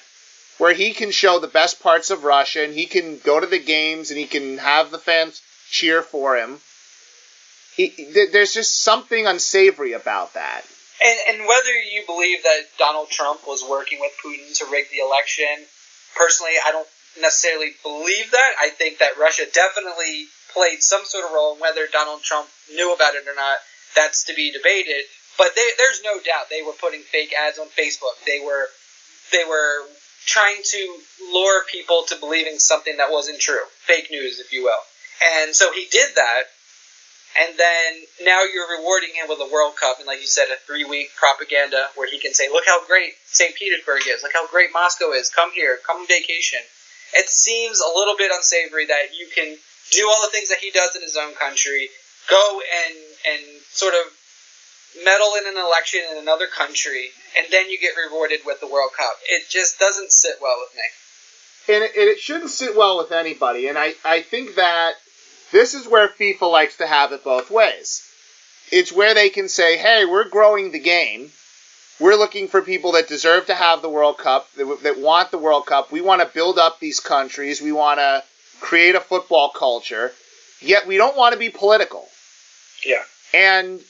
where 0.58 0.74
he 0.74 0.94
can 0.94 1.12
show 1.12 1.40
the 1.40 1.48
best 1.48 1.82
parts 1.82 2.10
of 2.12 2.24
Russia 2.24 2.64
and 2.64 2.74
he 2.74 2.86
can 2.86 3.18
go 3.20 3.40
to 3.40 3.48
the 3.48 3.60
games 3.60 4.12
and 4.12 4.20
he 4.20 4.26
can 4.26 4.58
have 4.58 4.92
the 4.92 4.98
fans 5.00 5.42
cheer 5.70 6.02
for 6.02 6.38
him. 6.38 6.60
He, 7.76 7.90
th- 7.90 8.32
there's 8.32 8.54
just 8.54 8.84
something 8.84 9.26
unsavory 9.26 9.94
about 9.94 10.34
that. 10.34 10.64
And, 11.02 11.18
and 11.30 11.48
whether 11.48 11.72
you 11.72 12.04
believe 12.06 12.44
that 12.44 12.64
Donald 12.78 13.10
Trump 13.10 13.48
was 13.48 13.64
working 13.68 14.00
with 14.02 14.12
Putin 14.24 14.54
to 14.60 14.66
rig 14.70 14.86
the 14.92 15.00
election, 15.00 15.66
personally, 16.16 16.54
I 16.66 16.72
don't 16.72 16.88
necessarily 17.22 17.72
believe 17.84 18.32
that. 18.32 18.52
I 18.60 18.70
think 18.70 19.00
that 19.00 19.18
Russia 19.18 19.44
definitely 19.54 20.28
played 20.54 20.84
some 20.84 21.06
sort 21.06 21.24
of 21.26 21.32
role, 21.32 21.54
and 21.54 21.62
whether 21.62 21.88
Donald 21.88 22.22
Trump 22.22 22.50
knew 22.74 22.94
about 22.94 23.16
it 23.16 23.24
or 23.28 23.36
not, 23.36 23.58
that's 23.96 24.26
to 24.26 24.34
be 24.34 24.52
debated. 24.52 25.06
But 25.38 25.56
they, 25.56 25.70
there's 25.78 26.02
no 26.04 26.20
doubt 26.20 26.50
they 26.50 26.62
were 26.62 26.74
putting 26.74 27.02
fake 27.02 27.34
ads 27.34 27.58
on 27.58 27.68
Facebook. 27.68 28.20
They 28.26 28.40
were 28.44 28.68
they 29.32 29.46
were 29.48 29.86
trying 30.26 30.62
to 30.64 30.98
lure 31.32 31.64
people 31.72 32.04
to 32.10 32.16
believing 32.16 32.60
something 32.60 32.98
that 32.98 33.12
wasn't 33.12 33.40
true, 33.40 33.64
fake 33.86 34.10
news, 34.12 34.40
if 34.40 34.52
you 34.52 34.64
will. 34.64 34.82
And 35.42 35.56
so 35.56 35.72
he 35.72 35.88
did 35.92 36.16
that, 36.16 36.44
and 37.40 37.58
then 37.58 37.94
now 38.22 38.44
you're 38.44 38.78
rewarding 38.80 39.10
him 39.16 39.28
with 39.30 39.40
a 39.40 39.52
World 39.52 39.76
Cup, 39.80 39.98
and 40.00 40.08
like 40.08 40.20
you 40.22 40.28
said, 40.28 40.48
a 40.52 40.58
three 40.66 40.84
week 40.84 41.10
propaganda 41.16 41.90
where 41.96 42.10
he 42.10 42.20
can 42.20 42.34
say, 42.34 42.50
"Look 42.50 42.66
how 42.66 42.86
great 42.86 43.14
St. 43.28 43.56
Petersburg 43.56 44.04
is. 44.08 44.24
Look 44.24 44.34
how 44.34 44.48
great 44.48 44.72
Moscow 44.74 45.12
is. 45.12 45.30
Come 45.30 45.52
here. 45.54 45.80
Come 45.86 46.06
vacation." 46.08 46.60
It 47.14 47.30
seems 47.30 47.80
a 47.80 47.88
little 47.98 48.16
bit 48.16 48.32
unsavory 48.32 48.86
that 48.86 49.16
you 49.18 49.28
can 49.34 49.58
do 49.92 50.08
all 50.10 50.22
the 50.22 50.30
things 50.30 50.50
that 50.50 50.60
he 50.60 50.70
does 50.72 50.96
in 50.96 51.02
his 51.02 51.18
own 51.18 51.34
country, 51.34 51.90
go 52.30 52.62
and 52.86 52.96
and 53.26 53.59
sort 53.80 53.94
of 53.94 55.04
meddle 55.06 55.32
in 55.40 55.48
an 55.48 55.58
election 55.64 56.02
in 56.12 56.18
another 56.18 56.48
country, 56.48 57.10
and 57.38 57.48
then 57.52 57.70
you 57.70 57.80
get 57.80 57.94
rewarded 57.96 58.42
with 58.46 58.60
the 58.60 58.68
World 58.68 58.92
Cup. 58.98 59.14
It 59.30 59.44
just 59.50 59.80
doesn't 59.80 60.12
sit 60.12 60.36
well 60.42 60.58
with 60.60 60.76
me. 60.76 61.76
and 61.76 61.84
it, 61.84 61.92
and 61.96 62.10
it 62.10 62.20
shouldn't 62.20 62.50
sit 62.50 62.76
well 62.76 62.98
with 62.98 63.12
anybody. 63.12 63.68
And 63.68 63.78
I, 63.78 63.94
I 64.04 64.22
think 64.22 64.56
that 64.56 64.94
this 65.52 65.74
is 65.74 65.88
where 65.88 66.08
FIFA 66.08 66.52
likes 66.52 66.78
to 66.78 66.88
have 66.88 67.12
it 67.12 67.24
both 67.24 67.50
ways. 67.52 68.04
It's 68.72 68.92
where 68.92 69.14
they 69.14 69.30
can 69.30 69.48
say, 69.50 69.78
hey, 69.78 70.06
we're 70.06 70.30
growing 70.30 70.72
the 70.72 70.80
game. 70.80 71.32
We're 72.00 72.16
looking 72.16 72.48
for 72.48 72.62
people 72.62 72.94
that 72.94 73.08
deserve 73.08 73.48
to 73.48 73.56
have 73.56 73.82
the 73.82 73.90
World 73.90 74.18
Cup, 74.18 74.48
that, 74.54 74.80
that 74.84 75.00
want 75.00 75.32
the 75.32 75.38
World 75.38 75.66
Cup. 75.66 75.92
We 75.92 76.02
want 76.02 76.22
to 76.22 76.28
build 76.34 76.58
up 76.58 76.80
these 76.80 77.00
countries. 77.00 77.62
We 77.62 77.72
want 77.72 78.00
to 78.00 78.24
create 78.62 78.96
a 78.96 79.00
football 79.02 79.50
culture. 79.50 80.12
Yet 80.62 80.88
we 80.88 80.98
don't 80.98 81.18
want 81.18 81.34
to 81.34 81.40
be 81.40 81.50
political. 81.50 82.08
Yeah. 82.86 83.04
And 83.34 83.82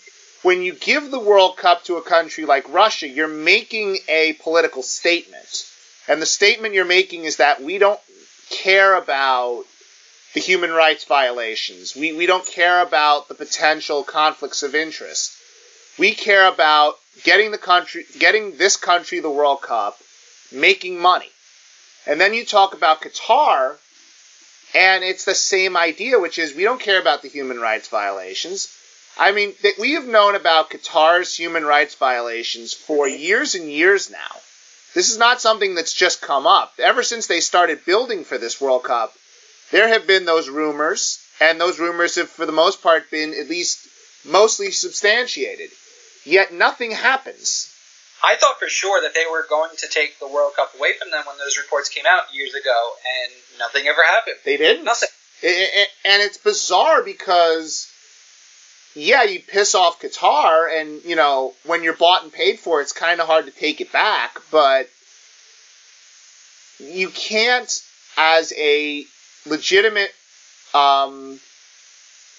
when 0.41 0.61
you 0.61 0.73
give 0.73 1.11
the 1.11 1.19
World 1.19 1.57
Cup 1.57 1.83
to 1.85 1.97
a 1.97 2.01
country 2.01 2.45
like 2.45 2.71
Russia, 2.71 3.07
you're 3.07 3.27
making 3.27 3.97
a 4.07 4.33
political 4.33 4.83
statement. 4.83 5.65
And 6.07 6.21
the 6.21 6.25
statement 6.25 6.73
you're 6.73 6.85
making 6.85 7.25
is 7.25 7.37
that 7.37 7.61
we 7.61 7.77
don't 7.77 7.99
care 8.49 8.95
about 8.95 9.63
the 10.33 10.39
human 10.39 10.71
rights 10.71 11.05
violations. 11.05 11.95
We, 11.95 12.13
we 12.13 12.25
don't 12.25 12.45
care 12.45 12.81
about 12.81 13.27
the 13.27 13.35
potential 13.35 14.03
conflicts 14.03 14.63
of 14.63 14.75
interest. 14.75 15.35
We 15.97 16.13
care 16.13 16.47
about 16.47 16.95
getting 17.23 17.51
the 17.51 17.57
country, 17.57 18.05
getting 18.17 18.57
this 18.57 18.77
country 18.77 19.19
the 19.19 19.29
World 19.29 19.61
Cup, 19.61 19.97
making 20.51 20.99
money. 20.99 21.29
And 22.05 22.19
then 22.19 22.33
you 22.33 22.45
talk 22.45 22.73
about 22.73 23.01
Qatar, 23.01 23.75
and 24.73 25.03
it's 25.03 25.25
the 25.25 25.35
same 25.35 25.75
idea, 25.75 26.19
which 26.19 26.39
is 26.39 26.55
we 26.55 26.63
don't 26.63 26.79
care 26.79 27.01
about 27.01 27.21
the 27.21 27.27
human 27.27 27.59
rights 27.59 27.89
violations. 27.89 28.73
I 29.17 29.31
mean, 29.31 29.53
that 29.63 29.79
we 29.79 29.93
have 29.93 30.07
known 30.07 30.35
about 30.35 30.69
Qatar's 30.69 31.35
human 31.35 31.65
rights 31.65 31.95
violations 31.95 32.73
for 32.73 33.07
years 33.07 33.55
and 33.55 33.69
years 33.69 34.09
now. 34.09 34.35
This 34.95 35.11
is 35.11 35.17
not 35.17 35.41
something 35.41 35.75
that's 35.75 35.93
just 35.93 36.21
come 36.21 36.47
up. 36.47 36.73
Ever 36.79 37.03
since 37.03 37.27
they 37.27 37.41
started 37.41 37.85
building 37.85 38.23
for 38.23 38.37
this 38.37 38.59
World 38.59 38.83
Cup, 38.83 39.13
there 39.71 39.87
have 39.87 40.07
been 40.07 40.25
those 40.25 40.49
rumors, 40.49 41.19
and 41.39 41.59
those 41.59 41.79
rumors 41.79 42.15
have, 42.15 42.29
for 42.29 42.45
the 42.45 42.51
most 42.51 42.81
part, 42.81 43.11
been 43.11 43.33
at 43.33 43.49
least 43.49 43.87
mostly 44.25 44.71
substantiated. 44.71 45.69
Yet 46.25 46.53
nothing 46.53 46.91
happens. 46.91 47.73
I 48.23 48.35
thought 48.35 48.59
for 48.59 48.67
sure 48.67 49.01
that 49.01 49.13
they 49.13 49.25
were 49.31 49.45
going 49.49 49.71
to 49.77 49.87
take 49.87 50.19
the 50.19 50.27
World 50.27 50.53
Cup 50.55 50.73
away 50.77 50.93
from 50.99 51.11
them 51.11 51.23
when 51.25 51.37
those 51.37 51.57
reports 51.57 51.89
came 51.89 52.05
out 52.05 52.33
years 52.33 52.53
ago, 52.53 52.91
and 53.23 53.33
nothing 53.59 53.87
ever 53.87 54.01
happened. 54.01 54.37
They 54.43 54.57
didn't. 54.57 54.85
Nothing. 54.85 55.09
And 55.43 56.21
it's 56.21 56.37
bizarre 56.37 57.03
because, 57.03 57.88
yeah, 58.95 59.23
you 59.23 59.39
piss 59.39 59.75
off 59.75 60.01
Qatar, 60.01 60.79
and 60.79 61.03
you 61.03 61.15
know 61.15 61.53
when 61.65 61.83
you're 61.83 61.93
bought 61.93 62.23
and 62.23 62.33
paid 62.33 62.59
for, 62.59 62.81
it's 62.81 62.91
kind 62.91 63.19
of 63.21 63.27
hard 63.27 63.45
to 63.45 63.51
take 63.51 63.81
it 63.81 63.91
back. 63.91 64.39
But 64.51 64.89
you 66.79 67.09
can't, 67.09 67.71
as 68.17 68.53
a 68.57 69.05
legitimate 69.45 70.11
um, 70.73 71.39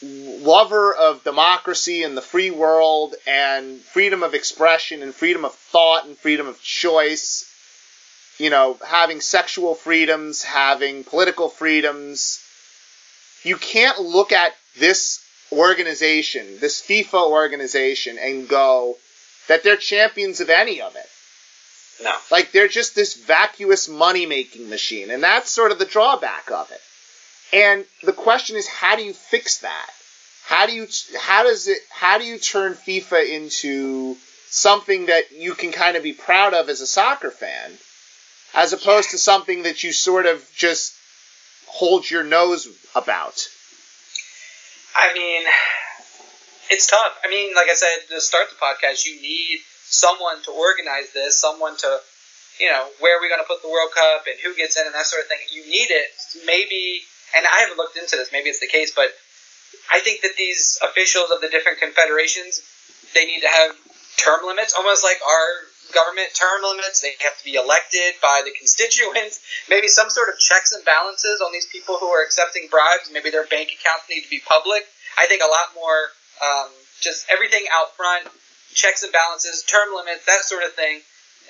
lover 0.03 0.94
of 0.94 1.22
democracy 1.24 2.03
and 2.03 2.16
the 2.16 2.22
free 2.22 2.51
world 2.51 3.14
and 3.26 3.80
freedom 3.80 4.22
of 4.22 4.34
expression 4.34 5.03
and 5.03 5.14
freedom 5.14 5.44
of 5.44 5.55
thought 5.55 6.07
and 6.07 6.16
freedom 6.16 6.46
of 6.46 6.61
choice, 6.62 7.46
you 8.38 8.51
know, 8.51 8.78
having 8.86 9.20
sexual 9.20 9.74
freedoms, 9.74 10.42
having 10.42 11.05
political 11.05 11.48
freedoms, 11.48 12.42
you 13.42 13.57
can't 13.57 14.01
look 14.01 14.32
at 14.32 14.55
this 14.78 15.24
organization, 15.53 16.59
this 16.61 16.80
FIFA 16.80 17.30
organization, 17.30 18.18
and 18.18 18.48
go 18.48 18.96
that 19.48 19.62
they're 19.64 19.76
champions 19.76 20.40
of 20.40 20.51
any 20.51 20.80
of 20.80 20.94
it. 20.96 21.07
No. 22.03 22.12
Like 22.30 22.53
they're 22.53 22.68
just 22.68 22.94
this 22.94 23.14
vacuous 23.14 23.88
money 23.88 24.26
making 24.26 24.68
machine, 24.68 25.11
and 25.11 25.22
that's 25.22 25.51
sort 25.51 25.72
of 25.72 25.78
the 25.78 25.84
drawback 25.84 26.51
of 26.51 26.70
it. 26.70 26.80
And 27.53 27.84
the 28.03 28.12
question 28.12 28.57
is, 28.57 28.68
how 28.68 28.96
do 28.96 29.03
you 29.03 29.12
fix 29.12 29.59
that? 29.59 29.90
How 30.46 30.66
do 30.66 30.72
you 30.72 30.86
how 31.18 31.44
does 31.44 31.68
it 31.68 31.78
how 31.90 32.18
do 32.18 32.24
you 32.24 32.38
turn 32.38 32.74
FIFA 32.74 33.28
into 33.28 34.16
something 34.48 35.07
that 35.07 35.30
you 35.32 35.55
can 35.55 35.72
kind 35.72 35.96
of 35.96 36.03
be 36.03 36.12
proud 36.12 36.55
of 36.55 36.68
as 36.68 36.80
a 36.80 36.86
soccer 36.86 37.30
fan, 37.30 37.72
as 38.55 38.72
opposed 38.72 39.11
to 39.11 39.18
something 39.18 39.62
that 39.64 39.84
you 39.84 39.92
sort 39.92 40.26
of 40.26 40.44
just 40.55 40.94
hold 41.68 42.11
your 42.11 42.24
nose 42.24 42.66
about. 42.94 43.46
I 44.97 45.14
mean, 45.14 45.43
it's 46.70 46.86
tough. 46.86 47.18
I 47.24 47.28
mean, 47.28 47.55
like 47.55 47.68
I 47.70 47.74
said 47.74 48.09
to 48.11 48.20
start 48.20 48.51
the 48.51 48.57
podcast, 48.57 49.07
you 49.07 49.20
need 49.20 49.59
someone 49.84 50.43
to 50.45 50.51
organize 50.51 51.12
this, 51.12 51.38
someone 51.38 51.76
to, 51.78 52.01
you 52.59 52.68
know, 52.68 52.88
where 53.01 53.18
are 53.18 53.20
we 53.20 53.28
going 53.28 53.41
to 53.43 53.47
put 53.47 53.62
the 53.62 53.68
World 53.68 53.91
Cup 53.95 54.24
and 54.26 54.36
who 54.43 54.55
gets 54.55 54.78
in 54.78 54.86
and 54.86 54.95
that 54.95 55.07
sort 55.07 55.22
of 55.22 55.28
thing. 55.28 55.38
You 55.53 55.62
need 55.66 55.91
it. 55.91 56.11
Maybe, 56.47 57.03
and 57.36 57.47
I 57.47 57.61
haven't 57.61 57.76
looked 57.76 57.97
into 57.97 58.16
this. 58.16 58.30
Maybe 58.32 58.51
it's 58.51 58.61
the 58.61 58.70
case, 58.70 58.93
but 58.95 59.11
I 59.91 60.01
think 60.01 60.22
that 60.22 60.34
these 60.38 60.78
officials 60.82 61.30
of 61.30 61.41
the 61.41 61.49
different 61.49 61.78
confederations, 61.78 62.62
they 63.14 63.26
need 63.26 63.41
to 63.41 63.49
have 63.49 63.74
term 64.16 64.47
limits, 64.47 64.74
almost 64.76 65.03
like 65.03 65.18
our 65.26 65.69
government 65.93 66.32
term 66.34 66.62
limits. 66.62 67.01
They 67.01 67.14
have 67.20 67.36
to 67.38 67.45
be 67.45 67.55
elected 67.55 68.18
by 68.22 68.43
the 68.45 68.53
constituents. 68.57 69.41
Maybe 69.68 69.88
some 69.88 70.11
sort 70.11 70.28
of 70.28 70.38
checks 70.38 70.72
and 70.72 70.84
balances 70.84 71.41
on 71.41 71.53
these 71.53 71.66
people 71.66 71.99
who 71.99 72.09
are 72.09 72.22
accepting 72.22 72.68
bribes. 72.70 73.11
Maybe 73.12 73.30
their 73.30 73.47
bank 73.47 73.70
accounts 73.74 74.09
need 74.09 74.22
to 74.22 74.30
be 74.30 74.41
public. 74.41 74.86
I 75.18 75.26
think 75.26 75.43
a 75.43 75.51
lot 75.51 75.74
more, 75.74 76.11
um, 76.41 76.70
just 77.01 77.26
everything 77.30 77.66
out 77.72 77.97
front, 77.97 78.28
checks 78.72 79.03
and 79.03 79.12
balances, 79.12 79.62
term 79.64 79.95
limits, 79.95 80.26
that 80.26 80.45
sort 80.45 80.64
of 80.64 80.72
thing. 80.74 81.01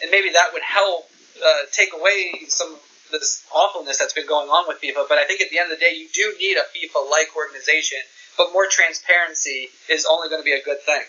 And 0.02 0.10
maybe 0.10 0.30
that 0.32 0.52
would 0.52 0.64
help 0.64 1.10
uh, 1.38 1.68
take 1.72 1.92
away 1.92 2.48
some 2.48 2.74
of 2.74 2.80
this 3.10 3.44
awfulness 3.52 3.98
that's 3.98 4.14
been 4.14 4.26
going 4.26 4.48
on 4.48 4.66
with 4.68 4.80
FIFA. 4.80 5.08
But 5.08 5.18
I 5.18 5.26
think 5.26 5.40
at 5.40 5.50
the 5.50 5.58
end 5.58 5.72
of 5.72 5.78
the 5.78 5.84
day, 5.84 5.94
you 5.94 6.08
do 6.12 6.34
need 6.38 6.56
a 6.56 6.64
FIFA-like 6.72 7.36
organization. 7.36 7.98
But 8.38 8.52
more 8.52 8.66
transparency 8.70 9.68
is 9.88 10.06
only 10.08 10.28
going 10.28 10.40
to 10.40 10.44
be 10.44 10.56
a 10.56 10.62
good 10.62 10.80
thing. 10.82 11.02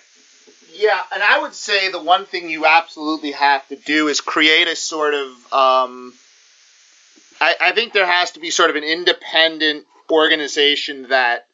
Yeah, 0.74 1.02
and 1.14 1.22
I 1.22 1.40
would 1.40 1.54
say 1.54 1.92
the 1.92 2.02
one 2.02 2.26
thing 2.26 2.50
you 2.50 2.66
absolutely 2.66 3.32
have 3.32 3.68
to 3.70 3.76
do 3.76 4.08
is 4.08 4.22
create 4.22 4.68
a 4.68 4.76
sort 4.76 5.14
of. 5.14 5.28
Um, 5.54 6.14
I, 7.40 7.56
I 7.60 7.72
think 7.72 7.94
there 7.94 8.06
has 8.06 8.32
to 8.32 8.40
be 8.40 8.52
sort 8.52 8.70
of 8.70 8.76
an 8.76 8.84
independent 8.84 9.86
organization 10.10 11.10
that 11.10 11.48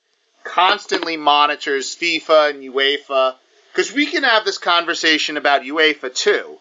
constantly 0.44 1.18
monitors 1.18 1.96
FIFA 1.96 2.52
and 2.52 2.64
UEFA 2.64 3.36
because 3.78 3.94
we 3.94 4.08
can 4.08 4.24
have 4.24 4.44
this 4.44 4.58
conversation 4.58 5.38
about 5.38 5.62
UEFA 5.62 6.14
too. 6.14 6.58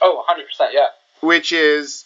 Oh, 0.00 0.24
100%, 0.28 0.68
yeah. 0.72 0.86
Which 1.20 1.52
is, 1.52 2.04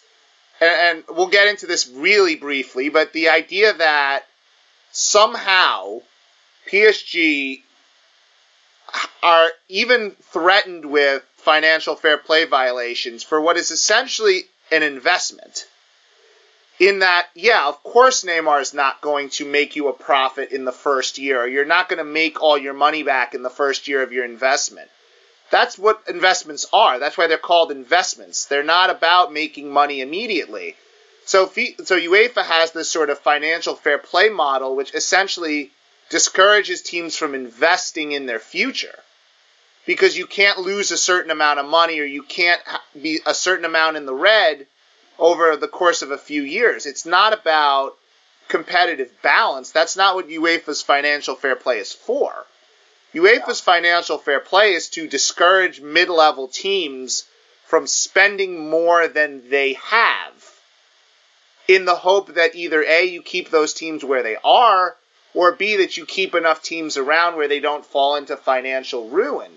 and, 0.59 0.97
and 1.07 1.15
we'll 1.15 1.27
get 1.27 1.47
into 1.47 1.67
this 1.67 1.87
really 1.87 2.35
briefly, 2.35 2.89
but 2.89 3.13
the 3.13 3.29
idea 3.29 3.73
that 3.73 4.23
somehow 4.91 6.01
PSG 6.71 7.61
are 9.23 9.49
even 9.69 10.11
threatened 10.31 10.85
with 10.85 11.23
financial 11.37 11.95
fair 11.95 12.17
play 12.17 12.45
violations 12.45 13.23
for 13.23 13.41
what 13.41 13.57
is 13.57 13.71
essentially 13.71 14.41
an 14.71 14.83
investment. 14.83 15.65
In 16.79 16.99
that, 16.99 17.27
yeah, 17.35 17.67
of 17.67 17.83
course 17.83 18.23
Neymar 18.23 18.61
is 18.61 18.73
not 18.73 19.01
going 19.01 19.29
to 19.31 19.45
make 19.45 19.75
you 19.75 19.87
a 19.87 19.93
profit 19.93 20.51
in 20.51 20.65
the 20.65 20.71
first 20.71 21.17
year. 21.17 21.45
You're 21.45 21.65
not 21.65 21.89
going 21.89 21.99
to 21.99 22.03
make 22.03 22.41
all 22.41 22.57
your 22.57 22.73
money 22.73 23.03
back 23.03 23.35
in 23.35 23.43
the 23.43 23.49
first 23.49 23.87
year 23.87 24.01
of 24.01 24.11
your 24.11 24.25
investment. 24.25 24.89
That's 25.51 25.77
what 25.77 26.01
investments 26.07 26.65
are. 26.73 26.97
That's 26.97 27.17
why 27.17 27.27
they're 27.27 27.37
called 27.37 27.71
investments. 27.71 28.45
They're 28.45 28.63
not 28.63 28.89
about 28.89 29.33
making 29.33 29.69
money 29.69 30.01
immediately. 30.01 30.75
So, 31.25 31.45
so 31.45 31.99
UEFA 31.99 32.43
has 32.43 32.71
this 32.71 32.89
sort 32.89 33.09
of 33.09 33.19
financial 33.19 33.75
fair 33.75 33.97
play 33.97 34.29
model, 34.29 34.75
which 34.75 34.95
essentially 34.95 35.71
discourages 36.11 36.81
teams 36.81 37.15
from 37.15 37.33
investing 37.33 38.11
in 38.11 38.27
their 38.27 38.39
future 38.39 38.99
because 39.85 40.17
you 40.17 40.27
can't 40.27 40.59
lose 40.59 40.91
a 40.91 40.97
certain 40.97 41.31
amount 41.31 41.59
of 41.59 41.65
money 41.65 41.99
or 41.99 42.03
you 42.03 42.21
can't 42.21 42.61
be 43.01 43.19
a 43.25 43.33
certain 43.33 43.65
amount 43.65 43.97
in 43.97 44.05
the 44.05 44.13
red 44.13 44.67
over 45.17 45.55
the 45.55 45.67
course 45.67 46.01
of 46.01 46.11
a 46.11 46.17
few 46.17 46.43
years. 46.43 46.85
It's 46.85 47.05
not 47.05 47.33
about 47.33 47.95
competitive 48.49 49.09
balance. 49.21 49.71
That's 49.71 49.95
not 49.95 50.15
what 50.15 50.27
UEFA's 50.27 50.81
financial 50.81 51.35
fair 51.35 51.55
play 51.55 51.79
is 51.79 51.93
for. 51.93 52.45
UEFA's 53.13 53.61
financial 53.61 54.17
fair 54.17 54.41
play 54.41 54.73
is 54.73 54.89
to 54.89 55.07
discourage 55.07 55.81
mid 55.81 56.09
level 56.09 56.47
teams 56.49 57.23
from 57.65 57.87
spending 57.87 58.69
more 58.69 59.07
than 59.07 59.49
they 59.49 59.73
have 59.73 60.51
in 61.67 61.85
the 61.85 61.95
hope 61.95 62.35
that 62.35 62.55
either 62.55 62.83
A, 62.83 63.05
you 63.05 63.21
keep 63.21 63.49
those 63.49 63.73
teams 63.73 64.03
where 64.03 64.23
they 64.23 64.35
are, 64.43 64.95
or 65.33 65.53
B, 65.53 65.77
that 65.77 65.97
you 65.97 66.05
keep 66.05 66.35
enough 66.35 66.61
teams 66.61 66.97
around 66.97 67.35
where 67.35 67.47
they 67.47 67.59
don't 67.59 67.85
fall 67.85 68.15
into 68.15 68.35
financial 68.37 69.09
ruin. 69.09 69.51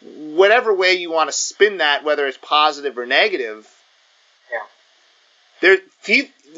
Whatever 0.00 0.74
way 0.74 0.94
you 0.94 1.12
want 1.12 1.28
to 1.28 1.36
spin 1.36 1.78
that, 1.78 2.04
whether 2.04 2.26
it's 2.26 2.38
positive 2.38 2.98
or 2.98 3.06
negative, 3.06 3.68
yeah. 4.50 4.66
there, 5.60 5.78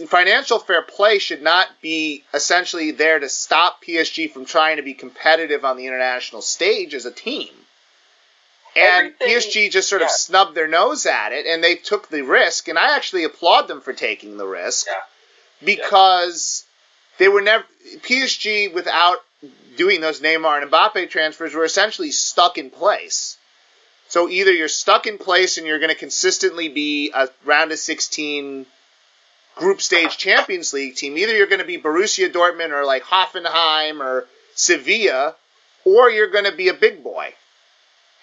financial 0.07 0.59
fair 0.59 0.83
play 0.83 1.19
should 1.19 1.43
not 1.43 1.69
be 1.83 2.25
essentially 2.33 2.91
there 2.91 3.19
to 3.19 3.29
stop 3.29 3.85
PSG 3.85 4.31
from 4.31 4.47
trying 4.47 4.77
to 4.77 4.83
be 4.83 4.95
competitive 4.95 5.65
on 5.65 5.77
the 5.77 5.87
international 5.87 6.43
stage 6.43 6.95
as 6.95 7.05
a 7.05 7.11
team. 7.11 7.51
And 8.77 9.15
Everything, 9.21 9.29
PSG 9.29 9.71
just 9.71 9.89
sort 9.89 10.01
yeah. 10.01 10.07
of 10.07 10.11
snubbed 10.11 10.57
their 10.57 10.67
nose 10.67 11.07
at 11.07 11.33
it, 11.33 11.47
and 11.47 11.63
they 11.63 11.77
took 11.77 12.09
the 12.09 12.23
risk. 12.23 12.67
And 12.67 12.79
I 12.79 12.97
actually 12.97 13.25
applaud 13.25 13.69
them 13.69 13.81
for 13.81 13.93
taking 13.93 14.37
the 14.37 14.47
risk 14.47 14.87
yeah. 14.87 14.95
because 15.65 16.64
they 17.19 17.29
were 17.29 17.43
never 17.43 17.65
PSG 17.99 18.73
without 18.73 19.19
doing 19.77 20.01
those 20.01 20.21
Neymar 20.21 20.63
and 20.63 20.71
Mbappe 20.71 21.11
transfers 21.11 21.55
were 21.55 21.65
essentially 21.65 22.11
stuck 22.11 22.59
in 22.59 22.71
place. 22.71 23.37
So 24.09 24.29
either 24.29 24.53
you're 24.53 24.69
stuck 24.69 25.07
in 25.07 25.19
place 25.19 25.59
and 25.59 25.67
you're 25.67 25.79
going 25.79 25.91
to 25.91 25.97
consistently 25.97 26.69
be 26.69 27.11
a 27.15 27.29
round 27.45 27.73
of 27.73 27.79
16 27.79 28.67
group 29.57 29.81
stage 29.81 30.17
Champions 30.17 30.73
League 30.73 30.97
team. 30.97 31.17
Either 31.17 31.35
you're 31.35 31.47
going 31.47 31.61
to 31.61 31.67
be 31.67 31.79
Borussia 31.79 32.31
Dortmund 32.31 32.71
or 32.71 32.85
like 32.85 33.03
Hoffenheim 33.05 34.01
or 34.01 34.27
Sevilla, 34.55 35.35
or 35.85 36.11
you're 36.11 36.31
going 36.31 36.45
to 36.45 36.57
be 36.57 36.69
a 36.69 36.75
big 36.75 37.03
boy. 37.03 37.35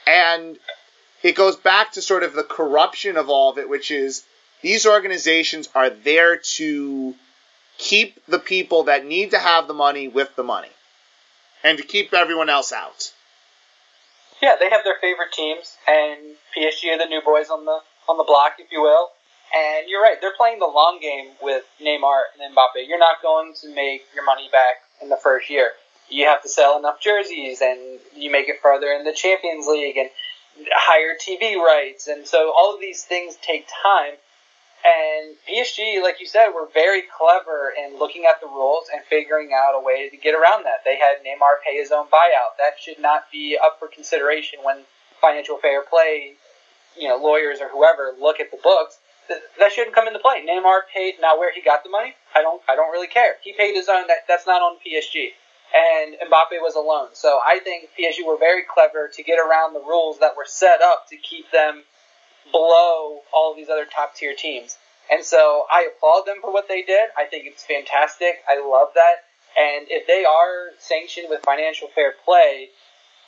And 0.08 0.58
it 1.24 1.36
goes 1.36 1.56
back 1.56 1.94
to 1.94 2.02
sort 2.02 2.24
of 2.24 2.34
the 2.34 2.44
corruption 2.44 3.18
of 3.18 3.30
all 3.30 3.52
of 3.52 3.58
it, 3.58 3.70
which 3.70 3.92
is 3.92 4.24
these 4.62 4.86
organizations 4.86 5.70
are 5.76 5.90
there 5.90 6.38
to 6.38 7.16
keep 7.82 8.24
the 8.28 8.40
people 8.40 8.84
that 8.84 9.06
need 9.06 9.32
to 9.32 9.40
have 9.40 9.68
the 9.68 9.74
money 9.74 10.08
with 10.08 10.36
the 10.36 10.44
money 10.44 10.70
and 11.64 11.78
to 11.80 11.84
keep 11.84 12.14
everyone 12.14 12.50
else 12.50 12.72
out. 12.72 13.12
Yeah, 14.42 14.56
they 14.60 14.70
have 14.70 14.84
their 14.84 14.98
favorite 15.02 15.32
teams, 15.34 15.78
and 15.88 16.20
PSG 16.56 16.94
are 16.94 16.98
the 16.98 17.06
new 17.06 17.22
boys 17.22 17.50
on 17.50 17.66
the 17.66 17.80
on 18.08 18.18
the 18.18 18.24
block, 18.24 18.54
if 18.60 18.72
you 18.72 18.82
will. 18.82 19.10
And 19.54 19.90
you're 19.90 20.02
right, 20.02 20.18
they're 20.22 20.34
playing 20.36 20.60
the 20.60 20.66
long 20.66 21.00
game 21.02 21.32
with 21.42 21.64
Neymar 21.82 22.22
and 22.40 22.56
Mbappe. 22.56 22.88
You're 22.88 23.00
not 23.00 23.22
going 23.22 23.54
to 23.62 23.76
make 23.76 24.04
your 24.16 24.24
money 24.24 24.48
back 24.52 24.82
in 25.02 25.10
the 25.10 25.18
first 25.18 25.50
year. 25.50 25.72
You 26.10 26.26
have 26.26 26.42
to 26.44 26.50
sell 26.50 26.80
enough 26.80 27.02
jerseys, 27.02 27.62
and 27.62 28.00
you 28.16 28.32
make 28.32 28.48
it 28.48 28.58
further 28.62 28.88
in 28.88 29.04
the 29.04 29.14
Champions 29.14 29.68
League, 29.68 29.98
and 29.98 30.10
higher 30.74 31.16
TV 31.16 31.56
rights, 31.56 32.08
and 32.08 32.28
so 32.28 32.54
all 32.56 32.74
of 32.74 32.80
these 32.80 33.04
things 33.04 33.36
take 33.42 33.68
time. 33.84 34.14
And 34.82 35.36
PSG, 35.46 36.02
like 36.02 36.20
you 36.20 36.26
said, 36.26 36.50
were 36.50 36.68
very 36.74 37.04
clever 37.04 37.72
in 37.78 38.00
looking 38.00 38.26
at 38.26 38.42
the 38.42 38.48
rules 38.48 38.86
and 38.92 39.04
figuring 39.06 39.52
out 39.54 39.78
a 39.78 39.84
way 39.84 40.10
to 40.10 40.18
get 40.18 40.34
around 40.34 40.66
that. 40.66 40.82
They 40.84 40.98
had 40.98 41.22
Neymar 41.22 41.62
pay 41.66 41.78
his 41.78 41.92
own 41.92 42.06
buyout. 42.08 42.58
That 42.58 42.82
should 42.82 43.00
not 43.00 43.32
be 43.32 43.58
up 43.64 43.78
for 43.78 43.88
consideration 43.88 44.60
when 44.64 44.84
financial 45.22 45.58
fair 45.58 45.84
play, 45.84 46.34
you 46.98 47.08
know, 47.08 47.18
lawyers 47.18 47.60
or 47.62 47.70
whoever 47.70 48.14
look 48.20 48.40
at 48.40 48.50
the 48.50 48.58
books. 48.64 48.98
That 49.60 49.72
shouldn't 49.72 49.96
come 49.96 50.08
into 50.08 50.20
play. 50.20 50.44
Neymar 50.44 50.90
paid. 50.94 51.16
Now, 51.22 51.38
where 51.38 51.54
he 51.54 51.62
got 51.62 51.84
the 51.84 51.90
money, 51.90 52.16
I 52.36 52.42
don't. 52.42 52.62
I 52.68 52.76
don't 52.76 52.92
really 52.92 53.08
care. 53.08 53.36
He 53.44 53.54
paid 53.54 53.76
his 53.76 53.88
own. 53.88 54.08
That 54.08 54.26
that's 54.28 54.48
not 54.48 54.62
on 54.62 54.78
PSG. 54.86 55.30
And 55.72 56.16
Mbappe 56.28 56.60
was 56.60 56.76
alone. 56.76 57.10
So 57.14 57.40
I 57.40 57.60
think 57.60 57.90
PSG 57.98 58.26
were 58.28 58.38
very 58.38 58.64
clever 58.68 59.10
to 59.14 59.24
get 59.24 59.40
around 59.40 59.74
the 59.74 59.80
rules 59.80 60.20
that 60.20 60.36
were 60.36 60.46
set 60.46 60.82
up 60.82 61.08
to 61.10 61.18
keep 61.18 61.50
them 61.52 61.84
below 62.52 63.22
all 63.34 63.56
these 63.56 63.70
other 63.70 63.86
top 63.86 64.16
tier 64.16 64.34
teams. 64.36 64.78
And 65.12 65.24
so 65.24 65.66
I 65.70 65.90
applaud 65.94 66.26
them 66.26 66.38
for 66.42 66.54
what 66.54 66.68
they 66.68 66.84
did. 66.84 67.10
I 67.18 67.26
think 67.26 67.46
it's 67.46 67.66
fantastic. 67.66 68.40
I 68.50 68.66
love 68.66 68.90
that. 68.96 69.26
And 69.60 69.88
if 69.90 70.08
they 70.08 70.24
are 70.24 70.72
sanctioned 70.80 71.28
with 71.30 71.42
financial 71.44 71.90
fair 71.94 72.14
play, 72.24 72.70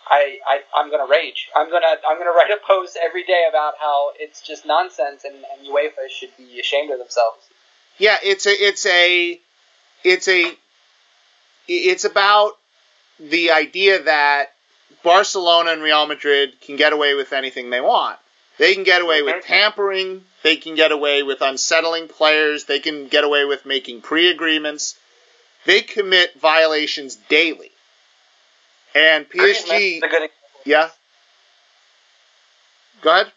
I, 0.09 0.37
I 0.47 0.59
I'm 0.75 0.89
gonna 0.89 1.07
rage. 1.09 1.49
I'm 1.55 1.69
gonna 1.69 1.95
I'm 2.07 2.17
gonna 2.17 2.31
write 2.35 2.51
a 2.51 2.59
post 2.65 2.97
every 3.01 3.23
day 3.23 3.45
about 3.49 3.73
how 3.79 4.11
it's 4.19 4.41
just 4.41 4.65
nonsense 4.65 5.23
and, 5.25 5.35
and 5.35 5.67
UEFA 5.67 6.09
should 6.09 6.29
be 6.37 6.59
ashamed 6.59 6.91
of 6.91 6.99
themselves. 6.99 7.39
Yeah, 7.97 8.17
it's 8.23 8.45
a 8.45 8.51
it's 8.51 8.85
a 8.85 9.39
it's 10.03 10.27
a 10.27 10.57
it's 11.67 12.05
about 12.05 12.53
the 13.19 13.51
idea 13.51 14.03
that 14.03 14.53
Barcelona 15.03 15.71
and 15.71 15.81
Real 15.81 16.05
Madrid 16.05 16.59
can 16.61 16.75
get 16.75 16.93
away 16.93 17.13
with 17.13 17.33
anything 17.33 17.69
they 17.69 17.81
want. 17.81 18.19
They 18.57 18.75
can 18.75 18.83
get 18.83 19.01
away 19.01 19.21
with 19.21 19.43
tampering. 19.43 20.25
They 20.43 20.57
can 20.57 20.75
get 20.75 20.91
away 20.91 21.23
with 21.23 21.41
unsettling 21.41 22.07
players. 22.07 22.65
They 22.65 22.79
can 22.79 23.07
get 23.07 23.23
away 23.23 23.45
with 23.45 23.65
making 23.65 24.01
pre 24.01 24.29
agreements. 24.29 24.95
They 25.65 25.81
commit 25.81 26.39
violations 26.39 27.15
daily. 27.15 27.71
And 28.93 29.27
PSG. 29.29 30.01
Yeah? 30.65 30.89
Go 33.01 33.09
ahead. 33.11 33.31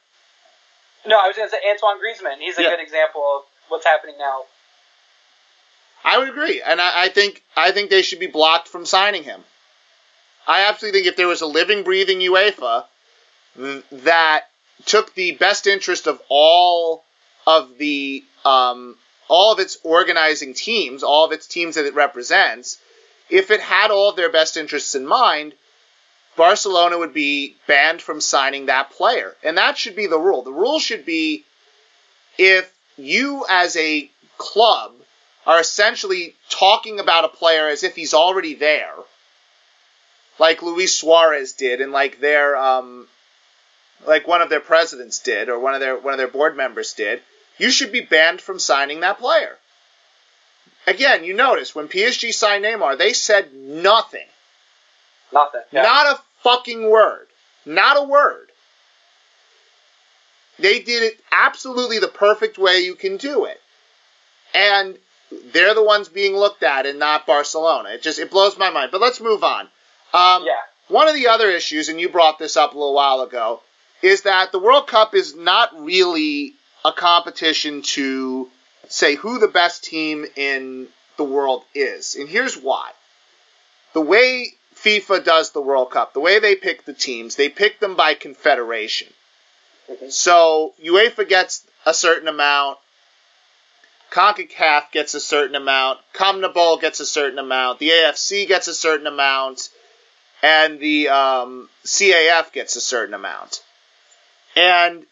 No, 1.07 1.19
I 1.19 1.29
was 1.29 1.37
going 1.37 1.49
to 1.49 1.53
say 1.53 1.61
Antoine 1.71 1.99
Griezmann. 1.99 2.41
He's 2.41 2.59
a 2.59 2.63
Yeah. 2.63 2.71
good 2.71 2.81
example 2.81 3.23
of 3.37 3.43
what's 3.69 3.87
happening 3.87 4.17
now. 4.19 4.45
I 6.05 6.19
would 6.19 6.29
agree, 6.29 6.63
and 6.63 6.81
I, 6.81 7.05
I 7.05 7.09
think 7.09 7.43
I 7.57 7.73
think 7.73 7.91
they 7.91 8.03
should 8.03 8.21
be 8.21 8.29
blocked 8.29 8.69
from 8.69 8.87
signing 8.87 9.25
him. 9.25 9.45
I 10.47 10.63
absolutely 10.63 11.01
think 11.01 11.09
if 11.11 11.17
there 11.17 11.27
was 11.27 11.41
a 11.41 11.47
living, 11.47 11.83
breathing 11.83 12.21
UEFA 12.21 12.85
th- 13.57 13.83
that 13.91 14.51
took 14.85 15.15
the 15.15 15.33
best 15.33 15.67
interest 15.67 16.07
of 16.07 16.21
all 16.29 17.05
of 17.47 17.79
the 17.79 18.23
um, 18.45 18.97
all 19.29 19.53
of 19.53 19.59
its 19.59 19.79
organizing 19.83 20.55
teams, 20.55 21.03
all 21.03 21.25
of 21.25 21.33
its 21.33 21.47
teams 21.47 21.75
that 21.75 21.87
it 21.87 21.95
represents, 21.95 22.79
if 23.29 23.51
it 23.51 23.61
had 23.61 23.91
all 23.91 24.11
of 24.11 24.17
their 24.17 24.31
best 24.31 24.57
interests 24.57 24.95
in 24.95 25.07
mind, 25.07 25.53
Barcelona 26.37 26.99
would 26.99 27.15
be 27.15 27.57
banned 27.67 28.03
from 28.03 28.21
signing 28.21 28.67
that 28.67 28.91
player, 28.91 29.35
and 29.43 29.59
that 29.59 29.79
should 29.79 29.97
be 29.97 30.07
the 30.07 30.19
rule. 30.19 30.43
The 30.43 30.53
rule 30.53 30.79
should 30.79 31.05
be 31.05 31.45
if 32.39 32.73
you 32.97 33.45
as 33.49 33.77
a 33.77 34.11
club 34.39 34.95
are 35.47 35.61
essentially 35.61 36.35
talking 36.51 37.01
about 37.01 37.25
a 37.25 37.29
player 37.29 37.69
as 37.69 37.83
if 37.83 37.97
he's 37.97 38.15
already 38.15 38.55
there, 38.55 38.95
like 40.39 40.63
Luis 40.63 40.95
Suarez 40.95 41.55
did, 41.55 41.81
and 41.81 41.93
like 41.93 42.21
their 42.21 42.57
um, 42.57 43.09
like 44.07 44.27
one 44.27 44.43
of 44.43 44.51
their 44.51 44.61
presidents 44.61 45.19
did, 45.21 45.49
or 45.49 45.59
one 45.59 45.75
of 45.75 45.81
their 45.81 45.97
one 45.99 46.15
of 46.15 46.19
their 46.19 46.29
board 46.29 46.57
members 46.57 46.93
did. 46.95 47.23
You 47.59 47.71
should 47.71 47.93
be 47.93 48.01
banned 48.03 48.41
from 48.41 48.59
signing 48.59 49.01
that 49.01 49.19
player. 49.19 49.57
Again, 50.87 51.25
you 51.25 51.35
notice 51.35 51.75
when 51.75 51.89
PSG 51.89 52.33
signed 52.33 52.65
Neymar, 52.65 52.99
they 52.99 53.13
said 53.13 53.53
nothing, 53.55 54.27
Nothing. 55.33 55.63
Yeah. 55.73 55.83
not 55.83 56.07
a 56.07 56.21
fucking 56.43 56.89
word, 56.89 57.27
not 57.65 57.97
a 57.97 58.03
word. 58.03 58.49
They 60.59 60.81
did 60.81 61.03
it 61.03 61.21
absolutely 61.33 61.99
the 61.99 62.09
perfect 62.09 62.57
way 62.57 62.81
you 62.81 62.95
can 62.95 63.17
do 63.17 63.45
it. 63.45 63.61
And 64.55 64.97
they're 65.53 65.75
the 65.75 65.83
ones 65.83 66.09
being 66.09 66.35
looked 66.37 66.63
at 66.63 66.87
and 66.87 66.99
not 66.99 67.27
Barcelona. 67.27 67.91
It 67.91 68.03
just 68.03 68.19
it 68.19 68.31
blows 68.31 68.57
my 68.57 68.71
mind. 68.71 68.91
But 68.93 69.01
let's 69.01 69.21
move 69.21 69.45
on. 69.45 69.65
Um, 70.15 70.45
yeah. 70.47 70.61
One 70.89 71.09
of 71.09 71.15
the 71.15 71.27
other 71.29 71.51
issues, 71.51 71.89
and 71.89 72.01
you 72.01 72.09
brought 72.09 72.39
this 72.39 72.57
up 72.57 72.75
a 72.75 72.79
little 72.79 72.95
while 72.95 73.21
ago, 73.23 73.61
is 74.07 74.23
that 74.23 74.53
the 74.53 74.59
World 74.61 74.87
Cup 74.87 75.15
is 75.15 75.35
not 75.35 75.85
really 75.85 76.55
a 76.85 76.93
competition 76.93 77.83
to 77.83 78.49
say 78.89 79.17
who 79.17 79.41
the 79.41 79.49
best 79.49 79.83
team 79.83 80.25
in 80.37 80.87
the 81.17 81.25
world 81.25 81.65
is. 81.75 82.15
And 82.15 82.29
here's 82.29 82.57
why. 82.57 82.93
The 83.95 84.01
way 84.01 84.53
FIFA 84.77 85.25
does 85.25 85.51
the 85.51 85.61
World 85.61 85.91
Cup, 85.91 86.13
the 86.13 86.21
way 86.21 86.39
they 86.39 86.55
pick 86.55 86.85
the 86.85 86.93
teams, 86.93 87.35
they 87.35 87.49
pick 87.49 87.81
them 87.81 87.97
by 87.97 88.15
confederation. 88.15 89.09
So 90.09 90.75
UEFA 90.85 91.29
gets 91.29 91.67
a 91.85 91.93
certain 91.93 92.29
amount, 92.29 92.79
CONCACAF 94.13 94.93
gets 94.93 95.15
a 95.15 95.21
certain 95.21 95.57
amount, 95.57 95.99
CONMEBOL 96.13 96.81
gets 96.81 97.01
a 97.01 97.07
certain 97.07 97.41
amount, 97.41 97.81
the 97.81 97.91
AFC 97.91 98.47
gets 98.47 98.69
a 98.69 98.75
certain 98.75 99.09
amount, 99.09 99.69
and 100.43 100.79
the 100.79 101.09
um, 101.09 101.69
CAF 101.85 102.53
gets 102.53 102.77
a 102.77 102.81
certain 102.81 103.15
amount. 103.15 103.63
And 104.57 105.07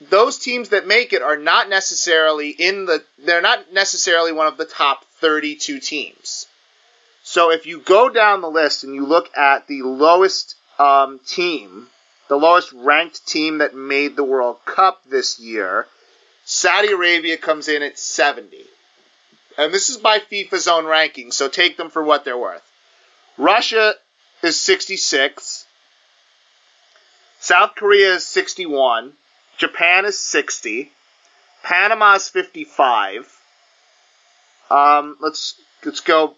those 0.00 0.38
teams 0.38 0.68
that 0.68 0.86
make 0.86 1.12
it 1.12 1.22
are 1.22 1.36
not 1.36 1.68
necessarily 1.68 2.50
in 2.50 2.84
the 2.84 3.02
they're 3.18 3.40
not 3.40 3.72
necessarily 3.72 4.32
one 4.32 4.46
of 4.46 4.56
the 4.56 4.64
top 4.64 5.04
32 5.20 5.80
teams. 5.80 6.46
So 7.22 7.50
if 7.50 7.64
you 7.64 7.80
go 7.80 8.10
down 8.10 8.42
the 8.42 8.50
list 8.50 8.84
and 8.84 8.94
you 8.94 9.06
look 9.06 9.34
at 9.36 9.66
the 9.66 9.82
lowest 9.82 10.56
um, 10.78 11.20
team, 11.26 11.88
the 12.28 12.36
lowest 12.36 12.72
ranked 12.72 13.26
team 13.26 13.58
that 13.58 13.74
made 13.74 14.14
the 14.14 14.24
World 14.24 14.58
Cup 14.66 15.02
this 15.06 15.40
year, 15.40 15.86
Saudi 16.44 16.92
Arabia 16.92 17.38
comes 17.38 17.68
in 17.68 17.82
at 17.82 17.98
70. 17.98 18.66
And 19.56 19.72
this 19.72 19.88
is 19.88 19.96
by 19.96 20.18
FIFA's 20.18 20.68
own 20.68 20.84
ranking, 20.84 21.30
so 21.30 21.48
take 21.48 21.76
them 21.76 21.88
for 21.88 22.02
what 22.02 22.24
they're 22.24 22.36
worth. 22.36 22.62
Russia 23.38 23.94
is 24.42 24.60
66. 24.60 25.53
South 27.44 27.74
Korea 27.74 28.14
is 28.14 28.24
61. 28.24 29.12
Japan 29.58 30.06
is 30.06 30.18
60. 30.18 30.90
Panama 31.62 32.14
is 32.14 32.30
55. 32.30 33.38
Um, 34.70 35.18
let's 35.20 35.60
let's 35.84 36.00
go 36.00 36.36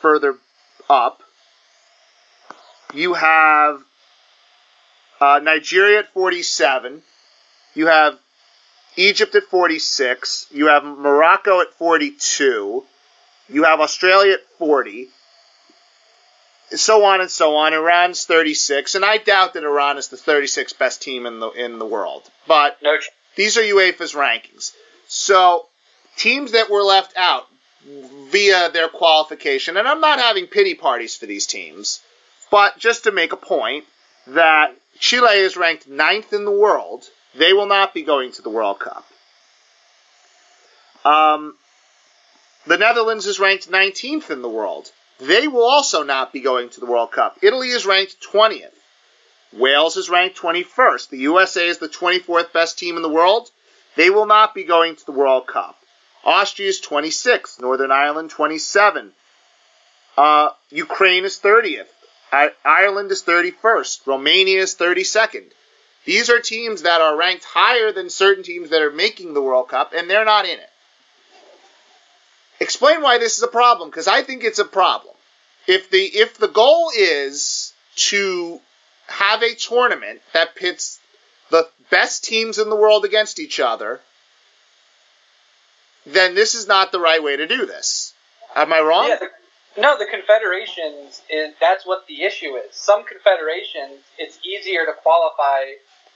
further 0.00 0.36
up. 0.88 1.22
You 2.94 3.12
have 3.12 3.82
uh, 5.20 5.40
Nigeria 5.42 5.98
at 5.98 6.14
47. 6.14 7.02
You 7.74 7.88
have 7.88 8.18
Egypt 8.96 9.34
at 9.34 9.44
46. 9.44 10.46
You 10.52 10.68
have 10.68 10.84
Morocco 10.84 11.60
at 11.60 11.74
42. 11.74 12.82
You 13.50 13.64
have 13.64 13.80
Australia 13.80 14.32
at 14.32 14.46
40. 14.58 15.08
So 16.74 17.04
on 17.04 17.20
and 17.20 17.30
so 17.30 17.56
on. 17.56 17.72
Iran's 17.74 18.24
36, 18.24 18.96
and 18.96 19.04
I 19.04 19.18
doubt 19.18 19.54
that 19.54 19.62
Iran 19.62 19.98
is 19.98 20.08
the 20.08 20.16
36th 20.16 20.76
best 20.78 21.00
team 21.00 21.24
in 21.26 21.38
the 21.38 21.50
in 21.50 21.78
the 21.78 21.86
world. 21.86 22.28
But 22.46 22.82
No. 22.82 22.98
these 23.36 23.56
are 23.56 23.62
UEFA's 23.62 24.14
rankings. 24.14 24.72
So 25.06 25.66
teams 26.16 26.52
that 26.52 26.68
were 26.70 26.82
left 26.82 27.16
out 27.16 27.46
via 27.84 28.68
their 28.70 28.88
qualification, 28.88 29.76
and 29.76 29.86
I'm 29.86 30.00
not 30.00 30.18
having 30.18 30.48
pity 30.48 30.74
parties 30.74 31.14
for 31.16 31.26
these 31.26 31.46
teams, 31.46 32.00
but 32.50 32.78
just 32.78 33.04
to 33.04 33.12
make 33.12 33.32
a 33.32 33.36
point 33.36 33.84
that 34.26 34.74
Chile 34.98 35.36
is 35.38 35.56
ranked 35.56 35.86
ninth 35.86 36.32
in 36.32 36.44
the 36.44 36.50
world. 36.50 37.04
They 37.36 37.52
will 37.52 37.66
not 37.66 37.94
be 37.94 38.02
going 38.02 38.32
to 38.32 38.42
the 38.42 38.48
World 38.50 38.80
Cup. 38.80 39.04
Um, 41.04 41.54
the 42.66 42.78
Netherlands 42.78 43.26
is 43.26 43.38
ranked 43.38 43.70
19th 43.70 44.30
in 44.30 44.42
the 44.42 44.48
world. 44.48 44.90
They 45.18 45.48
will 45.48 45.64
also 45.64 46.02
not 46.02 46.32
be 46.32 46.40
going 46.40 46.68
to 46.70 46.80
the 46.80 46.86
World 46.86 47.10
Cup. 47.10 47.38
Italy 47.42 47.68
is 47.70 47.86
ranked 47.86 48.16
20th. 48.20 48.72
Wales 49.52 49.96
is 49.96 50.10
ranked 50.10 50.36
21st. 50.36 51.08
The 51.08 51.18
USA 51.18 51.66
is 51.68 51.78
the 51.78 51.88
24th 51.88 52.52
best 52.52 52.78
team 52.78 52.96
in 52.96 53.02
the 53.02 53.08
world. 53.08 53.50
They 53.94 54.10
will 54.10 54.26
not 54.26 54.54
be 54.54 54.64
going 54.64 54.96
to 54.96 55.06
the 55.06 55.12
World 55.12 55.46
Cup. 55.46 55.78
Austria 56.24 56.68
is 56.68 56.80
26th. 56.80 57.60
Northern 57.60 57.90
Ireland 57.90 58.30
27. 58.30 59.12
Uh, 60.18 60.50
Ukraine 60.70 61.24
is 61.24 61.38
30th. 61.38 61.86
I- 62.32 62.52
Ireland 62.64 63.10
is 63.12 63.22
31st. 63.22 64.06
Romania 64.06 64.60
is 64.62 64.74
32nd. 64.74 65.44
These 66.04 66.28
are 66.30 66.40
teams 66.40 66.82
that 66.82 67.00
are 67.00 67.16
ranked 67.16 67.44
higher 67.44 67.92
than 67.92 68.10
certain 68.10 68.42
teams 68.44 68.70
that 68.70 68.82
are 68.82 68.90
making 68.90 69.32
the 69.34 69.42
World 69.42 69.68
Cup, 69.68 69.92
and 69.94 70.08
they're 70.10 70.24
not 70.24 70.44
in 70.44 70.58
it. 70.58 70.70
Explain 72.60 73.02
why 73.02 73.18
this 73.18 73.36
is 73.36 73.42
a 73.42 73.48
problem, 73.48 73.90
because 73.90 74.08
I 74.08 74.22
think 74.22 74.44
it's 74.44 74.58
a 74.58 74.64
problem. 74.64 75.14
If 75.66 75.90
the 75.90 75.98
if 75.98 76.38
the 76.38 76.48
goal 76.48 76.90
is 76.96 77.72
to 77.96 78.60
have 79.08 79.42
a 79.42 79.54
tournament 79.54 80.20
that 80.32 80.54
pits 80.54 80.98
the 81.50 81.68
best 81.90 82.24
teams 82.24 82.58
in 82.58 82.70
the 82.70 82.76
world 82.76 83.04
against 83.04 83.38
each 83.40 83.60
other, 83.60 84.00
then 86.06 86.34
this 86.34 86.54
is 86.54 86.66
not 86.66 86.92
the 86.92 87.00
right 87.00 87.22
way 87.22 87.36
to 87.36 87.46
do 87.46 87.66
this. 87.66 88.14
Am 88.54 88.72
I 88.72 88.80
wrong? 88.80 89.08
Yeah, 89.08 89.16
the, 89.16 89.80
no, 89.80 89.98
the 89.98 90.06
confederations 90.06 91.20
is 91.28 91.54
that's 91.60 91.84
what 91.84 92.06
the 92.06 92.22
issue 92.22 92.56
is. 92.56 92.74
Some 92.74 93.04
confederations, 93.04 94.02
it's 94.18 94.38
easier 94.44 94.86
to 94.86 94.92
qualify 94.92 95.72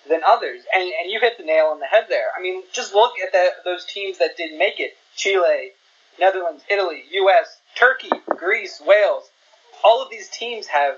than 0.09 0.23
others, 0.27 0.63
and 0.75 0.85
and 0.85 1.11
you 1.11 1.21
hit 1.21 1.37
the 1.37 1.45
nail 1.45 1.67
on 1.67 1.81
the 1.81 1.87
head 1.87 2.07
there. 2.09 2.29
I 2.37 2.41
mean, 2.41 2.63
just 2.73 2.95
look 2.95 3.13
at 3.25 3.33
the, 3.33 3.49
those 3.65 3.85
teams 3.85 4.19
that 4.19 4.37
didn't 4.37 4.59
make 4.59 4.81
it: 4.81 4.97
Chile, 5.15 5.73
Netherlands, 6.21 6.63
Italy, 6.71 7.03
U.S., 7.13 7.59
Turkey, 7.75 8.11
Greece, 8.37 8.81
Wales. 8.85 9.31
All 9.83 10.03
of 10.03 10.11
these 10.11 10.29
teams 10.29 10.67
have 10.67 10.97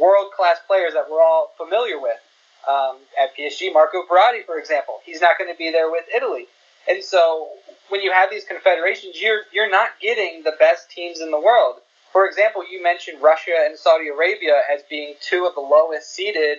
world 0.00 0.32
class 0.36 0.56
players 0.66 0.94
that 0.94 1.10
we're 1.10 1.22
all 1.22 1.52
familiar 1.56 2.00
with. 2.00 2.16
Um, 2.66 2.96
at 3.20 3.36
PSG, 3.36 3.72
Marco 3.74 4.04
Verratti, 4.10 4.44
for 4.46 4.58
example, 4.58 5.00
he's 5.04 5.20
not 5.20 5.36
going 5.36 5.52
to 5.52 5.58
be 5.58 5.70
there 5.70 5.90
with 5.90 6.04
Italy. 6.14 6.46
And 6.88 7.04
so 7.04 7.48
when 7.90 8.00
you 8.00 8.10
have 8.10 8.30
these 8.30 8.44
confederations, 8.44 9.20
you're 9.20 9.42
you're 9.52 9.70
not 9.70 9.90
getting 10.00 10.42
the 10.44 10.54
best 10.58 10.90
teams 10.90 11.20
in 11.20 11.30
the 11.30 11.38
world. 11.38 11.76
For 12.12 12.26
example, 12.26 12.62
you 12.70 12.82
mentioned 12.82 13.20
Russia 13.20 13.52
and 13.66 13.78
Saudi 13.78 14.08
Arabia 14.08 14.62
as 14.72 14.82
being 14.88 15.14
two 15.20 15.46
of 15.46 15.54
the 15.54 15.60
lowest 15.60 16.14
seeded 16.14 16.58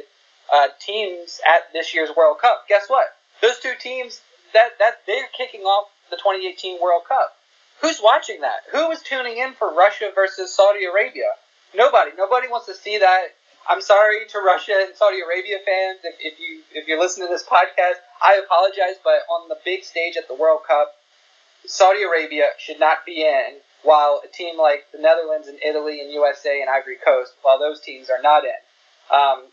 uh, 0.53 0.67
teams 0.79 1.39
at 1.47 1.71
this 1.73 1.93
year's 1.93 2.09
World 2.15 2.37
Cup. 2.39 2.65
Guess 2.67 2.85
what? 2.87 3.15
Those 3.41 3.59
two 3.59 3.73
teams 3.79 4.21
that 4.53 4.77
that 4.79 5.01
they're 5.07 5.29
kicking 5.35 5.61
off 5.61 5.89
the 6.09 6.17
2018 6.17 6.79
World 6.81 7.03
Cup. 7.07 7.35
Who's 7.81 7.99
watching 8.01 8.41
that? 8.41 8.63
Who 8.71 8.89
is 8.91 9.01
tuning 9.01 9.37
in 9.37 9.53
for 9.53 9.73
Russia 9.73 10.11
versus 10.13 10.53
Saudi 10.53 10.85
Arabia? 10.85 11.29
Nobody. 11.75 12.11
Nobody 12.17 12.47
wants 12.47 12.67
to 12.67 12.73
see 12.73 12.97
that. 12.97 13.35
I'm 13.67 13.81
sorry 13.81 14.27
to 14.29 14.39
Russia 14.39 14.73
and 14.85 14.95
Saudi 14.95 15.21
Arabia 15.21 15.57
fans 15.65 15.99
if, 16.03 16.15
if 16.19 16.39
you 16.39 16.61
if 16.73 16.87
you 16.87 16.99
listen 16.99 17.25
to 17.25 17.31
this 17.31 17.43
podcast. 17.43 17.97
I 18.21 18.39
apologize, 18.43 18.95
but 19.03 19.25
on 19.29 19.49
the 19.49 19.57
big 19.65 19.83
stage 19.83 20.17
at 20.17 20.27
the 20.27 20.35
World 20.35 20.61
Cup, 20.67 20.93
Saudi 21.65 22.03
Arabia 22.03 22.49
should 22.59 22.79
not 22.79 23.05
be 23.05 23.21
in, 23.21 23.57
while 23.83 24.21
a 24.23 24.27
team 24.27 24.57
like 24.57 24.85
the 24.91 24.99
Netherlands 24.99 25.47
and 25.47 25.57
Italy 25.63 25.99
and 25.99 26.11
USA 26.11 26.61
and 26.61 26.69
Ivory 26.69 26.97
Coast, 27.03 27.33
while 27.41 27.59
those 27.59 27.81
teams 27.81 28.09
are 28.09 28.21
not 28.21 28.43
in. 28.45 28.59
Um, 29.11 29.45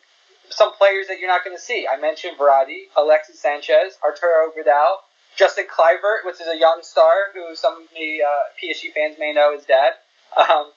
some 0.50 0.72
players 0.74 1.08
that 1.08 1.18
you're 1.18 1.28
not 1.28 1.44
going 1.44 1.56
to 1.56 1.62
see. 1.62 1.86
I 1.90 2.00
mentioned 2.00 2.36
Verratti, 2.38 2.88
Alexis 2.96 3.40
Sanchez, 3.40 3.96
Arturo 4.04 4.52
Vidal, 4.54 5.00
Justin 5.36 5.66
Kluivert, 5.66 6.24
which 6.24 6.40
is 6.40 6.46
a 6.46 6.58
young 6.58 6.80
star 6.82 7.32
who 7.34 7.54
some 7.54 7.82
of 7.82 7.88
the 7.94 8.22
uh, 8.22 8.28
PSG 8.60 8.92
fans 8.92 9.16
may 9.18 9.32
know 9.32 9.54
is 9.54 9.64
dead. 9.64 9.92
Um, 10.36 10.72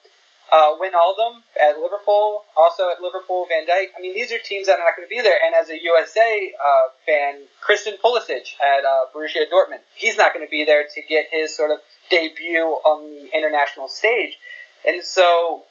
uh, 0.52 0.76
Wijnaldum 0.78 1.42
at 1.60 1.78
Liverpool, 1.78 2.44
also 2.56 2.90
at 2.90 3.00
Liverpool, 3.02 3.46
Van 3.48 3.66
Dijk. 3.66 3.88
I 3.96 4.00
mean, 4.00 4.14
these 4.14 4.32
are 4.32 4.38
teams 4.38 4.66
that 4.66 4.78
are 4.78 4.84
not 4.84 4.96
going 4.96 5.06
to 5.06 5.14
be 5.14 5.20
there. 5.20 5.38
And 5.44 5.54
as 5.54 5.70
a 5.70 5.82
USA 5.82 6.52
uh, 6.64 6.82
fan, 7.04 7.42
Christian 7.60 7.94
Pulisic 8.02 8.54
at 8.62 8.84
uh, 8.84 9.06
Borussia 9.14 9.44
Dortmund, 9.50 9.80
he's 9.94 10.16
not 10.16 10.32
going 10.32 10.46
to 10.46 10.50
be 10.50 10.64
there 10.64 10.84
to 10.94 11.02
get 11.02 11.26
his 11.30 11.56
sort 11.56 11.70
of 11.72 11.78
debut 12.10 12.62
on 12.62 13.02
the 13.02 13.36
international 13.36 13.88
stage. 13.88 14.38
And 14.86 15.02
so 15.02 15.64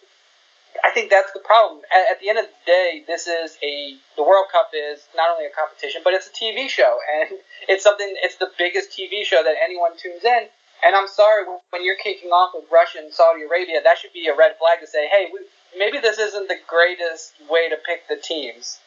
I 0.84 0.92
think 0.92 1.10
that's 1.10 1.32
the 1.32 1.40
problem. 1.40 1.82
At, 1.94 2.18
at, 2.18 2.22
the 2.22 2.30
end 2.30 2.40
of 2.40 2.46
the 2.46 2.66
day, 2.66 3.04
this 3.08 3.28
is 3.28 3.58
a 3.64 3.96
the 4.18 4.24
World 4.24 4.48
Cup 4.52 4.72
is 4.74 5.08
not 5.16 5.30
only 5.30 5.46
a 5.46 5.50
competition, 5.50 6.02
but 6.04 6.14
it's 6.14 6.28
a 6.28 6.36
TV 6.36 6.68
show, 6.68 7.00
and 7.16 7.40
it's 7.68 7.84
something. 7.84 8.08
It's 8.22 8.38
the 8.38 8.52
biggest 8.58 8.92
TV 8.92 9.24
show 9.24 9.44
that 9.44 9.56
anyone 9.64 9.92
tunes 9.98 10.24
in. 10.24 10.48
And 10.84 10.96
I'm 10.96 11.08
sorry 11.08 11.46
when 11.72 11.84
you're 11.84 11.96
kicking 11.96 12.30
off 12.30 12.52
with 12.54 12.66
Russia 12.72 13.00
and 13.00 13.12
Saudi 13.12 13.44
Arabia, 13.44 13.82
that 13.84 13.98
should 13.98 14.14
be 14.14 14.28
a 14.28 14.36
red 14.36 14.58
flag 14.60 14.82
to 14.82 14.88
say, 14.88 15.08
hey, 15.08 15.30
we, 15.34 15.40
maybe 15.78 16.00
this 16.00 16.20
isn't 16.20 16.48
the 16.48 16.58
greatest 16.68 17.34
way 17.50 17.70
to 17.70 17.78
pick 17.78 18.08
the 18.08 18.18
teams. 18.22 18.80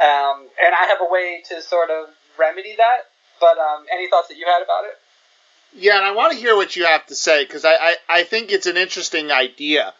Um, 0.00 0.46
and 0.62 0.74
I 0.74 0.86
have 0.86 0.98
a 1.00 1.10
way 1.10 1.42
to 1.48 1.62
sort 1.62 1.90
of 1.90 2.08
remedy 2.38 2.74
that. 2.76 3.08
But 3.40 3.58
um, 3.58 3.86
any 3.92 4.08
thoughts 4.08 4.28
that 4.28 4.36
you 4.36 4.46
had 4.46 4.62
about 4.62 4.84
it? 4.84 4.98
Yeah, 5.76 5.96
and 5.96 6.04
I 6.04 6.12
want 6.12 6.32
to 6.32 6.38
hear 6.38 6.54
what 6.54 6.76
you 6.76 6.84
have 6.84 7.06
to 7.06 7.14
say 7.14 7.44
because 7.44 7.64
I, 7.64 7.74
I, 7.74 7.96
I 8.08 8.22
think 8.22 8.52
it's 8.52 8.66
an 8.66 8.76
interesting 8.76 9.32
idea. 9.32 9.92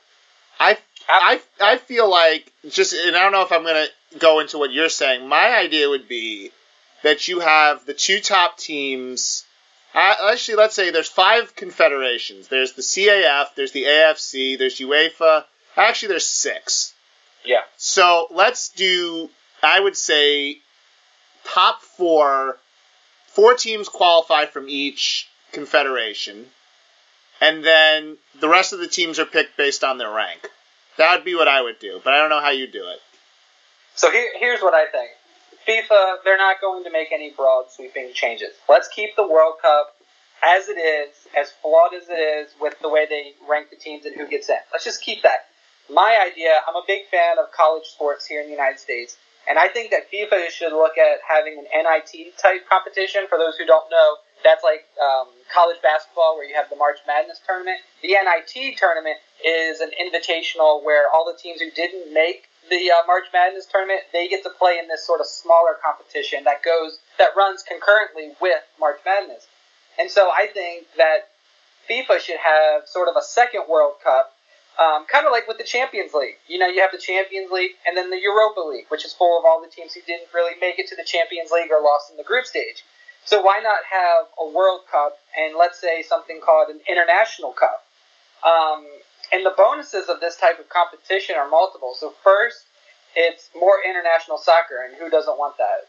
I 0.60 0.78
I 1.08 1.40
I 1.60 1.78
feel 1.78 2.08
like 2.08 2.52
just 2.68 2.92
and 2.92 3.16
I 3.16 3.22
don't 3.22 3.32
know 3.32 3.42
if 3.42 3.52
I'm 3.52 3.62
going 3.62 3.86
to 3.86 4.18
go 4.18 4.40
into 4.40 4.58
what 4.58 4.72
you're 4.72 4.88
saying. 4.88 5.28
My 5.28 5.56
idea 5.56 5.88
would 5.88 6.08
be 6.08 6.50
that 7.02 7.28
you 7.28 7.40
have 7.40 7.84
the 7.86 7.94
two 7.94 8.20
top 8.20 8.58
teams. 8.58 9.44
Actually, 9.94 10.56
let's 10.56 10.74
say 10.74 10.90
there's 10.90 11.08
five 11.08 11.54
confederations. 11.54 12.48
There's 12.48 12.72
the 12.72 12.82
CAF, 12.82 13.54
there's 13.54 13.70
the 13.70 13.84
AFC, 13.84 14.58
there's 14.58 14.80
UEFA. 14.80 15.44
Actually, 15.76 16.08
there's 16.08 16.26
six. 16.26 16.94
Yeah. 17.44 17.62
So 17.76 18.26
let's 18.30 18.70
do. 18.70 19.30
I 19.62 19.78
would 19.78 19.96
say 19.96 20.58
top 21.44 21.82
four. 21.82 22.58
Four 23.26 23.54
teams 23.54 23.88
qualify 23.88 24.46
from 24.46 24.68
each 24.68 25.28
confederation, 25.50 26.46
and 27.40 27.64
then 27.64 28.16
the 28.38 28.48
rest 28.48 28.72
of 28.72 28.78
the 28.78 28.86
teams 28.86 29.18
are 29.18 29.24
picked 29.24 29.56
based 29.56 29.82
on 29.82 29.98
their 29.98 30.10
rank. 30.10 30.48
That 30.96 31.16
would 31.16 31.24
be 31.24 31.34
what 31.34 31.48
I 31.48 31.60
would 31.60 31.78
do, 31.78 32.00
but 32.04 32.12
I 32.12 32.18
don't 32.18 32.30
know 32.30 32.40
how 32.40 32.50
you 32.50 32.66
do 32.66 32.88
it. 32.88 33.00
So 33.94 34.10
here, 34.10 34.30
here's 34.38 34.60
what 34.60 34.74
I 34.74 34.86
think. 34.86 35.10
FIFA, 35.66 36.16
they're 36.24 36.38
not 36.38 36.60
going 36.60 36.84
to 36.84 36.90
make 36.90 37.08
any 37.12 37.30
broad 37.30 37.70
sweeping 37.70 38.10
changes. 38.12 38.50
Let's 38.68 38.88
keep 38.88 39.16
the 39.16 39.26
World 39.26 39.54
Cup 39.62 39.96
as 40.44 40.68
it 40.68 40.76
is, 40.76 41.26
as 41.38 41.50
flawed 41.62 41.94
as 41.94 42.08
it 42.08 42.20
is, 42.20 42.52
with 42.60 42.74
the 42.80 42.88
way 42.88 43.06
they 43.08 43.32
rank 43.48 43.70
the 43.70 43.76
teams 43.76 44.04
and 44.04 44.14
who 44.14 44.26
gets 44.26 44.48
in. 44.48 44.58
Let's 44.72 44.84
just 44.84 45.00
keep 45.00 45.22
that. 45.22 45.46
My 45.88 46.18
idea, 46.30 46.60
I'm 46.68 46.76
a 46.76 46.82
big 46.86 47.06
fan 47.10 47.38
of 47.38 47.50
college 47.52 47.86
sports 47.86 48.26
here 48.26 48.40
in 48.40 48.46
the 48.46 48.52
United 48.52 48.78
States, 48.78 49.16
and 49.48 49.58
I 49.58 49.68
think 49.68 49.90
that 49.90 50.10
FIFA 50.10 50.48
should 50.50 50.72
look 50.72 50.96
at 50.96 51.20
having 51.26 51.58
an 51.58 51.66
NIT 51.72 52.36
type 52.38 52.68
competition. 52.68 53.26
For 53.28 53.38
those 53.38 53.56
who 53.56 53.66
don't 53.66 53.90
know, 53.90 54.16
that's 54.44 54.62
like 54.62 54.84
um, 55.00 55.28
college 55.52 55.80
basketball 55.82 56.36
where 56.36 56.46
you 56.46 56.54
have 56.54 56.68
the 56.68 56.76
March 56.76 57.00
Madness 57.08 57.40
tournament. 57.48 57.80
The 58.02 58.14
NIT 58.14 58.76
tournament 58.76 59.16
is 59.40 59.80
an 59.80 59.90
invitational 59.96 60.84
where 60.84 61.08
all 61.08 61.24
the 61.24 61.36
teams 61.36 61.60
who 61.60 61.70
didn't 61.72 62.12
make 62.12 62.46
the 62.70 62.92
uh, 62.92 63.04
March 63.06 63.24
Madness 63.32 63.66
tournament 63.66 64.00
they 64.12 64.28
get 64.28 64.42
to 64.44 64.50
play 64.50 64.78
in 64.80 64.88
this 64.88 65.04
sort 65.04 65.20
of 65.20 65.26
smaller 65.26 65.76
competition 65.84 66.44
that 66.44 66.62
goes 66.62 66.98
that 67.18 67.36
runs 67.36 67.64
concurrently 67.64 68.32
with 68.40 68.62
March 68.78 69.00
Madness. 69.04 69.48
And 69.98 70.10
so 70.10 70.28
I 70.28 70.46
think 70.52 70.86
that 70.96 71.32
FIFA 71.88 72.20
should 72.20 72.40
have 72.40 72.86
sort 72.86 73.08
of 73.08 73.16
a 73.16 73.22
second 73.22 73.64
World 73.68 73.94
Cup, 74.02 74.32
um, 74.80 75.06
kind 75.06 75.26
of 75.26 75.32
like 75.32 75.46
with 75.46 75.58
the 75.58 75.64
Champions 75.64 76.12
League. 76.14 76.36
You 76.48 76.58
know, 76.58 76.66
you 76.66 76.80
have 76.80 76.92
the 76.92 76.98
Champions 76.98 77.50
League 77.50 77.72
and 77.86 77.96
then 77.96 78.10
the 78.10 78.20
Europa 78.20 78.60
League, 78.60 78.86
which 78.88 79.04
is 79.04 79.12
full 79.12 79.38
of 79.38 79.44
all 79.44 79.62
the 79.62 79.70
teams 79.70 79.94
who 79.94 80.00
didn't 80.06 80.28
really 80.34 80.58
make 80.60 80.78
it 80.78 80.88
to 80.88 80.96
the 80.96 81.04
Champions 81.04 81.50
League 81.52 81.70
or 81.70 81.80
lost 81.80 82.10
in 82.10 82.16
the 82.16 82.24
group 82.24 82.46
stage. 82.46 82.84
So 83.24 83.40
why 83.40 83.60
not 83.62 83.80
have 83.90 84.26
a 84.38 84.46
World 84.52 84.82
Cup 84.90 85.16
and 85.36 85.56
let's 85.58 85.80
say 85.80 86.02
something 86.02 86.40
called 86.44 86.68
an 86.68 86.80
International 86.88 87.52
Cup? 87.52 87.84
Um, 88.44 88.84
and 89.32 89.44
the 89.44 89.54
bonuses 89.56 90.08
of 90.08 90.20
this 90.20 90.36
type 90.36 90.60
of 90.60 90.68
competition 90.68 91.36
are 91.36 91.48
multiple. 91.48 91.94
So 91.98 92.12
first, 92.22 92.66
it's 93.16 93.48
more 93.58 93.78
international 93.88 94.38
soccer, 94.38 94.84
and 94.84 94.94
who 94.96 95.08
doesn't 95.08 95.38
want 95.38 95.56
that? 95.56 95.88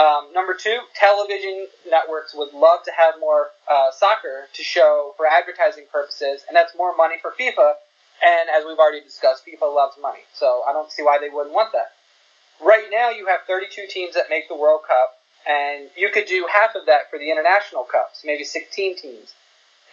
Um, 0.00 0.32
number 0.32 0.54
two, 0.54 0.78
television 0.94 1.66
networks 1.90 2.34
would 2.34 2.52
love 2.52 2.84
to 2.84 2.92
have 2.96 3.14
more 3.18 3.48
uh, 3.68 3.90
soccer 3.90 4.46
to 4.52 4.62
show 4.62 5.14
for 5.16 5.26
advertising 5.26 5.84
purposes, 5.90 6.44
and 6.46 6.54
that's 6.54 6.76
more 6.76 6.94
money 6.94 7.16
for 7.20 7.32
FIFA. 7.32 7.74
And 8.24 8.50
as 8.50 8.64
we've 8.66 8.78
already 8.78 9.02
discussed, 9.02 9.44
FIFA 9.46 9.74
loves 9.74 9.96
money, 10.00 10.20
so 10.32 10.62
I 10.68 10.72
don't 10.72 10.92
see 10.92 11.02
why 11.02 11.18
they 11.18 11.30
wouldn't 11.30 11.54
want 11.54 11.72
that. 11.72 11.92
Right 12.62 12.86
now, 12.90 13.10
you 13.10 13.26
have 13.26 13.40
32 13.46 13.86
teams 13.88 14.14
that 14.14 14.26
make 14.30 14.48
the 14.48 14.56
World 14.56 14.82
Cup 14.86 15.17
and 15.48 15.88
you 15.96 16.10
could 16.10 16.26
do 16.26 16.46
half 16.52 16.74
of 16.74 16.86
that 16.86 17.10
for 17.10 17.18
the 17.18 17.30
international 17.30 17.82
cups, 17.84 18.22
maybe 18.24 18.44
16 18.44 18.96
teams. 18.98 19.32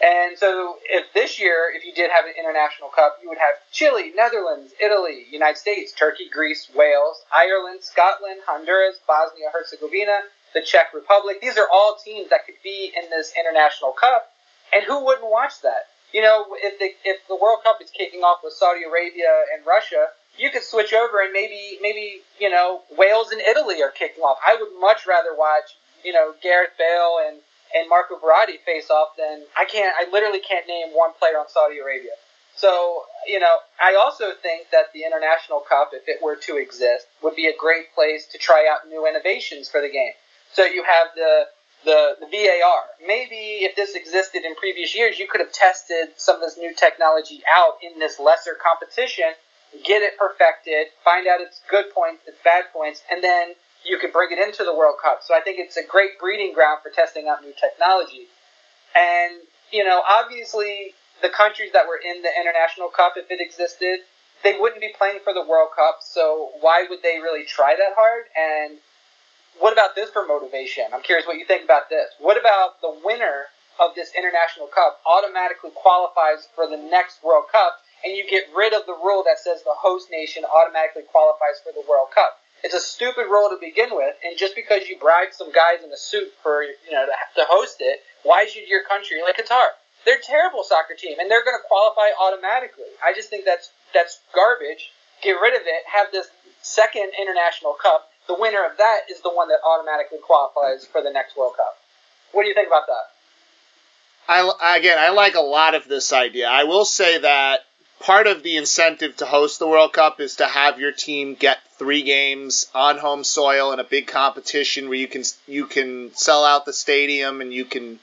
And 0.04 0.38
so, 0.38 0.76
if 0.84 1.14
this 1.14 1.40
year, 1.40 1.72
if 1.74 1.86
you 1.86 1.94
did 1.94 2.12
have 2.12 2.26
an 2.26 2.34
international 2.38 2.90
cup, 2.90 3.18
you 3.24 3.30
would 3.30 3.38
have 3.38 3.56
Chile, 3.72 4.12
Netherlands, 4.14 4.74
Italy, 4.84 5.26
United 5.32 5.58
States, 5.58 5.94
Turkey, 5.94 6.28
Greece, 6.30 6.70
Wales, 6.76 7.24
Ireland, 7.34 7.80
Scotland, 7.82 8.42
Honduras, 8.46 9.00
Bosnia 9.08 9.48
Herzegovina, 9.54 10.20
the 10.54 10.62
Czech 10.62 10.94
Republic. 10.94 11.40
These 11.40 11.58
are 11.58 11.68
all 11.72 11.96
teams 11.96 12.30
that 12.30 12.46
could 12.46 12.60
be 12.62 12.92
in 12.94 13.10
this 13.10 13.32
international 13.40 13.94
cup. 13.94 14.34
And 14.76 14.84
who 14.84 15.06
wouldn't 15.06 15.32
watch 15.32 15.62
that? 15.62 15.88
You 16.12 16.22
know, 16.22 16.46
if 16.60 16.78
the 16.80 16.92
if 17.04 17.26
the 17.28 17.36
World 17.36 17.60
Cup 17.64 17.80
is 17.82 17.90
kicking 17.90 18.22
off 18.22 18.40
with 18.44 18.54
Saudi 18.54 18.84
Arabia 18.84 19.48
and 19.56 19.66
Russia, 19.66 20.08
you 20.38 20.50
could 20.50 20.64
switch 20.64 20.94
over 20.94 21.22
and 21.24 21.34
maybe 21.34 21.78
maybe 21.82 22.22
you 22.40 22.50
know 22.50 22.82
Wales 22.98 23.32
and 23.32 23.42
Italy 23.42 23.82
are 23.82 23.92
kicking 23.92 24.24
off. 24.24 24.38
I 24.46 24.58
would 24.60 24.80
much 24.80 25.06
rather 25.08 25.36
watch 25.36 25.78
you 26.04 26.14
know 26.14 26.34
Gareth 26.42 26.72
Bale 26.78 27.20
and 27.28 27.38
and 27.76 27.90
Marco 27.90 28.16
Verratti 28.16 28.60
face 28.66 28.90
off 28.90 29.10
than 29.18 29.44
I 29.58 29.66
can't. 29.66 29.94
I 30.00 30.10
literally 30.12 30.40
can't 30.40 30.68
name 30.68 30.90
one 30.94 31.12
player 31.20 31.38
on 31.38 31.50
Saudi 31.50 31.80
Arabia. 31.80 32.12
So 32.56 33.04
you 33.28 33.40
know, 33.40 33.58
I 33.82 33.96
also 33.96 34.32
think 34.42 34.70
that 34.72 34.94
the 34.94 35.04
International 35.04 35.60
Cup, 35.60 35.92
if 35.94 36.08
it 36.08 36.22
were 36.22 36.36
to 36.48 36.58
exist, 36.58 37.08
would 37.22 37.36
be 37.36 37.48
a 37.48 37.58
great 37.58 37.94
place 37.94 38.28
to 38.28 38.38
try 38.38 38.68
out 38.70 38.88
new 38.88 39.08
innovations 39.08 39.70
for 39.70 39.82
the 39.82 39.90
game. 39.90 40.14
So 40.54 40.66
you 40.66 40.84
have 40.84 41.08
the 41.16 41.46
the, 41.86 42.18
the 42.20 42.26
VAR. 42.26 42.82
Maybe 43.06 43.62
if 43.62 43.76
this 43.76 43.94
existed 43.94 44.44
in 44.44 44.56
previous 44.56 44.96
years, 44.96 45.20
you 45.20 45.28
could 45.28 45.40
have 45.40 45.52
tested 45.52 46.10
some 46.18 46.38
of 46.38 46.42
this 46.42 46.58
new 46.58 46.74
technology 46.74 47.42
out 47.48 47.78
in 47.84 48.00
this 48.00 48.20
lesser 48.20 48.58
competition 48.60 49.32
get 49.84 50.02
it 50.02 50.18
perfected, 50.18 50.88
find 51.04 51.28
out 51.28 51.42
its 51.42 51.62
good 51.70 51.86
points, 51.94 52.24
its 52.28 52.38
bad 52.44 52.66
points, 52.72 53.02
and 53.12 53.24
then 53.24 53.54
you 53.84 54.00
can 54.00 54.12
bring 54.12 54.32
it 54.32 54.40
into 54.40 54.64
the 54.64 54.74
World 54.74 54.96
Cup. 55.02 55.22
So 55.22 55.36
I 55.36 55.42
think 55.42 55.60
it's 55.60 55.78
a 55.78 55.86
great 55.86 56.20
breeding 56.20 56.54
ground 56.54 56.80
for 56.82 56.90
testing 56.90 57.28
out 57.28 57.44
new 57.44 57.54
technology. 57.60 58.28
And, 58.96 59.42
you 59.72 59.84
know, 59.84 60.02
obviously 60.10 60.94
the 61.22 61.30
countries 61.30 61.72
that 61.74 61.88
were 61.88 62.00
in 62.00 62.22
the 62.22 62.30
International 62.40 62.90
Cup, 62.90 63.14
if 63.16 63.30
it 63.30 63.42
existed, 63.42 64.00
they 64.44 64.58
wouldn't 64.60 64.82
be 64.82 64.94
playing 64.98 65.20
for 65.24 65.34
the 65.34 65.42
World 65.42 65.70
Cup, 65.76 66.00
so 66.02 66.50
why 66.62 66.86
would 66.90 67.02
they 67.02 67.20
really 67.22 67.46
try 67.46 67.76
that 67.76 67.96
hard? 67.96 68.26
And 68.38 68.80
what 69.60 69.74
about 69.74 69.96
this 69.96 70.10
for 70.10 70.26
motivation? 70.26 70.86
I'm 70.94 71.02
curious 71.02 71.26
what 71.26 71.38
you 71.38 71.46
think 71.46 71.64
about 71.64 71.90
this. 71.90 72.10
What 72.20 72.38
about 72.38 72.82
the 72.82 72.94
winner 73.04 73.46
of 73.80 73.96
this 73.96 74.12
International 74.18 74.68
Cup 74.68 75.00
automatically 75.06 75.72
qualifies 75.74 76.48
for 76.54 76.68
the 76.68 76.78
next 76.78 77.24
World 77.24 77.46
Cup 77.52 77.80
and 78.06 78.16
you 78.16 78.24
get 78.30 78.46
rid 78.56 78.74
of 78.74 78.86
the 78.86 78.94
rule 78.94 79.26
that 79.26 79.40
says 79.42 79.64
the 79.64 79.74
host 79.74 80.10
nation 80.12 80.46
automatically 80.46 81.04
qualifies 81.10 81.58
for 81.66 81.74
the 81.74 81.82
World 81.90 82.14
Cup. 82.14 82.38
It's 82.64 82.74
a 82.74 82.80
stupid 82.80 83.26
rule 83.26 83.50
to 83.50 83.58
begin 83.60 83.90
with, 83.92 84.16
and 84.24 84.38
just 84.38 84.56
because 84.56 84.88
you 84.88 84.98
bribed 84.98 85.34
some 85.34 85.52
guys 85.52 85.84
in 85.84 85.92
a 85.92 85.98
suit 85.98 86.32
for 86.42 86.64
you 86.64 86.94
know 86.94 87.06
to, 87.06 87.12
to 87.42 87.46
host 87.50 87.78
it, 87.80 88.00
why 88.24 88.46
should 88.46 88.68
your 88.70 88.86
country 88.86 89.22
like 89.22 89.38
Qatar? 89.38 89.74
They're 90.06 90.18
a 90.18 90.24
terrible 90.24 90.64
soccer 90.64 90.94
team, 90.94 91.18
and 91.20 91.30
they're 91.30 91.44
going 91.44 91.58
to 91.58 91.68
qualify 91.68 92.14
automatically. 92.22 92.94
I 93.04 93.14
just 93.14 93.30
think 93.30 93.44
that's 93.44 93.70
that's 93.94 94.22
garbage. 94.34 94.94
Get 95.22 95.34
rid 95.42 95.54
of 95.54 95.66
it. 95.66 95.82
Have 95.90 96.12
this 96.12 96.28
second 96.62 97.12
international 97.20 97.74
cup. 97.74 98.10
The 98.28 98.36
winner 98.38 98.66
of 98.66 98.78
that 98.78 99.10
is 99.10 99.22
the 99.22 99.30
one 99.30 99.50
that 99.50 99.60
automatically 99.66 100.20
qualifies 100.22 100.86
for 100.86 101.02
the 101.02 101.12
next 101.12 101.38
World 101.38 101.54
Cup. 101.58 101.78
What 102.32 102.44
do 102.44 102.50
you 102.50 102.56
think 102.56 102.68
about 102.68 102.88
that? 102.88 103.14
I 104.28 104.78
again, 104.78 104.98
I 104.98 105.10
like 105.10 105.36
a 105.36 105.42
lot 105.42 105.76
of 105.76 105.88
this 105.88 106.14
idea. 106.14 106.48
I 106.48 106.64
will 106.64 106.86
say 106.86 107.20
that 107.20 107.65
part 108.00 108.28
of 108.28 108.44
the 108.44 108.58
incentive 108.58 109.18
to 109.18 109.26
host 109.26 109.60
the 109.60 109.68
World 109.68 109.94
Cup 109.94 110.20
is 110.20 110.38
to 110.38 110.46
have 110.46 110.80
your 110.80 110.92
team 110.92 111.36
get 111.36 111.60
three 111.78 112.04
games 112.04 112.68
on 112.74 112.98
home 112.98 113.24
soil 113.24 113.72
in 113.74 113.80
a 113.80 113.84
big 113.84 114.08
competition 114.08 114.88
where 114.90 114.98
you 114.98 115.08
can 115.08 115.24
you 115.48 115.66
can 115.66 116.14
sell 116.16 116.44
out 116.46 116.66
the 116.66 116.74
stadium 116.74 117.42
and 117.42 117.54
you 117.54 117.66
can 117.66 118.00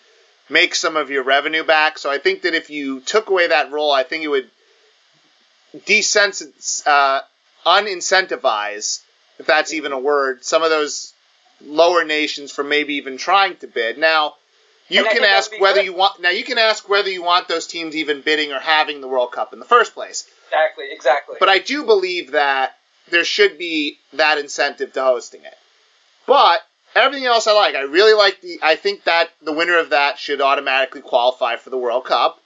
make 0.49 0.75
some 0.75 0.97
of 0.97 1.11
your 1.11 1.23
revenue 1.23 1.65
back. 1.65 1.99
So 1.99 2.11
I 2.11 2.19
think 2.19 2.43
that 2.43 2.55
if 2.55 2.69
you 2.69 3.01
took 3.01 3.31
away 3.31 3.49
that 3.49 3.73
rule, 3.73 3.91
I 3.91 4.03
think 4.03 4.25
it 4.25 4.29
would 4.29 4.51
desensitize, 5.75 6.87
uh, 6.87 7.23
unincentivize 7.65 9.03
if 9.39 9.47
that's 9.47 9.73
even 9.73 9.93
a 9.93 9.99
word, 9.99 10.45
some 10.45 10.63
of 10.63 10.71
those 10.71 11.13
lower 11.61 12.05
nations 12.05 12.53
from 12.53 12.69
maybe 12.69 12.95
even 12.95 13.17
trying 13.17 13.57
to 13.57 13.67
bid. 13.67 13.99
Now, 13.99 14.35
you 14.93 15.05
can 15.05 15.25
ask 15.25 15.53
whether 15.59 15.81
good. 15.81 15.87
you 15.87 15.93
want 15.95 16.21
now 16.21 16.31
you 16.31 16.45
can 16.45 16.59
ask 16.59 16.89
whether 16.89 17.11
you 17.11 17.23
want 17.23 17.49
those 17.49 17.67
teams 17.67 17.97
even 17.97 18.21
bidding 18.21 18.53
or 18.53 18.61
having 18.61 19.01
the 19.01 19.09
World 19.09 19.33
Cup 19.33 19.53
in 19.53 19.59
the 19.59 19.65
first 19.65 19.95
place. 19.95 20.29
Exactly, 20.49 20.87
exactly. 20.91 21.37
But 21.41 21.49
I 21.49 21.59
do 21.59 21.85
believe 21.85 22.33
that 22.33 22.77
there 23.11 23.25
should 23.25 23.59
be 23.59 23.99
that 24.13 24.39
incentive 24.39 24.93
to 24.93 25.03
hosting 25.03 25.43
it. 25.43 25.57
But 26.27 26.61
everything 26.95 27.27
else 27.27 27.47
I 27.47 27.53
like. 27.53 27.75
I 27.75 27.83
really 27.83 28.15
like 28.15 28.41
the 28.41 28.59
I 28.63 28.77
think 28.77 29.05
that 29.05 29.31
the 29.41 29.53
winner 29.53 29.79
of 29.79 29.91
that 29.91 30.19
should 30.19 30.41
automatically 30.41 31.01
qualify 31.01 31.57
for 31.57 31.71
the 31.71 31.79
World 31.79 32.05
Cup 32.05 32.41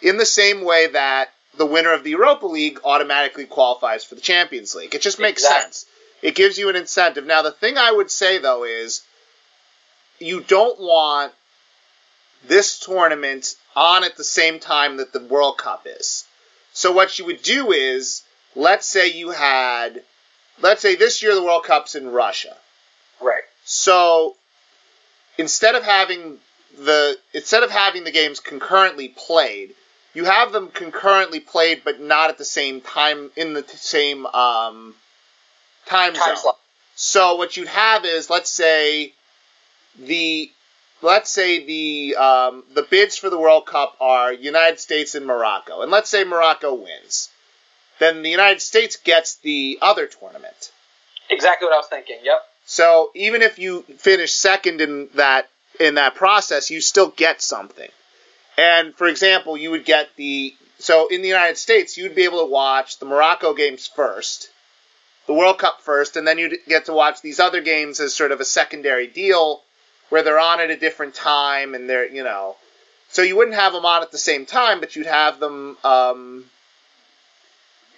in 0.00 0.16
the 0.16 0.26
same 0.26 0.64
way 0.64 0.88
that 0.88 1.30
the 1.56 1.66
winner 1.66 1.92
of 1.92 2.04
the 2.04 2.10
Europa 2.10 2.46
League 2.46 2.80
automatically 2.84 3.44
qualifies 3.44 4.04
for 4.04 4.14
the 4.14 4.20
Champions 4.20 4.74
League. 4.74 4.94
It 4.94 5.02
just 5.02 5.20
makes 5.20 5.42
exactly. 5.42 5.62
sense. 5.62 5.86
It 6.22 6.34
gives 6.34 6.56
you 6.56 6.68
an 6.68 6.76
incentive. 6.76 7.26
Now, 7.26 7.42
the 7.42 7.50
thing 7.50 7.76
I 7.76 7.90
would 7.90 8.10
say, 8.10 8.38
though, 8.38 8.64
is 8.64 9.02
you 10.18 10.40
don't 10.40 10.80
want 10.80 11.32
this 12.46 12.78
tournament 12.78 13.54
on 13.74 14.04
at 14.04 14.16
the 14.16 14.24
same 14.24 14.58
time 14.60 14.96
that 14.98 15.12
the 15.12 15.20
World 15.20 15.58
Cup 15.58 15.86
is. 15.86 16.24
So, 16.72 16.92
what 16.92 17.18
you 17.18 17.26
would 17.26 17.42
do 17.42 17.72
is, 17.72 18.22
let's 18.54 18.86
say 18.86 19.08
you 19.08 19.30
had, 19.30 20.02
let's 20.60 20.82
say 20.82 20.94
this 20.96 21.22
year 21.22 21.34
the 21.34 21.42
World 21.42 21.64
Cup's 21.64 21.94
in 21.94 22.10
Russia. 22.10 22.56
Right. 23.20 23.42
So, 23.64 24.36
instead 25.38 25.74
of 25.74 25.82
having 25.82 26.38
the 26.78 27.18
instead 27.34 27.62
of 27.62 27.70
having 27.70 28.04
the 28.04 28.10
games 28.10 28.40
concurrently 28.40 29.08
played, 29.08 29.74
you 30.14 30.24
have 30.24 30.52
them 30.52 30.68
concurrently 30.68 31.40
played, 31.40 31.82
but 31.84 32.00
not 32.00 32.30
at 32.30 32.38
the 32.38 32.44
same 32.44 32.80
time 32.80 33.30
in 33.36 33.54
the 33.54 33.64
same 33.68 34.26
um, 34.26 34.94
time, 35.86 36.14
time 36.14 36.36
zone. 36.36 36.36
Slot. 36.36 36.58
So 36.94 37.36
what 37.36 37.56
you'd 37.56 37.68
have 37.68 38.04
is, 38.04 38.30
let's 38.30 38.50
say, 38.50 39.12
the 39.98 40.50
let's 41.02 41.30
say 41.30 41.64
the 41.64 42.16
um, 42.16 42.64
the 42.74 42.82
bids 42.82 43.16
for 43.16 43.30
the 43.30 43.38
World 43.38 43.66
Cup 43.66 43.96
are 44.00 44.32
United 44.32 44.80
States 44.80 45.14
and 45.14 45.26
Morocco, 45.26 45.82
and 45.82 45.90
let's 45.90 46.08
say 46.08 46.24
Morocco 46.24 46.74
wins, 46.74 47.30
then 47.98 48.22
the 48.22 48.30
United 48.30 48.62
States 48.62 48.96
gets 48.96 49.36
the 49.36 49.78
other 49.82 50.06
tournament. 50.06 50.72
Exactly 51.30 51.66
what 51.66 51.74
I 51.74 51.78
was 51.78 51.88
thinking. 51.88 52.18
Yep. 52.22 52.38
So 52.64 53.10
even 53.14 53.42
if 53.42 53.58
you 53.58 53.82
finish 53.98 54.32
second 54.32 54.80
in 54.80 55.08
that 55.14 55.48
in 55.80 55.96
that 55.96 56.14
process, 56.14 56.70
you 56.70 56.80
still 56.80 57.08
get 57.08 57.42
something. 57.42 57.90
And 58.56 58.94
for 58.94 59.06
example, 59.06 59.56
you 59.56 59.70
would 59.70 59.84
get 59.84 60.14
the 60.16 60.54
so 60.78 61.08
in 61.08 61.22
the 61.22 61.28
United 61.28 61.58
States, 61.58 61.96
you'd 61.96 62.14
be 62.14 62.24
able 62.24 62.40
to 62.40 62.50
watch 62.50 62.98
the 62.98 63.06
Morocco 63.06 63.54
games 63.54 63.86
first, 63.86 64.50
the 65.26 65.32
World 65.32 65.58
Cup 65.58 65.80
first, 65.80 66.16
and 66.16 66.26
then 66.26 66.38
you'd 66.38 66.58
get 66.66 66.86
to 66.86 66.92
watch 66.92 67.22
these 67.22 67.40
other 67.40 67.60
games 67.60 68.00
as 68.00 68.14
sort 68.14 68.32
of 68.32 68.40
a 68.40 68.44
secondary 68.44 69.06
deal 69.06 69.62
where 70.12 70.22
they're 70.22 70.38
on 70.38 70.60
at 70.60 70.70
a 70.70 70.76
different 70.76 71.14
time 71.14 71.74
and 71.74 71.88
they're, 71.88 72.06
you 72.06 72.22
know, 72.22 72.54
so 73.08 73.22
you 73.22 73.34
wouldn't 73.34 73.56
have 73.56 73.72
them 73.72 73.86
on 73.86 74.02
at 74.02 74.12
the 74.12 74.18
same 74.18 74.44
time, 74.44 74.78
but 74.78 74.94
you'd 74.94 75.06
have 75.06 75.40
them, 75.40 75.78
um, 75.84 76.44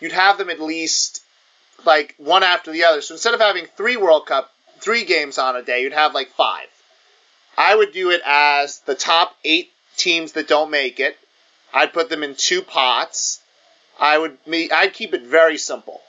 you'd 0.00 0.12
have 0.12 0.38
them 0.38 0.48
at 0.48 0.60
least 0.60 1.24
like 1.84 2.14
one 2.18 2.44
after 2.44 2.70
the 2.70 2.84
other. 2.84 3.00
So 3.00 3.14
instead 3.14 3.34
of 3.34 3.40
having 3.40 3.66
three 3.66 3.96
World 3.96 4.26
Cup, 4.26 4.52
three 4.78 5.04
games 5.04 5.38
on 5.38 5.56
a 5.56 5.62
day, 5.64 5.82
you'd 5.82 5.92
have 5.92 6.14
like 6.14 6.28
five. 6.28 6.68
I 7.58 7.74
would 7.74 7.92
do 7.92 8.10
it 8.10 8.22
as 8.24 8.78
the 8.86 8.94
top 8.94 9.34
eight 9.42 9.72
teams 9.96 10.34
that 10.34 10.46
don't 10.46 10.70
make 10.70 11.00
it. 11.00 11.18
I'd 11.72 11.92
put 11.92 12.10
them 12.10 12.22
in 12.22 12.36
two 12.36 12.62
pots. 12.62 13.40
I 13.98 14.16
would 14.18 14.38
me 14.46 14.70
I'd 14.70 14.94
keep 14.94 15.14
it 15.14 15.22
very 15.22 15.58
simple, 15.58 16.00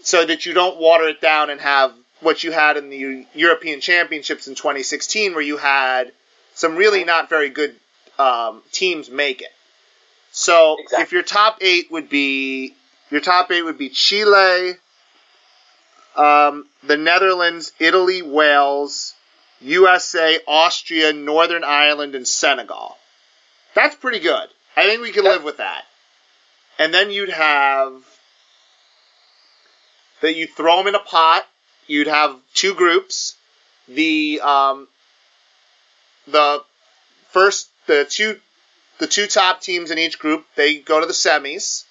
so 0.00 0.24
that 0.24 0.46
you 0.46 0.54
don't 0.54 0.80
water 0.80 1.06
it 1.08 1.20
down 1.20 1.50
and 1.50 1.60
have 1.60 1.92
what 2.20 2.42
you 2.42 2.52
had 2.52 2.76
in 2.76 2.88
the 2.88 3.26
European 3.34 3.80
Championships 3.80 4.48
in 4.48 4.54
2016, 4.54 5.32
where 5.34 5.42
you 5.42 5.56
had 5.56 6.12
some 6.54 6.76
really 6.76 7.04
not 7.04 7.28
very 7.28 7.50
good 7.50 7.76
um, 8.18 8.62
teams 8.72 9.10
make 9.10 9.42
it. 9.42 9.52
So 10.32 10.76
exactly. 10.78 11.02
if 11.02 11.12
your 11.12 11.22
top 11.22 11.58
eight 11.60 11.90
would 11.90 12.08
be 12.08 12.74
your 13.10 13.20
top 13.20 13.50
eight 13.50 13.62
would 13.62 13.78
be 13.78 13.88
Chile, 13.88 14.74
um, 16.16 16.66
the 16.82 16.96
Netherlands, 16.96 17.72
Italy, 17.78 18.22
Wales, 18.22 19.14
USA, 19.60 20.38
Austria, 20.46 21.12
Northern 21.12 21.64
Ireland, 21.64 22.14
and 22.14 22.26
Senegal. 22.26 22.96
That's 23.74 23.94
pretty 23.94 24.20
good. 24.20 24.48
I 24.76 24.84
think 24.84 25.02
we 25.02 25.12
can 25.12 25.24
live 25.24 25.44
with 25.44 25.58
that. 25.58 25.84
And 26.78 26.92
then 26.92 27.10
you'd 27.10 27.30
have 27.30 28.02
that 30.20 30.36
you 30.36 30.46
throw 30.46 30.78
them 30.78 30.88
in 30.88 30.94
a 30.94 31.00
pot. 31.00 31.46
You'd 31.86 32.06
have 32.06 32.36
two 32.54 32.74
groups. 32.74 33.36
The 33.88 34.40
um, 34.42 34.88
the 36.26 36.62
first 37.30 37.68
the 37.86 38.04
two 38.08 38.40
the 38.98 39.06
two 39.06 39.26
top 39.26 39.60
teams 39.60 39.90
in 39.90 39.98
each 39.98 40.18
group 40.18 40.44
they 40.56 40.78
go 40.78 41.00
to 41.00 41.06
the 41.06 41.12
semis, 41.12 41.84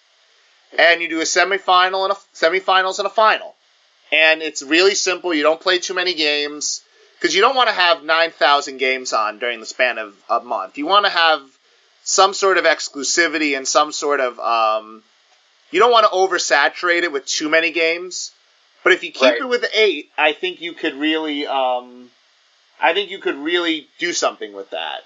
and 0.77 1.01
you 1.01 1.07
do 1.07 1.21
a 1.21 1.23
semifinal 1.23 2.03
and 2.03 2.13
a 2.13 2.17
semifinals 2.35 2.99
and 2.99 3.07
a 3.07 3.11
final. 3.11 3.55
And 4.11 4.41
it's 4.41 4.61
really 4.61 4.95
simple. 4.95 5.33
You 5.33 5.43
don't 5.43 5.59
play 5.59 5.79
too 5.79 5.93
many 5.93 6.13
games 6.13 6.81
because 7.19 7.35
you 7.35 7.41
don't 7.41 7.55
want 7.55 7.69
to 7.69 7.75
have 7.75 8.03
9,000 8.03 8.77
games 8.77 9.13
on 9.13 9.39
during 9.39 9.59
the 9.59 9.65
span 9.65 9.97
of 9.97 10.15
a 10.29 10.41
month. 10.41 10.77
You 10.77 10.85
want 10.85 11.05
to 11.05 11.11
have 11.11 11.41
some 12.03 12.33
sort 12.33 12.57
of 12.57 12.65
exclusivity 12.65 13.57
and 13.57 13.67
some 13.67 13.91
sort 13.91 14.19
of 14.19 14.39
um, 14.39 15.03
you 15.71 15.79
don't 15.79 15.91
want 15.91 16.05
to 16.05 16.11
oversaturate 16.15 17.03
it 17.03 17.11
with 17.11 17.25
too 17.25 17.49
many 17.49 17.71
games. 17.71 18.31
But 18.85 18.93
if 18.93 19.03
you 19.03 19.09
keep 19.09 19.23
right. 19.23 19.41
it 19.41 19.49
with 19.49 19.65
eight, 19.73 20.11
I 20.15 20.31
think 20.31 20.61
you 20.61 20.73
could 20.73 20.93
really, 20.93 21.47
um, 21.47 22.11
I 22.79 22.93
think 22.93 23.09
you 23.09 23.17
could 23.17 23.33
really 23.33 23.87
do 23.97 24.13
something 24.13 24.53
with 24.53 24.69
that. 24.69 25.01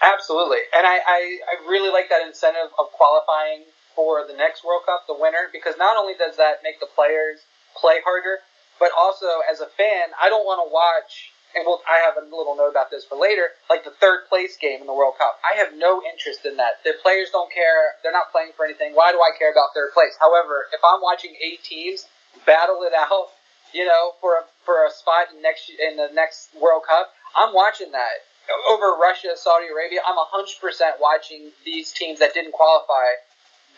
Absolutely, 0.00 0.64
and 0.74 0.86
I, 0.86 0.96
I, 0.96 1.38
I 1.44 1.68
really 1.68 1.92
like 1.92 2.08
that 2.08 2.26
incentive 2.26 2.72
of 2.78 2.90
qualifying 2.92 3.64
for 3.94 4.26
the 4.26 4.32
next 4.32 4.64
World 4.64 4.84
Cup, 4.86 5.04
the 5.06 5.12
winner, 5.12 5.52
because 5.52 5.74
not 5.76 5.98
only 5.98 6.14
does 6.14 6.38
that 6.38 6.60
make 6.64 6.80
the 6.80 6.86
players 6.86 7.40
play 7.78 8.00
harder, 8.02 8.38
but 8.80 8.92
also, 8.96 9.44
as 9.52 9.60
a 9.60 9.66
fan, 9.66 10.08
I 10.16 10.30
don't 10.30 10.46
want 10.46 10.66
to 10.66 10.72
watch. 10.72 11.35
And 11.56 11.64
we'll, 11.64 11.80
I 11.88 12.04
have 12.04 12.20
a 12.20 12.24
little 12.28 12.54
note 12.54 12.68
about 12.68 12.92
this 12.92 13.08
for 13.08 13.16
later. 13.16 13.56
Like 13.72 13.82
the 13.82 13.96
third 13.96 14.28
place 14.28 14.60
game 14.60 14.84
in 14.84 14.86
the 14.86 14.92
World 14.92 15.16
Cup, 15.16 15.40
I 15.40 15.56
have 15.56 15.72
no 15.72 16.04
interest 16.04 16.44
in 16.44 16.60
that. 16.60 16.84
The 16.84 16.92
players 17.00 17.32
don't 17.32 17.48
care; 17.48 17.96
they're 18.04 18.12
not 18.12 18.30
playing 18.30 18.52
for 18.56 18.68
anything. 18.68 18.92
Why 18.92 19.10
do 19.10 19.18
I 19.18 19.32
care 19.38 19.50
about 19.50 19.72
third 19.72 19.96
place? 19.96 20.12
However, 20.20 20.68
if 20.76 20.84
I'm 20.84 21.00
watching 21.00 21.32
eight 21.40 21.64
teams 21.64 22.04
battle 22.44 22.84
it 22.84 22.92
out, 22.92 23.32
you 23.72 23.88
know, 23.88 24.12
for 24.20 24.36
a, 24.36 24.42
for 24.68 24.84
a 24.84 24.90
spot 24.92 25.32
in 25.34 25.40
next 25.40 25.72
in 25.72 25.96
the 25.96 26.12
next 26.12 26.52
World 26.60 26.84
Cup, 26.84 27.16
I'm 27.32 27.56
watching 27.56 27.90
that 27.92 28.28
over 28.68 28.92
Russia, 29.00 29.32
Saudi 29.34 29.72
Arabia. 29.72 30.00
I'm 30.06 30.20
hundred 30.28 30.60
percent 30.60 30.96
watching 31.00 31.50
these 31.64 31.90
teams 31.90 32.20
that 32.20 32.34
didn't 32.34 32.52
qualify 32.52 33.16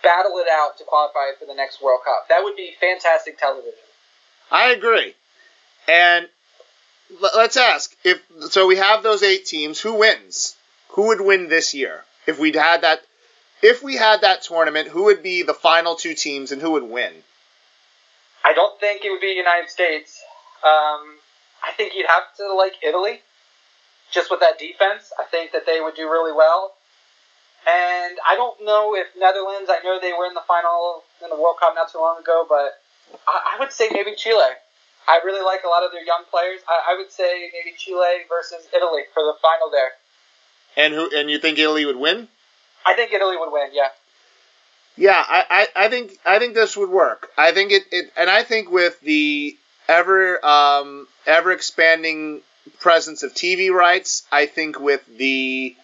battle 0.03 0.39
it 0.39 0.47
out 0.51 0.79
to 0.79 0.85
qualify 0.85 1.31
for 1.39 1.47
the 1.47 1.55
next 1.55 1.83
World 1.83 2.01
Cup. 2.05 2.29
That 2.29 2.43
would 2.43 2.57
be 2.57 2.73
fantastic 2.81 3.39
television. 3.39 3.73
I 4.51 4.71
agree. 4.71 5.15
And 5.87 6.29
let's 7.37 7.57
ask. 7.57 7.95
If 8.05 8.21
so 8.51 8.67
we 8.67 8.77
have 8.77 9.03
those 9.03 9.23
eight 9.23 9.47
teams. 9.47 9.81
Who 9.81 9.95
wins? 9.95 10.57
Who 10.91 11.09
would 11.09 11.21
win 11.21 11.49
this 11.49 11.75
year? 11.75 12.05
If 12.27 12.39
we'd 12.39 12.57
had 12.57 12.83
that 12.83 13.03
if 13.63 13.83
we 13.83 13.97
had 13.97 14.21
that 14.21 14.43
tournament 14.43 14.89
who 14.89 15.05
would 15.05 15.23
be 15.23 15.43
the 15.43 15.55
final 15.55 15.97
two 15.97 16.15
teams 16.15 16.53
and 16.53 16.63
who 16.63 16.73
would 16.73 16.85
win? 16.85 17.13
I 18.45 18.53
don't 18.53 18.79
think 18.81 19.05
it 19.05 19.11
would 19.11 19.21
be 19.21 19.29
united 19.29 19.69
states. 19.71 20.21
Um, 20.63 21.19
i 21.63 21.73
think 21.77 21.95
you'd 21.95 22.07
have 22.07 22.35
to 22.39 22.55
like 22.55 22.75
italy 22.87 23.21
just 24.13 24.31
with 24.31 24.41
that 24.41 24.59
defense. 24.59 25.13
I 25.19 25.25
think 25.25 25.53
that 25.53 25.67
they 25.67 25.81
would 25.81 25.95
do 25.95 26.11
really 26.11 26.33
well. 26.33 26.75
And 27.67 28.19
i 28.27 28.35
don't 28.37 28.65
know 28.65 28.95
if 28.95 29.07
netherlands 29.19 29.69
i 29.71 29.81
know 29.83 29.99
they 30.01 30.13
were 30.13 30.27
in 30.27 30.35
the 30.35 30.47
final 30.47 31.03
in 31.23 31.31
the 31.31 31.37
world 31.37 31.57
cup 31.61 31.75
not 31.75 31.91
too 31.91 31.99
long 31.99 32.21
ago 32.21 32.47
but 32.49 32.81
I, 33.27 33.57
I 33.57 33.61
would 33.61 33.73
say 33.73 33.89
maybe 33.93 34.15
Chile. 34.17 34.53
I 35.09 35.21
really 35.25 35.45
like 35.45 35.65
a 35.65 35.69
lot 35.69 35.85
of 35.85 35.91
their 35.91 36.05
young 36.05 36.25
players. 36.31 36.61
I, 36.69 36.93
I 36.93 36.97
would 36.99 37.11
say 37.11 37.51
maybe 37.53 37.75
Chile 37.77 38.29
versus 38.29 38.69
Italy 38.77 39.03
for 39.15 39.23
the 39.23 39.35
final 39.41 39.71
there. 39.71 39.91
And 40.77 40.93
who? 40.95 41.11
And 41.17 41.31
you 41.31 41.39
think 41.39 41.59
Italy 41.59 41.87
would 41.87 41.97
win? 41.97 42.29
I 42.87 42.95
think 42.95 43.13
Italy 43.13 43.37
would 43.37 43.51
win. 43.51 43.71
Yeah. 43.73 43.89
Yeah, 44.97 45.25
I, 45.27 45.45
I, 45.77 45.87
I 45.87 45.89
think 45.89 46.19
I 46.27 46.39
think 46.39 46.55
this 46.55 46.77
would 46.77 46.91
work. 46.91 47.31
I 47.39 47.53
think 47.53 47.73
it, 47.73 47.85
it 47.93 48.13
and 48.17 48.29
I 48.29 48.43
think 48.43 48.71
with 48.71 49.01
the 49.01 49.57
ever 49.89 50.45
um, 50.45 51.07
ever 51.27 51.53
expanding 51.53 52.43
presence 52.81 53.23
of 53.23 53.33
TV 53.33 53.71
rights, 53.71 54.27
I 54.31 54.47
think 54.47 54.79
with 54.79 55.05
the 55.17 55.75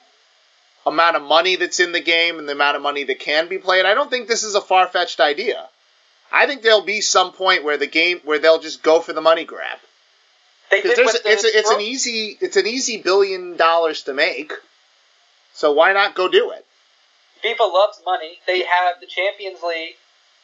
amount 0.85 1.17
of 1.17 1.23
money 1.23 1.57
that's 1.57 1.81
in 1.81 1.93
the 1.93 2.01
game 2.01 2.39
and 2.39 2.49
the 2.49 2.53
amount 2.53 2.77
of 2.77 2.83
money 2.83 3.05
that 3.05 3.21
can 3.21 3.49
be 3.49 3.59
played, 3.59 3.87
I 3.87 3.95
don't 3.95 4.11
think 4.11 4.29
this 4.29 4.43
is 4.43 4.55
a 4.55 4.61
far 4.61 4.87
fetched 4.89 5.21
idea. 5.21 5.69
I 6.35 6.47
think 6.47 6.63
there'll 6.63 6.81
be 6.83 7.01
some 7.01 7.33
point 7.33 7.63
where 7.63 7.77
the 7.79 7.87
game 7.87 8.21
where 8.25 8.41
they'll 8.41 8.59
just 8.59 8.83
go 8.83 9.01
for 9.01 9.13
the 9.13 9.21
money 9.21 9.45
grab. 9.45 9.79
Because 10.69 10.97
there's 10.97 11.13
the 11.13 11.31
it's 11.31 11.45
a, 11.45 11.59
it's 11.59 11.71
an 11.71 11.81
easy 11.81 12.37
it's 12.41 12.57
an 12.57 12.67
easy 12.67 13.01
billion 13.01 13.57
dollars 13.57 14.03
to 14.03 14.13
make. 14.13 14.53
So 15.53 15.71
why 15.71 15.93
not 15.93 16.17
go 16.17 16.29
do 16.29 16.51
it? 16.51 16.67
FIFA 17.45 17.73
loves 17.73 18.01
money. 18.05 18.39
They 18.49 18.65
have 18.65 18.99
the 19.01 19.07
Champions 19.07 19.63
League, 19.63 19.95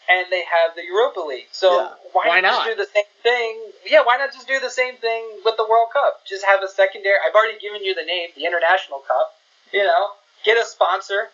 and 0.09 0.27
they 0.31 0.45
have 0.45 0.77
the 0.77 0.85
Europa 0.85 1.21
League. 1.21 1.49
So 1.51 1.75
Yeah. 1.75 1.89
why, 2.13 2.29
Why 2.29 2.41
not, 2.41 2.53
not? 2.53 2.67
just 2.67 2.77
do 2.77 2.85
the 2.85 2.91
same 2.95 3.11
thing? 3.25 3.73
Yeah, 3.87 4.03
why 4.05 4.19
not 4.19 4.33
just 4.33 4.47
do 4.47 4.61
the 4.61 4.71
same 4.71 4.97
thing 4.97 5.41
with 5.45 5.57
the 5.57 5.67
World 5.69 5.89
Cup? 5.93 6.25
Just 6.25 6.45
have 6.45 6.63
a 6.63 6.69
secondary. 6.69 7.17
I've 7.27 7.35
already 7.35 7.59
given 7.59 7.83
you 7.83 7.95
the 7.97 8.05
name, 8.05 8.31
the 8.37 8.45
International 8.47 9.01
Cup. 9.01 9.35
You 9.73 9.83
know, 9.85 10.11
get 10.45 10.57
a 10.57 10.65
sponsor, 10.65 11.31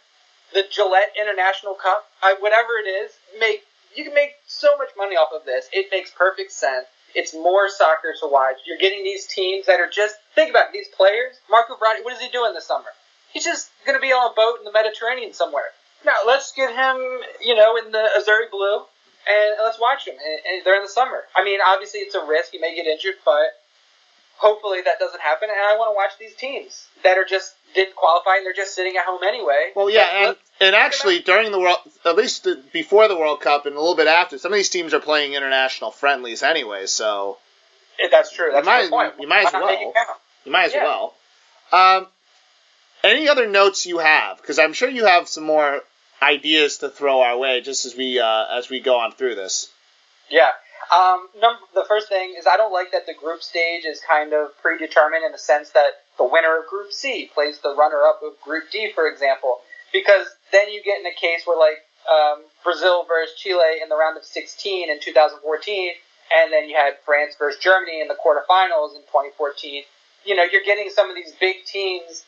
the 0.55 0.65
Gillette 0.71 1.13
International 1.21 1.75
Cup, 1.75 2.07
I, 2.23 2.37
whatever 2.41 2.79
it 2.83 2.89
is. 2.89 3.13
Make 3.39 3.65
you 3.97 4.05
can 4.05 4.15
make 4.15 4.33
so 4.47 4.77
much 4.77 4.91
money 4.97 5.17
off 5.17 5.31
of 5.35 5.45
this. 5.45 5.69
It 5.73 5.89
makes 5.91 6.11
perfect 6.11 6.53
sense. 6.53 6.87
It's 7.15 7.33
more 7.33 7.69
soccer 7.69 8.13
to 8.21 8.29
watch. 8.29 8.57
You're 8.67 8.79
getting 8.79 9.03
these 9.03 9.27
teams 9.27 9.67
that 9.67 9.81
are 9.81 9.89
just 9.89 10.17
think 10.35 10.51
about 10.51 10.69
it, 10.69 10.73
these 10.73 10.89
players. 10.95 11.37
Marco 11.51 11.75
Verratti, 11.75 12.05
what 12.05 12.13
is 12.13 12.21
he 12.21 12.29
doing 12.29 12.53
this 12.53 12.67
summer? 12.67 12.93
He's 13.33 13.45
just 13.45 13.71
going 13.87 13.97
to 13.97 14.01
be 14.01 14.13
on 14.13 14.31
a 14.31 14.35
boat 14.35 14.59
in 14.59 14.65
the 14.65 14.73
Mediterranean 14.73 15.33
somewhere. 15.33 15.73
Now 16.05 16.15
let's 16.27 16.53
get 16.53 16.71
him, 16.71 16.97
you 17.41 17.55
know, 17.55 17.77
in 17.77 17.91
the 17.91 18.09
Azzurri 18.21 18.51
blue, 18.51 18.85
and 19.27 19.57
let's 19.65 19.81
watch 19.81 20.07
him. 20.07 20.15
And, 20.15 20.41
and 20.47 20.65
they're 20.65 20.77
in 20.77 20.83
the 20.83 20.93
summer. 20.93 21.25
I 21.35 21.43
mean, 21.43 21.61
obviously 21.65 22.01
it's 22.01 22.15
a 22.15 22.25
risk. 22.25 22.53
He 22.53 22.59
may 22.59 22.77
get 22.77 22.87
injured, 22.87 23.17
but 23.25 23.57
hopefully 24.37 24.81
that 24.85 24.99
doesn't 24.99 25.21
happen. 25.21 25.49
And 25.51 25.59
I 25.59 25.77
want 25.77 25.93
to 25.93 25.97
watch 25.97 26.13
these 26.21 26.37
teams 26.37 26.87
that 27.03 27.17
are 27.17 27.25
just 27.25 27.56
didn't 27.75 27.95
qualify 27.97 28.37
and 28.37 28.47
they're 28.47 28.53
just 28.55 28.75
sitting 28.75 28.97
at 28.97 29.05
home 29.05 29.21
anyway. 29.23 29.71
Well, 29.75 29.91
yeah, 29.91 30.29
and 30.29 30.37
and 30.61 30.75
actually 30.75 31.21
during 31.21 31.53
the 31.53 31.59
world, 31.61 31.77
at 32.05 32.17
least 32.17 32.45
the- 32.45 32.63
before 32.73 33.09
the 33.09 33.17
World 33.17 33.41
Cup 33.41 33.67
and 33.67 33.77
a 33.77 33.79
little 33.79 33.97
bit 33.97 34.07
after, 34.07 34.39
some 34.39 34.53
of 34.53 34.57
these 34.57 34.71
teams 34.71 34.95
are 34.95 35.01
playing 35.01 35.35
international 35.35 35.91
friendlies 35.91 36.43
anyway, 36.43 36.87
so 36.87 37.39
that's 38.11 38.33
true. 38.33 38.51
That's 38.53 38.65
you 38.67 38.73
might- 38.73 38.91
point. 38.91 39.15
you 39.21 39.29
might 39.29 39.47
as 39.47 39.53
Why 39.53 39.61
not 39.61 39.67
make 39.67 39.95
well. 39.95 40.21
you 40.45 40.53
might 40.53 40.65
as 40.67 40.75
Yeah. 40.75 40.85
well. 40.85 41.15
Um, 41.73 42.09
any 43.05 43.29
other 43.29 43.47
notes 43.47 43.85
you 43.87 43.99
have? 43.99 44.39
Because 44.39 44.59
I'm 44.59 44.73
sure 44.73 44.89
you 44.89 45.05
have 45.05 45.29
some 45.29 45.45
more 45.45 45.83
ideas 46.23 46.79
to 46.79 46.89
throw 46.89 47.21
our 47.21 47.37
way 47.37 47.61
just 47.61 47.85
as 47.85 47.95
we 47.95 48.19
uh, 48.19 48.47
as 48.57 48.71
we 48.71 48.81
go 48.81 48.97
on 48.99 49.13
through 49.13 49.35
this. 49.35 49.69
Yeah. 50.31 50.51
Um, 50.95 51.29
the 51.75 51.85
first 51.89 52.09
thing 52.09 52.35
is 52.39 52.47
I 52.47 52.57
don't 52.57 52.73
like 52.73 52.93
that 52.93 53.07
the 53.07 53.15
group 53.15 53.43
stage 53.43 53.85
is 53.85 54.01
kind 54.01 54.33
of 54.33 54.57
predetermined 54.63 55.25
in 55.25 55.33
the 55.33 55.39
sense 55.39 55.71
that 55.71 56.03
the 56.19 56.25
winner 56.25 56.59
of 56.59 56.67
Group 56.67 56.93
C 56.93 57.31
plays 57.35 57.59
the 57.59 57.75
runner-up 57.75 58.21
of 58.23 58.41
Group 58.41 58.71
D, 58.71 58.91
for 58.95 59.07
example, 59.09 59.59
because 59.93 60.27
then 60.53 60.71
you 60.71 60.83
get 60.83 61.01
in 61.01 61.07
a 61.07 61.15
case 61.15 61.43
where 61.45 61.59
like 61.59 61.83
um, 62.11 62.45
Brazil 62.63 63.05
versus 63.07 63.35
Chile 63.37 63.83
in 63.83 63.89
the 63.89 63.97
round 63.97 64.17
of 64.17 64.25
16 64.25 64.91
in 64.91 65.01
2014, 65.01 65.91
and 66.35 66.53
then 66.53 66.69
you 66.69 66.77
had 66.77 66.95
France 67.05 67.35
versus 67.39 67.61
Germany 67.61 68.01
in 68.01 68.09
the 68.09 68.15
quarterfinals 68.15 68.95
in 68.95 69.03
2014. 69.11 69.83
You 70.25 70.37
know, 70.37 70.45
you're 70.45 70.65
getting 70.65 70.91
some 70.91 71.11
of 71.11 71.17
these 71.17 71.33
big 71.41 71.65
teams 71.67 72.25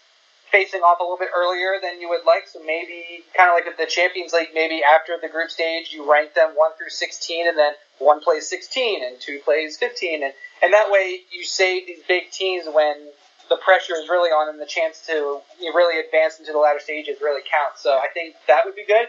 facing 0.51 0.81
off 0.81 1.01
a 1.01 1.03
little 1.03 1.19
bit 1.19 1.31
earlier 1.37 1.77
than 1.81 2.01
you 2.01 2.09
would 2.09 2.25
like. 2.27 2.49
So 2.49 2.61
maybe 2.65 3.25
kind 3.37 3.51
of 3.51 3.55
like 3.55 3.77
the 3.77 3.87
Champions 3.87 4.33
League, 4.33 4.51
maybe 4.55 4.83
after 4.83 5.17
the 5.21 5.29
group 5.29 5.51
stage, 5.51 5.93
you 5.93 6.11
rank 6.11 6.35
them 6.35 6.51
one 6.55 6.73
through 6.79 6.91
16, 6.91 7.49
and 7.49 7.59
then 7.59 7.73
one 7.99 8.21
plays 8.21 8.49
16 8.49 9.05
and 9.05 9.21
two 9.21 9.41
plays 9.45 9.77
15, 9.77 10.23
and 10.23 10.33
and 10.63 10.73
that 10.73 10.91
way 10.91 11.21
you 11.31 11.45
save 11.45 11.87
these 11.87 12.03
big 12.09 12.31
teams 12.31 12.67
when 12.73 13.11
the 13.49 13.57
pressure 13.57 13.95
is 13.95 14.09
really 14.09 14.31
on 14.31 14.49
and 14.49 14.61
the 14.61 14.67
chance 14.67 15.07
to 15.07 15.41
really 15.75 16.01
advance 16.05 16.39
into 16.39 16.53
the 16.53 16.59
latter 16.59 16.81
stages 16.81 17.19
really 17.23 17.43
counts. 17.43 17.83
So 17.83 17.93
I 17.93 18.09
think 18.13 18.35
that 18.47 18.63
would 18.65 18.75
be 18.75 18.85
good. 18.85 19.07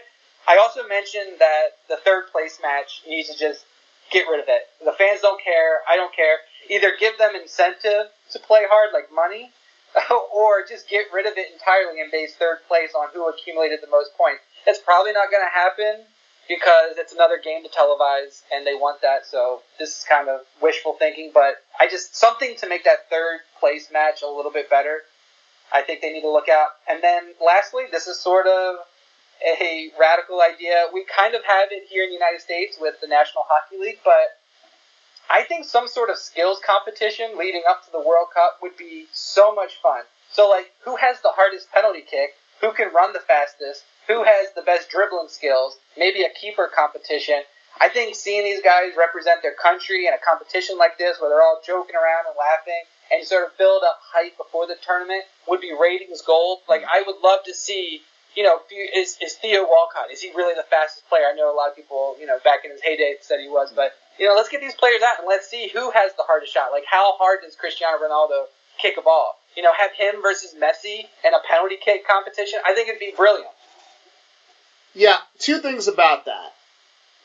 I 0.48 0.56
also 0.56 0.86
mentioned 0.88 1.38
that 1.38 1.76
the 1.88 1.96
third 1.96 2.32
place 2.32 2.58
match 2.62 3.02
needs 3.06 3.28
to 3.28 3.38
just 3.38 3.64
get 4.10 4.26
rid 4.28 4.40
of 4.40 4.46
it. 4.48 4.62
The 4.84 4.92
fans 4.92 5.20
don't 5.20 5.42
care. 5.42 5.80
I 5.88 5.96
don't 5.96 6.14
care. 6.14 6.38
Either 6.68 6.92
give 6.98 7.18
them 7.18 7.34
incentive 7.34 8.10
to 8.32 8.38
play 8.38 8.62
hard, 8.68 8.90
like 8.92 9.12
money, 9.12 9.52
or 10.34 10.64
just 10.66 10.88
get 10.88 11.06
rid 11.12 11.26
of 11.26 11.34
it 11.36 11.52
entirely 11.52 12.00
and 12.00 12.10
base 12.10 12.34
third 12.36 12.58
place 12.68 12.90
on 12.94 13.08
who 13.12 13.28
accumulated 13.28 13.80
the 13.82 13.90
most 13.90 14.16
points. 14.16 14.42
It's 14.66 14.78
probably 14.78 15.12
not 15.12 15.30
going 15.30 15.44
to 15.44 15.52
happen 15.52 16.06
because 16.48 16.98
it's 16.98 17.12
another 17.12 17.38
game 17.38 17.62
to 17.62 17.68
televise 17.68 18.42
and 18.52 18.66
they 18.66 18.74
want 18.74 19.00
that. 19.02 19.26
So 19.26 19.62
this 19.78 19.98
is 19.98 20.04
kind 20.04 20.28
of 20.28 20.40
wishful 20.60 20.94
thinking, 20.98 21.30
but 21.32 21.62
I 21.78 21.86
just 21.88 22.16
something 22.16 22.56
to 22.58 22.68
make 22.68 22.84
that 22.84 23.08
third 23.08 23.40
place 23.58 23.88
match 23.92 24.22
a 24.22 24.28
little 24.28 24.52
bit 24.52 24.68
better. 24.68 25.02
I 25.72 25.82
think 25.82 26.02
they 26.02 26.12
need 26.12 26.22
to 26.22 26.30
look 26.30 26.48
out. 26.48 26.70
And 26.88 27.02
then 27.02 27.34
lastly, 27.44 27.84
this 27.90 28.06
is 28.08 28.18
sort 28.18 28.46
of 28.46 28.76
a 29.46 29.90
radical 29.98 30.42
idea. 30.42 30.86
We 30.92 31.06
kind 31.06 31.34
of 31.34 31.42
have 31.46 31.68
it 31.70 31.88
here 31.88 32.02
in 32.04 32.10
the 32.10 32.14
United 32.14 32.40
States 32.40 32.76
with 32.80 33.00
the 33.00 33.06
National 33.06 33.44
Hockey 33.48 33.78
League, 33.80 34.00
but 34.04 34.39
I 35.30 35.44
think 35.44 35.64
some 35.64 35.86
sort 35.86 36.10
of 36.10 36.18
skills 36.18 36.58
competition 36.66 37.38
leading 37.38 37.62
up 37.68 37.84
to 37.84 37.92
the 37.92 38.00
World 38.00 38.28
Cup 38.34 38.58
would 38.62 38.76
be 38.76 39.06
so 39.12 39.54
much 39.54 39.78
fun. 39.80 40.02
So, 40.32 40.50
like, 40.50 40.72
who 40.84 40.96
has 40.96 41.20
the 41.20 41.30
hardest 41.30 41.70
penalty 41.70 42.02
kick? 42.02 42.34
Who 42.60 42.72
can 42.72 42.92
run 42.92 43.12
the 43.12 43.20
fastest? 43.20 43.84
Who 44.08 44.24
has 44.24 44.52
the 44.54 44.62
best 44.62 44.90
dribbling 44.90 45.28
skills? 45.28 45.78
Maybe 45.96 46.22
a 46.22 46.30
keeper 46.30 46.68
competition. 46.74 47.42
I 47.80 47.88
think 47.88 48.16
seeing 48.16 48.42
these 48.42 48.60
guys 48.60 48.98
represent 48.98 49.40
their 49.40 49.54
country 49.54 50.06
in 50.06 50.12
a 50.12 50.18
competition 50.18 50.76
like 50.78 50.98
this, 50.98 51.20
where 51.20 51.30
they're 51.30 51.42
all 51.42 51.62
joking 51.64 51.94
around 51.94 52.26
and 52.26 52.34
laughing, 52.34 52.82
and 53.12 53.26
sort 53.26 53.46
of 53.46 53.56
build 53.56 53.84
up 53.84 54.00
hype 54.02 54.36
before 54.36 54.66
the 54.66 54.76
tournament, 54.82 55.24
would 55.46 55.60
be 55.60 55.72
ratings 55.72 56.22
gold. 56.22 56.58
Like, 56.68 56.82
I 56.82 57.02
would 57.06 57.22
love 57.22 57.44
to 57.46 57.54
see 57.54 58.02
you 58.36 58.44
know, 58.44 58.60
is, 58.94 59.16
is 59.20 59.34
Theo 59.34 59.66
Walcott, 59.66 60.10
is 60.12 60.22
he 60.22 60.30
really 60.34 60.54
the 60.54 60.66
fastest 60.70 61.08
player? 61.08 61.24
I 61.30 61.34
know 61.34 61.52
a 61.52 61.56
lot 61.56 61.70
of 61.70 61.76
people, 61.76 62.16
you 62.20 62.26
know, 62.26 62.38
back 62.44 62.64
in 62.64 62.70
his 62.70 62.80
heyday 62.82 63.16
said 63.20 63.40
he 63.40 63.48
was, 63.48 63.72
but, 63.74 63.92
you 64.20 64.28
know, 64.28 64.34
let's 64.36 64.50
get 64.50 64.60
these 64.60 64.74
players 64.74 65.00
out 65.02 65.18
and 65.18 65.26
let's 65.26 65.48
see 65.48 65.70
who 65.72 65.90
has 65.90 66.12
the 66.16 66.22
hardest 66.22 66.52
shot. 66.52 66.70
Like, 66.70 66.84
how 66.88 67.16
hard 67.16 67.40
does 67.42 67.56
Cristiano 67.56 67.96
Ronaldo 67.96 68.44
kick 68.80 68.96
a 68.98 69.02
ball? 69.02 69.36
You 69.56 69.62
know, 69.62 69.72
have 69.76 69.92
him 69.92 70.22
versus 70.22 70.54
Messi 70.54 71.00
in 71.24 71.34
a 71.34 71.38
penalty 71.48 71.76
kick 71.82 72.06
competition. 72.06 72.60
I 72.64 72.74
think 72.74 72.88
it'd 72.88 73.00
be 73.00 73.12
brilliant. 73.16 73.50
Yeah, 74.94 75.18
two 75.38 75.58
things 75.58 75.88
about 75.88 76.26
that. 76.26 76.54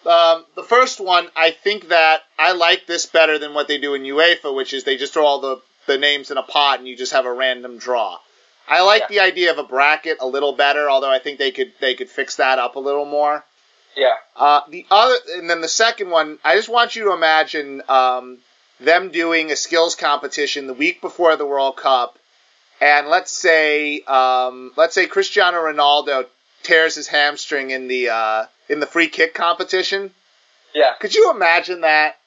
Um, 0.10 0.46
the 0.56 0.64
first 0.64 1.00
one, 1.00 1.28
I 1.36 1.52
think 1.52 1.89
that 1.89 2.22
I 2.38 2.54
like 2.54 2.86
this 2.86 3.08
better 3.08 3.39
than 3.39 3.54
what 3.54 3.68
they 3.68 3.78
do 3.80 3.93
in 3.96 4.04
UEFA, 4.04 4.56
which 4.56 4.74
is 4.74 4.84
they 4.84 4.98
just 4.98 5.14
throw 5.14 5.26
all 5.26 5.41
the, 5.41 5.62
the 5.88 5.98
names 5.98 6.32
in 6.32 6.38
a 6.38 6.43
pot 6.43 6.80
and 6.80 6.88
you 6.88 6.96
just 6.96 7.14
have 7.14 7.26
a 7.26 7.34
random 7.34 7.78
draw. 7.80 8.20
I 8.68 8.82
like 8.84 9.02
Yeah. 9.02 9.08
the 9.10 9.20
idea 9.20 9.52
of 9.52 9.58
a 9.58 9.64
bracket 9.64 10.18
a 10.22 10.28
little 10.28 10.54
better, 10.54 10.89
although 10.89 11.12
I 11.12 11.20
think 11.20 11.38
they 11.39 11.52
could 11.52 11.74
they 11.80 11.93
could 11.93 12.10
fix 12.10 12.38
that 12.38 12.58
up 12.58 12.76
a 12.76 12.80
little 12.80 13.06
more. 13.06 13.43
Yeah. 13.96 14.16
Uh, 14.36 14.62
the 14.70 14.86
other, 14.91 15.16
and 15.36 15.50
then 15.50 15.62
the 15.62 15.68
second 15.68 16.10
one, 16.10 16.39
I 16.43 16.56
just 16.56 16.70
want 16.70 16.96
you 16.96 17.06
to 17.06 17.14
imagine 17.14 17.82
um, 17.88 18.39
them 18.80 19.10
doing 19.10 19.52
a 19.52 19.56
skills 19.56 19.96
competition 19.96 20.68
the 20.68 20.74
week 20.74 21.02
before 21.02 21.36
the 21.36 21.46
World 21.46 21.78
Cup, 21.78 22.20
and 22.82 23.08
let's 23.08 23.32
say, 23.32 24.02
um, 24.02 24.72
let's 24.76 24.93
say 24.93 25.06
Cristiano 25.06 25.58
Ronaldo 25.60 26.26
tears 26.64 26.96
his 26.96 27.08
hamstring 27.08 27.72
in 27.72 27.88
the 27.88 28.10
uh, 28.10 28.46
in 28.68 28.80
the 28.80 28.88
free 28.88 29.08
kick 29.08 29.34
competition. 29.34 30.12
Yeah. 30.74 30.93
Could 31.00 31.16
you 31.16 31.32
imagine 31.32 31.82
that? 31.82 32.18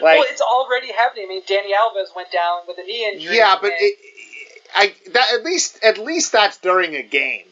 Like, 0.00 0.18
well, 0.18 0.26
it's 0.28 0.40
already 0.40 0.92
happening. 0.92 1.26
I 1.26 1.28
mean, 1.28 1.42
Dani 1.42 1.70
Alves 1.72 2.14
went 2.14 2.30
down 2.32 2.62
with 2.66 2.78
a 2.78 2.82
knee 2.82 3.06
injury. 3.12 3.36
yeah, 3.36 3.56
but 3.60 3.72
it, 3.74 3.98
I 4.74 4.92
that 5.12 5.32
at 5.34 5.44
least 5.44 5.82
at 5.82 5.98
least 5.98 6.32
that's 6.32 6.58
during 6.58 6.94
a 6.96 7.02
game. 7.02 7.46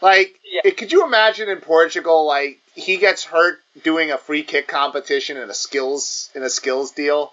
Like, 0.00 0.38
Yeah. 0.44 0.70
could 0.72 0.92
you 0.92 1.04
imagine 1.04 1.48
in 1.48 1.60
Portugal, 1.60 2.26
like 2.26 2.58
he 2.74 2.96
gets 2.98 3.24
hurt 3.24 3.60
doing 3.82 4.10
a 4.10 4.18
free 4.18 4.42
kick 4.42 4.68
competition 4.68 5.36
in 5.36 5.48
a 5.48 5.54
skills 5.54 6.30
in 6.34 6.42
a 6.42 6.50
skills 6.50 6.90
deal? 6.92 7.32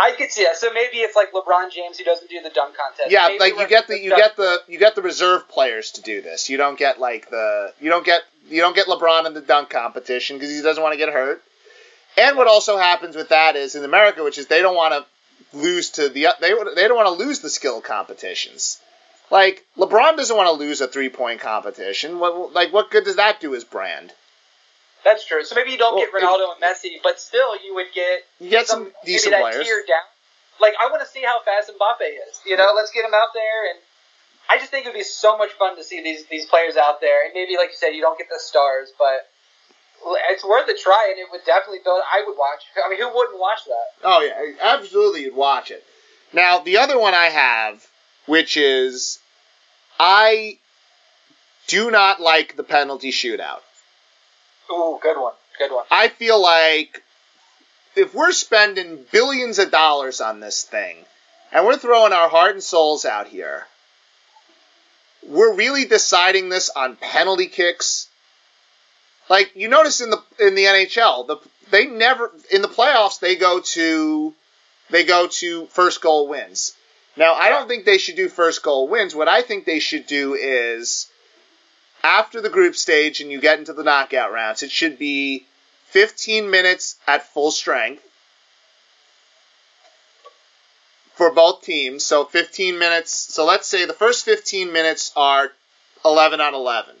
I 0.00 0.12
could 0.12 0.30
see 0.30 0.44
that. 0.44 0.56
So 0.56 0.72
maybe 0.72 0.98
it's 0.98 1.16
like 1.16 1.32
LeBron 1.32 1.72
James 1.72 1.98
who 1.98 2.04
doesn't 2.04 2.30
do 2.30 2.40
the 2.40 2.50
dunk 2.50 2.76
contest. 2.76 3.10
Yeah, 3.10 3.26
Maybe 3.28 3.38
like 3.40 3.58
you 3.58 3.68
get 3.68 3.88
the 3.88 3.98
you 3.98 4.10
get 4.10 4.36
the 4.36 4.62
you 4.68 4.78
get 4.78 4.94
the 4.94 5.02
reserve 5.02 5.48
players 5.48 5.92
to 5.92 6.02
do 6.02 6.22
this. 6.22 6.48
You 6.48 6.56
don't 6.56 6.78
get 6.78 7.00
like 7.00 7.30
the 7.30 7.72
you 7.80 7.90
don't 7.90 8.04
get 8.04 8.22
you 8.48 8.60
don't 8.60 8.76
get 8.76 8.86
LeBron 8.86 9.26
in 9.26 9.34
the 9.34 9.40
dunk 9.40 9.70
competition 9.70 10.36
because 10.36 10.54
he 10.54 10.62
doesn't 10.62 10.82
want 10.82 10.92
to 10.92 10.98
get 10.98 11.12
hurt. 11.12 11.42
And 12.16 12.36
what 12.36 12.46
also 12.46 12.76
happens 12.76 13.16
with 13.16 13.30
that 13.30 13.56
is 13.56 13.74
in 13.74 13.84
America, 13.84 14.22
which 14.22 14.38
is 14.38 14.46
they 14.46 14.62
don't 14.62 14.76
want 14.76 14.94
to 14.94 15.56
lose 15.56 15.90
to 15.90 16.08
the 16.08 16.28
they 16.40 16.52
they 16.76 16.86
don't 16.86 16.96
want 16.96 17.18
to 17.18 17.24
lose 17.24 17.40
the 17.40 17.50
skill 17.50 17.80
competitions. 17.80 18.80
Like 19.30 19.64
LeBron 19.76 20.16
doesn't 20.16 20.36
want 20.36 20.46
to 20.48 20.52
lose 20.52 20.80
a 20.80 20.88
three 20.88 21.08
point 21.10 21.40
competition. 21.40 22.18
What 22.18 22.52
like 22.54 22.72
what 22.72 22.90
good 22.90 23.04
does 23.04 23.16
that 23.16 23.40
do 23.40 23.52
his 23.52 23.64
brand? 23.64 24.12
That's 25.04 25.24
true. 25.26 25.44
So 25.44 25.54
maybe 25.54 25.70
you 25.70 25.78
don't 25.78 25.94
Well, 25.96 26.04
get 26.04 26.12
Ronaldo 26.22 26.54
and 26.54 26.62
Messi, 26.62 26.96
but 27.02 27.20
still 27.20 27.54
you 27.64 27.74
would 27.74 27.86
get 27.94 28.20
You 28.40 28.50
get 28.50 28.66
some, 28.66 28.84
maybe 28.84 28.94
decent 29.04 29.32
that 29.32 29.42
players. 29.42 29.64
tier 29.64 29.84
down. 29.86 30.02
Like 30.60 30.74
I 30.80 30.90
want 30.90 31.02
to 31.02 31.08
see 31.08 31.22
how 31.22 31.40
fast 31.44 31.70
Mbappe 31.70 32.02
is. 32.28 32.40
You 32.46 32.56
know, 32.56 32.72
let's 32.74 32.90
get 32.90 33.04
him 33.04 33.14
out 33.14 33.28
there, 33.34 33.70
and 33.70 33.78
I 34.50 34.58
just 34.58 34.70
think 34.70 34.86
it 34.86 34.88
would 34.88 34.98
be 34.98 35.04
so 35.04 35.38
much 35.38 35.52
fun 35.52 35.76
to 35.76 35.84
see 35.84 36.02
these 36.02 36.24
these 36.26 36.46
players 36.46 36.76
out 36.76 37.00
there. 37.00 37.24
And 37.24 37.32
maybe, 37.34 37.56
like 37.56 37.68
you 37.70 37.76
said, 37.76 37.90
you 37.90 38.00
don't 38.02 38.18
get 38.18 38.28
the 38.28 38.40
stars, 38.40 38.90
but 38.98 39.28
it's 40.30 40.44
worth 40.44 40.68
a 40.68 40.74
try, 40.74 41.08
and 41.10 41.18
it 41.20 41.26
would 41.30 41.44
definitely 41.46 41.78
build. 41.84 42.00
I 42.12 42.24
would 42.26 42.36
watch. 42.36 42.62
I 42.84 42.88
mean, 42.90 42.98
who 43.00 43.14
wouldn't 43.14 43.38
watch 43.38 43.60
that? 43.66 43.86
Oh 44.02 44.20
yeah, 44.22 44.52
absolutely, 44.62 45.22
you'd 45.22 45.36
watch 45.36 45.70
it. 45.70 45.84
Now 46.32 46.58
the 46.58 46.76
other 46.78 46.98
one 46.98 47.14
I 47.14 47.26
have, 47.26 47.86
which 48.28 48.56
is, 48.56 49.18
I 49.98 50.58
do 51.66 51.90
not 51.90 52.20
like 52.20 52.56
the 52.56 52.62
penalty 52.62 53.10
shootout. 53.10 53.60
Ooh, 54.70 54.98
good 55.02 55.20
one, 55.20 55.32
good 55.58 55.72
one. 55.72 55.84
I 55.90 56.08
feel 56.08 56.40
like 56.40 57.02
if 57.96 58.14
we're 58.14 58.32
spending 58.32 59.04
billions 59.10 59.58
of 59.58 59.70
dollars 59.70 60.20
on 60.20 60.40
this 60.40 60.62
thing, 60.62 60.96
and 61.50 61.66
we're 61.66 61.78
throwing 61.78 62.12
our 62.12 62.28
heart 62.28 62.52
and 62.52 62.62
souls 62.62 63.04
out 63.04 63.26
here, 63.28 63.66
we're 65.26 65.54
really 65.54 65.86
deciding 65.86 66.48
this 66.48 66.70
on 66.70 66.96
penalty 66.96 67.46
kicks. 67.46 68.08
like 69.28 69.52
you 69.56 69.68
notice 69.68 70.00
in 70.00 70.10
the 70.10 70.22
in 70.38 70.54
the 70.54 70.64
NHL, 70.64 71.26
the 71.26 71.36
they 71.70 71.86
never 71.86 72.30
in 72.50 72.62
the 72.62 72.68
playoffs 72.68 73.20
they 73.20 73.36
go 73.36 73.60
to 73.60 74.34
they 74.90 75.04
go 75.04 75.26
to 75.26 75.66
first 75.66 76.00
goal 76.00 76.28
wins. 76.28 76.74
Now 77.18 77.34
I 77.34 77.48
don't 77.48 77.66
think 77.66 77.84
they 77.84 77.98
should 77.98 78.14
do 78.14 78.28
first 78.28 78.62
goal 78.62 78.86
wins. 78.86 79.14
What 79.14 79.26
I 79.26 79.42
think 79.42 79.64
they 79.64 79.80
should 79.80 80.06
do 80.06 80.34
is 80.34 81.10
after 82.04 82.40
the 82.40 82.48
group 82.48 82.76
stage 82.76 83.20
and 83.20 83.30
you 83.30 83.40
get 83.40 83.58
into 83.58 83.72
the 83.72 83.82
knockout 83.82 84.32
rounds, 84.32 84.62
it 84.62 84.70
should 84.70 84.98
be 84.98 85.44
15 85.86 86.48
minutes 86.48 86.94
at 87.08 87.26
full 87.26 87.50
strength 87.50 88.04
for 91.14 91.32
both 91.32 91.62
teams. 91.62 92.04
So 92.04 92.24
15 92.24 92.78
minutes. 92.78 93.12
So 93.12 93.44
let's 93.44 93.66
say 93.66 93.84
the 93.84 93.92
first 93.92 94.24
15 94.24 94.72
minutes 94.72 95.10
are 95.16 95.50
11 96.04 96.40
on 96.40 96.54
11. 96.54 96.94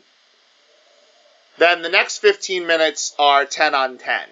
Then 1.58 1.82
the 1.82 1.88
next 1.88 2.18
15 2.18 2.66
minutes 2.66 3.14
are 3.20 3.44
10 3.44 3.74
on 3.74 3.98
10. 3.98 4.28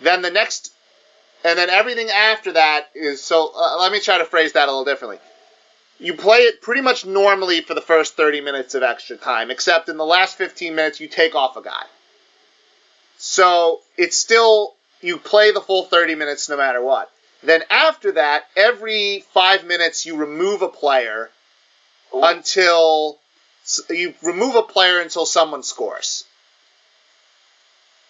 Then 0.00 0.22
the 0.22 0.30
next, 0.30 0.72
and 1.44 1.58
then 1.58 1.70
everything 1.70 2.10
after 2.10 2.52
that 2.52 2.90
is 2.94 3.22
so. 3.22 3.52
Uh, 3.54 3.78
let 3.80 3.92
me 3.92 4.00
try 4.00 4.18
to 4.18 4.24
phrase 4.24 4.52
that 4.52 4.68
a 4.68 4.72
little 4.72 4.84
differently. 4.84 5.18
You 6.00 6.14
play 6.14 6.38
it 6.38 6.62
pretty 6.62 6.80
much 6.80 7.04
normally 7.04 7.60
for 7.60 7.74
the 7.74 7.80
first 7.80 8.16
30 8.16 8.40
minutes 8.40 8.74
of 8.74 8.82
extra 8.82 9.16
time, 9.16 9.50
except 9.50 9.88
in 9.88 9.96
the 9.96 10.04
last 10.04 10.36
15 10.36 10.74
minutes 10.74 11.00
you 11.00 11.08
take 11.08 11.34
off 11.34 11.56
a 11.56 11.62
guy. 11.62 11.84
So 13.18 13.80
it's 13.96 14.16
still 14.16 14.74
you 15.00 15.18
play 15.18 15.50
the 15.52 15.60
full 15.60 15.84
30 15.84 16.14
minutes 16.14 16.48
no 16.48 16.56
matter 16.56 16.82
what. 16.82 17.10
Then 17.42 17.62
after 17.70 18.12
that, 18.12 18.44
every 18.56 19.24
five 19.32 19.64
minutes 19.64 20.06
you 20.06 20.16
remove 20.16 20.62
a 20.62 20.68
player 20.68 21.30
Ooh. 22.14 22.22
until 22.22 23.18
you 23.90 24.14
remove 24.22 24.56
a 24.56 24.62
player 24.62 25.00
until 25.00 25.26
someone 25.26 25.62
scores. 25.62 26.24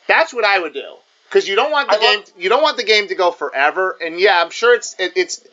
That's 0.06 0.32
what 0.32 0.44
I 0.44 0.58
would 0.58 0.72
do 0.72 0.96
because 1.28 1.48
you 1.48 1.56
don't 1.56 1.70
want 1.70 1.88
the 1.90 1.96
I 1.96 2.00
game 2.00 2.18
love- 2.20 2.32
you 2.36 2.48
don't 2.48 2.62
want 2.62 2.76
the 2.76 2.84
game 2.84 3.08
to 3.08 3.14
go 3.14 3.30
forever. 3.30 3.96
And 4.00 4.18
yeah, 4.18 4.40
I'm 4.42 4.50
sure 4.50 4.74
it's 4.74 4.94
it, 4.98 5.12
it's 5.16 5.38
it, 5.38 5.48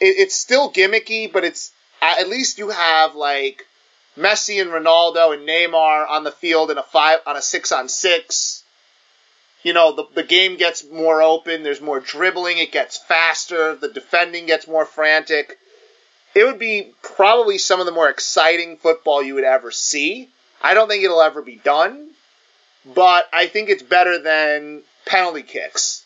it's 0.00 0.34
still 0.34 0.72
gimmicky, 0.72 1.32
but 1.32 1.44
it's 1.44 1.72
at 2.00 2.28
least 2.28 2.58
you 2.58 2.70
have 2.70 3.14
like 3.14 3.66
Messi 4.16 4.60
and 4.60 4.70
Ronaldo 4.70 5.34
and 5.34 5.48
Neymar 5.48 6.08
on 6.08 6.24
the 6.24 6.32
field 6.32 6.70
in 6.70 6.78
a 6.78 6.82
five 6.82 7.20
on 7.26 7.36
a 7.36 7.42
six 7.42 7.72
on 7.72 7.88
six. 7.88 8.62
You 9.64 9.72
know, 9.72 9.94
the, 9.94 10.04
the 10.14 10.22
game 10.22 10.56
gets 10.56 10.84
more 10.88 11.20
open, 11.20 11.64
there's 11.64 11.80
more 11.80 11.98
dribbling, 11.98 12.58
it 12.58 12.70
gets 12.70 12.96
faster, 12.96 13.74
the 13.74 13.88
defending 13.88 14.46
gets 14.46 14.68
more 14.68 14.84
frantic 14.84 15.58
it 16.34 16.44
would 16.44 16.58
be 16.58 16.92
probably 17.02 17.58
some 17.58 17.80
of 17.80 17.86
the 17.86 17.92
more 17.92 18.08
exciting 18.08 18.76
football 18.76 19.22
you 19.22 19.34
would 19.34 19.44
ever 19.44 19.70
see. 19.70 20.28
I 20.62 20.74
don't 20.74 20.88
think 20.88 21.02
it'll 21.02 21.22
ever 21.22 21.42
be 21.42 21.56
done, 21.56 22.10
but 22.84 23.28
I 23.32 23.46
think 23.46 23.68
it's 23.68 23.82
better 23.82 24.18
than 24.18 24.82
penalty 25.06 25.42
kicks. 25.42 26.04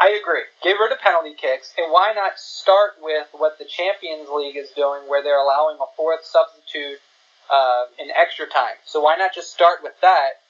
I 0.00 0.10
agree. 0.10 0.42
Get 0.62 0.78
rid 0.78 0.92
of 0.92 1.00
penalty 1.00 1.34
kicks, 1.34 1.74
and 1.76 1.90
why 1.90 2.12
not 2.14 2.38
start 2.38 2.92
with 3.02 3.26
what 3.32 3.58
the 3.58 3.64
Champions 3.64 4.28
League 4.28 4.56
is 4.56 4.70
doing, 4.70 5.08
where 5.08 5.22
they're 5.22 5.40
allowing 5.40 5.76
a 5.80 5.86
fourth 5.96 6.24
substitute 6.24 7.00
uh, 7.50 7.84
in 7.98 8.08
extra 8.10 8.46
time. 8.46 8.78
So 8.84 9.00
why 9.00 9.16
not 9.16 9.34
just 9.34 9.52
start 9.52 9.82
with 9.82 9.94
that? 10.00 10.40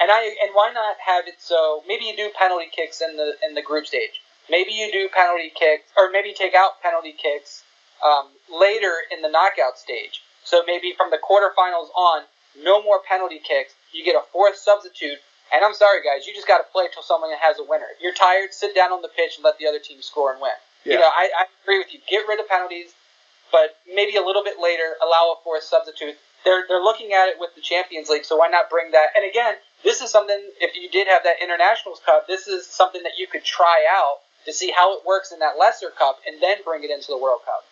And 0.00 0.10
I 0.10 0.24
and 0.42 0.50
why 0.54 0.72
not 0.72 0.96
have 1.06 1.28
it 1.28 1.36
so 1.38 1.82
maybe 1.86 2.06
you 2.06 2.16
do 2.16 2.30
penalty 2.36 2.66
kicks 2.74 3.00
in 3.00 3.16
the 3.16 3.34
in 3.46 3.54
the 3.54 3.62
group 3.62 3.86
stage. 3.86 4.20
Maybe 4.50 4.72
you 4.72 4.90
do 4.90 5.08
penalty 5.08 5.52
kicks, 5.54 5.84
or 5.96 6.10
maybe 6.10 6.34
take 6.34 6.54
out 6.54 6.82
penalty 6.82 7.12
kicks 7.12 7.62
um, 8.04 8.28
later 8.52 8.92
in 9.12 9.22
the 9.22 9.28
knockout 9.28 9.78
stage. 9.78 10.22
So 10.44 10.62
maybe 10.66 10.92
from 10.96 11.10
the 11.10 11.16
quarterfinals 11.16 11.88
on, 11.96 12.24
no 12.62 12.82
more 12.82 13.00
penalty 13.06 13.38
kicks. 13.38 13.74
You 13.92 14.04
get 14.04 14.16
a 14.16 14.22
fourth 14.32 14.56
substitute. 14.56 15.18
And 15.52 15.64
I'm 15.64 15.74
sorry, 15.74 16.00
guys, 16.02 16.26
you 16.26 16.34
just 16.34 16.48
got 16.48 16.58
to 16.58 16.64
play 16.72 16.88
till 16.92 17.02
someone 17.02 17.30
has 17.38 17.58
a 17.58 17.64
winner. 17.64 17.86
If 17.94 18.02
you're 18.02 18.14
tired, 18.14 18.52
sit 18.52 18.74
down 18.74 18.92
on 18.92 19.02
the 19.02 19.12
pitch 19.12 19.36
and 19.36 19.44
let 19.44 19.58
the 19.58 19.66
other 19.66 19.78
team 19.78 20.00
score 20.02 20.32
and 20.32 20.40
win. 20.40 20.56
Yeah. 20.84 20.94
You 20.94 20.98
know, 21.00 21.10
I, 21.12 21.30
I 21.38 21.44
agree 21.62 21.78
with 21.78 21.92
you. 21.92 22.00
Get 22.08 22.26
rid 22.26 22.40
of 22.40 22.48
penalties, 22.48 22.94
but 23.52 23.76
maybe 23.86 24.16
a 24.16 24.24
little 24.24 24.42
bit 24.42 24.56
later, 24.60 24.96
allow 25.02 25.36
a 25.36 25.42
fourth 25.44 25.62
substitute. 25.62 26.16
They're, 26.44 26.64
they're 26.68 26.82
looking 26.82 27.12
at 27.12 27.28
it 27.28 27.36
with 27.38 27.54
the 27.54 27.60
Champions 27.60 28.08
League, 28.08 28.24
so 28.24 28.36
why 28.36 28.48
not 28.48 28.68
bring 28.68 28.90
that? 28.92 29.08
And 29.16 29.24
again, 29.24 29.54
this 29.82 30.00
is 30.00 30.10
something, 30.10 30.38
if 30.60 30.74
you 30.76 30.90
did 30.90 31.08
have 31.08 31.22
that 31.24 31.36
Internationals 31.42 32.00
Cup, 32.04 32.26
this 32.26 32.48
is 32.48 32.66
something 32.66 33.02
that 33.02 33.12
you 33.18 33.26
could 33.26 33.44
try 33.44 33.86
out 33.88 34.18
to 34.44 34.52
see 34.52 34.72
how 34.76 34.94
it 34.96 35.06
works 35.06 35.32
in 35.32 35.38
that 35.38 35.56
lesser 35.58 35.88
cup 35.88 36.18
and 36.26 36.42
then 36.42 36.58
bring 36.64 36.84
it 36.84 36.90
into 36.90 37.08
the 37.08 37.16
World 37.16 37.40
Cup. 37.44 37.64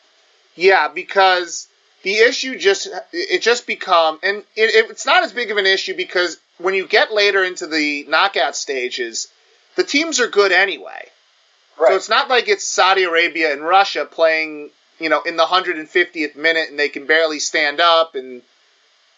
Yeah, 0.55 0.89
because 0.89 1.69
the 2.03 2.17
issue 2.17 2.59
just 2.59 2.89
it 3.13 3.43
just 3.43 3.67
become 3.67 4.19
and 4.23 4.39
it, 4.57 4.91
it's 4.91 5.07
not 5.07 5.23
as 5.23 5.33
big 5.33 5.51
of 5.51 5.57
an 5.57 5.67
issue 5.67 5.97
because 5.97 6.39
when 6.59 6.75
you 6.75 6.87
get 6.87 7.13
later 7.13 7.43
into 7.43 7.67
the 7.67 8.05
knockout 8.09 8.57
stages, 8.57 9.29
the 9.77 9.85
teams 9.85 10.21
are 10.21 10.29
good 10.29 10.53
anyway. 10.53 11.09
Right. 11.79 11.89
So 11.89 11.97
it's 11.97 12.09
not 12.09 12.29
like 12.29 12.49
it's 12.49 12.65
Saudi 12.65 13.05
Arabia 13.05 13.53
and 13.53 13.63
Russia 13.63 14.05
playing, 14.05 14.71
you 14.99 15.09
know, 15.09 15.23
in 15.23 15.37
the 15.37 15.45
150th 15.45 16.37
minute 16.37 16.71
and 16.71 16.79
they 16.79 16.89
can 16.89 17.07
barely 17.07 17.39
stand 17.39 17.81
up 17.81 18.15
and 18.15 18.43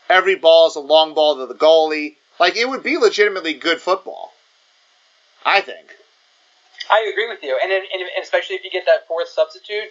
every 0.09 0.37
ball 0.37 0.69
is 0.69 0.77
a 0.77 0.81
long 0.81 1.15
ball 1.15 1.37
to 1.37 1.47
the 1.47 1.55
goalie. 1.55 2.17
Like 2.39 2.57
it 2.57 2.69
would 2.69 2.83
be 2.83 2.97
legitimately 2.99 3.55
good 3.55 3.81
football. 3.81 4.33
I 5.45 5.61
think. 5.61 5.91
I 6.91 7.11
agree 7.11 7.29
with 7.29 7.43
you, 7.43 7.59
and, 7.63 7.73
in, 7.73 7.83
and 7.83 8.09
especially 8.23 8.57
if 8.57 8.65
you 8.65 8.71
get 8.71 8.85
that 8.87 9.09
fourth 9.09 9.29
substitute, 9.29 9.89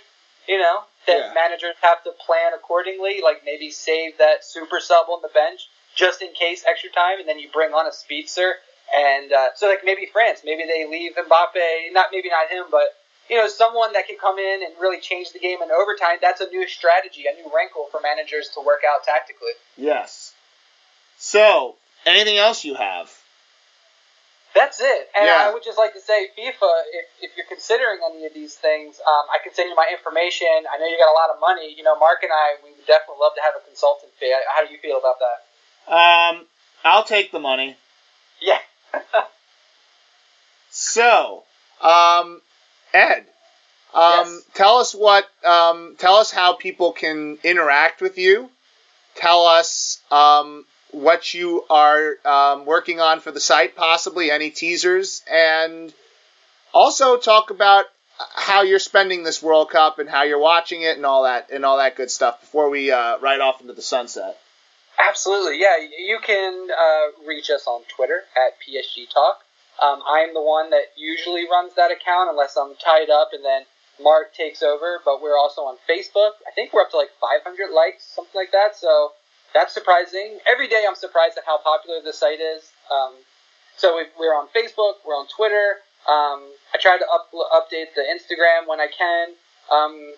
you 0.47 0.59
know, 0.59 0.83
that 1.07 1.17
yeah. 1.17 1.31
managers 1.33 1.75
have 1.81 2.03
to 2.03 2.11
plan 2.25 2.53
accordingly, 2.53 3.21
like 3.23 3.41
maybe 3.45 3.71
save 3.71 4.17
that 4.17 4.43
super 4.43 4.79
sub 4.79 5.07
on 5.09 5.21
the 5.21 5.29
bench 5.33 5.69
just 5.95 6.21
in 6.21 6.33
case 6.33 6.63
extra 6.67 6.89
time, 6.89 7.19
and 7.19 7.27
then 7.27 7.39
you 7.39 7.49
bring 7.53 7.73
on 7.73 7.87
a 7.87 7.91
speedster. 7.91 8.55
And 8.95 9.31
uh, 9.31 9.49
so, 9.55 9.67
like 9.67 9.79
maybe 9.83 10.07
France, 10.11 10.41
maybe 10.43 10.63
they 10.63 10.87
leave 10.89 11.13
Mbappe, 11.15 11.93
not 11.93 12.07
maybe 12.11 12.29
not 12.29 12.49
him, 12.49 12.65
but 12.69 12.87
you 13.29 13.37
know, 13.37 13.47
someone 13.47 13.93
that 13.93 14.07
can 14.07 14.17
come 14.19 14.37
in 14.37 14.61
and 14.63 14.73
really 14.79 14.99
change 14.99 15.31
the 15.31 15.39
game 15.39 15.59
in 15.63 15.71
overtime. 15.71 16.17
That's 16.21 16.41
a 16.41 16.47
new 16.47 16.67
strategy, 16.67 17.23
a 17.31 17.35
new 17.35 17.49
wrinkle 17.55 17.87
for 17.91 18.01
managers 18.01 18.49
to 18.55 18.61
work 18.65 18.81
out 18.87 19.03
tactically. 19.05 19.53
Yes. 19.77 20.33
So, 21.17 21.75
anything 22.05 22.37
else 22.37 22.65
you 22.65 22.75
have? 22.75 23.09
That's 24.53 24.79
it. 24.79 25.09
And 25.17 25.25
yeah. 25.25 25.49
I 25.49 25.53
would 25.53 25.63
just 25.63 25.77
like 25.77 25.93
to 25.93 26.01
say, 26.01 26.27
FIFA, 26.37 26.69
if, 26.93 27.05
if 27.21 27.31
you're 27.37 27.49
considering 27.49 27.99
any 28.05 28.25
of 28.25 28.33
these 28.33 28.53
things, 28.53 29.01
um, 29.01 29.25
I 29.33 29.41
can 29.43 29.53
send 29.53 29.69
you 29.69 29.75
my 29.75 29.89
information. 29.91 30.47
I 30.47 30.77
know 30.77 30.85
you 30.85 30.97
got 30.97 31.09
a 31.09 31.17
lot 31.17 31.33
of 31.33 31.41
money. 31.41 31.73
You 31.75 31.83
know, 31.83 31.97
Mark 31.97 32.21
and 32.21 32.31
I, 32.31 32.61
we 32.63 32.69
would 32.69 32.85
definitely 32.85 33.17
love 33.19 33.33
to 33.35 33.41
have 33.41 33.53
a 33.57 33.65
consultant 33.65 34.11
fee. 34.19 34.33
How 34.55 34.65
do 34.65 34.71
you 34.71 34.79
feel 34.79 34.99
about 34.99 35.17
that? 35.19 35.37
Um, 35.89 36.45
I'll 36.85 37.03
take 37.03 37.31
the 37.31 37.39
money. 37.39 37.77
Yeah. 38.41 38.59
so, 40.69 41.43
um, 41.81 42.41
Ed, 42.93 43.25
um, 43.93 44.25
yes. 44.25 44.41
tell 44.53 44.77
us 44.77 44.93
what, 44.93 45.25
um, 45.43 45.95
tell 45.97 46.15
us 46.15 46.31
how 46.31 46.53
people 46.53 46.91
can 46.91 47.39
interact 47.43 48.01
with 48.01 48.19
you. 48.19 48.49
Tell 49.15 49.45
us, 49.45 49.99
um, 50.11 50.65
what 50.93 51.33
you 51.33 51.65
are 51.69 52.17
um, 52.23 52.65
working 52.65 52.99
on 52.99 53.19
for 53.19 53.31
the 53.31 53.39
site, 53.39 53.75
possibly 53.75 54.31
any 54.31 54.51
teasers, 54.51 55.23
and 55.29 55.93
also 56.73 57.17
talk 57.17 57.49
about 57.49 57.85
how 58.35 58.61
you're 58.61 58.79
spending 58.79 59.23
this 59.23 59.41
World 59.41 59.69
Cup 59.69 59.99
and 59.99 60.07
how 60.07 60.23
you're 60.23 60.39
watching 60.39 60.83
it 60.83 60.95
and 60.95 61.05
all 61.05 61.23
that 61.23 61.49
and 61.51 61.65
all 61.65 61.77
that 61.77 61.95
good 61.95 62.11
stuff 62.11 62.41
before 62.41 62.69
we 62.69 62.91
uh, 62.91 63.17
ride 63.19 63.41
off 63.41 63.61
into 63.61 63.73
the 63.73 63.81
sunset. 63.81 64.37
Absolutely, 64.99 65.59
yeah. 65.59 65.77
You 65.81 66.19
can 66.23 66.67
uh, 66.69 67.27
reach 67.27 67.49
us 67.49 67.65
on 67.65 67.81
Twitter 67.95 68.21
at 68.37 68.53
PSG 68.61 69.09
Talk. 69.11 69.39
Um, 69.81 70.01
I'm 70.07 70.33
the 70.35 70.41
one 70.41 70.69
that 70.69 70.93
usually 70.95 71.45
runs 71.49 71.73
that 71.75 71.89
account 71.89 72.29
unless 72.29 72.55
I'm 72.55 72.75
tied 72.75 73.09
up, 73.09 73.29
and 73.33 73.43
then 73.43 73.63
Mark 73.99 74.35
takes 74.35 74.61
over. 74.61 74.99
But 75.03 75.21
we're 75.21 75.37
also 75.37 75.61
on 75.61 75.77
Facebook. 75.89 76.37
I 76.47 76.51
think 76.53 76.71
we're 76.71 76.81
up 76.81 76.91
to 76.91 76.97
like 76.97 77.09
500 77.19 77.73
likes, 77.73 78.05
something 78.05 78.35
like 78.35 78.51
that. 78.51 78.77
So 78.77 79.13
that's 79.53 79.73
surprising. 79.73 80.39
Every 80.47 80.67
day 80.67 80.85
I'm 80.87 80.95
surprised 80.95 81.37
at 81.37 81.43
how 81.45 81.59
popular 81.59 81.99
the 82.03 82.13
site 82.13 82.39
is. 82.39 82.71
Um, 82.91 83.13
so 83.77 84.01
we're 84.19 84.35
on 84.35 84.47
Facebook, 84.55 85.01
we're 85.05 85.15
on 85.15 85.27
Twitter. 85.27 85.81
Um, 86.07 86.51
I 86.73 86.77
try 86.79 86.97
to 86.97 87.05
up, 87.13 87.31
update 87.31 87.95
the 87.95 88.03
Instagram 88.03 88.67
when 88.67 88.79
I 88.79 88.87
can. 88.87 89.29
Um, 89.71 90.13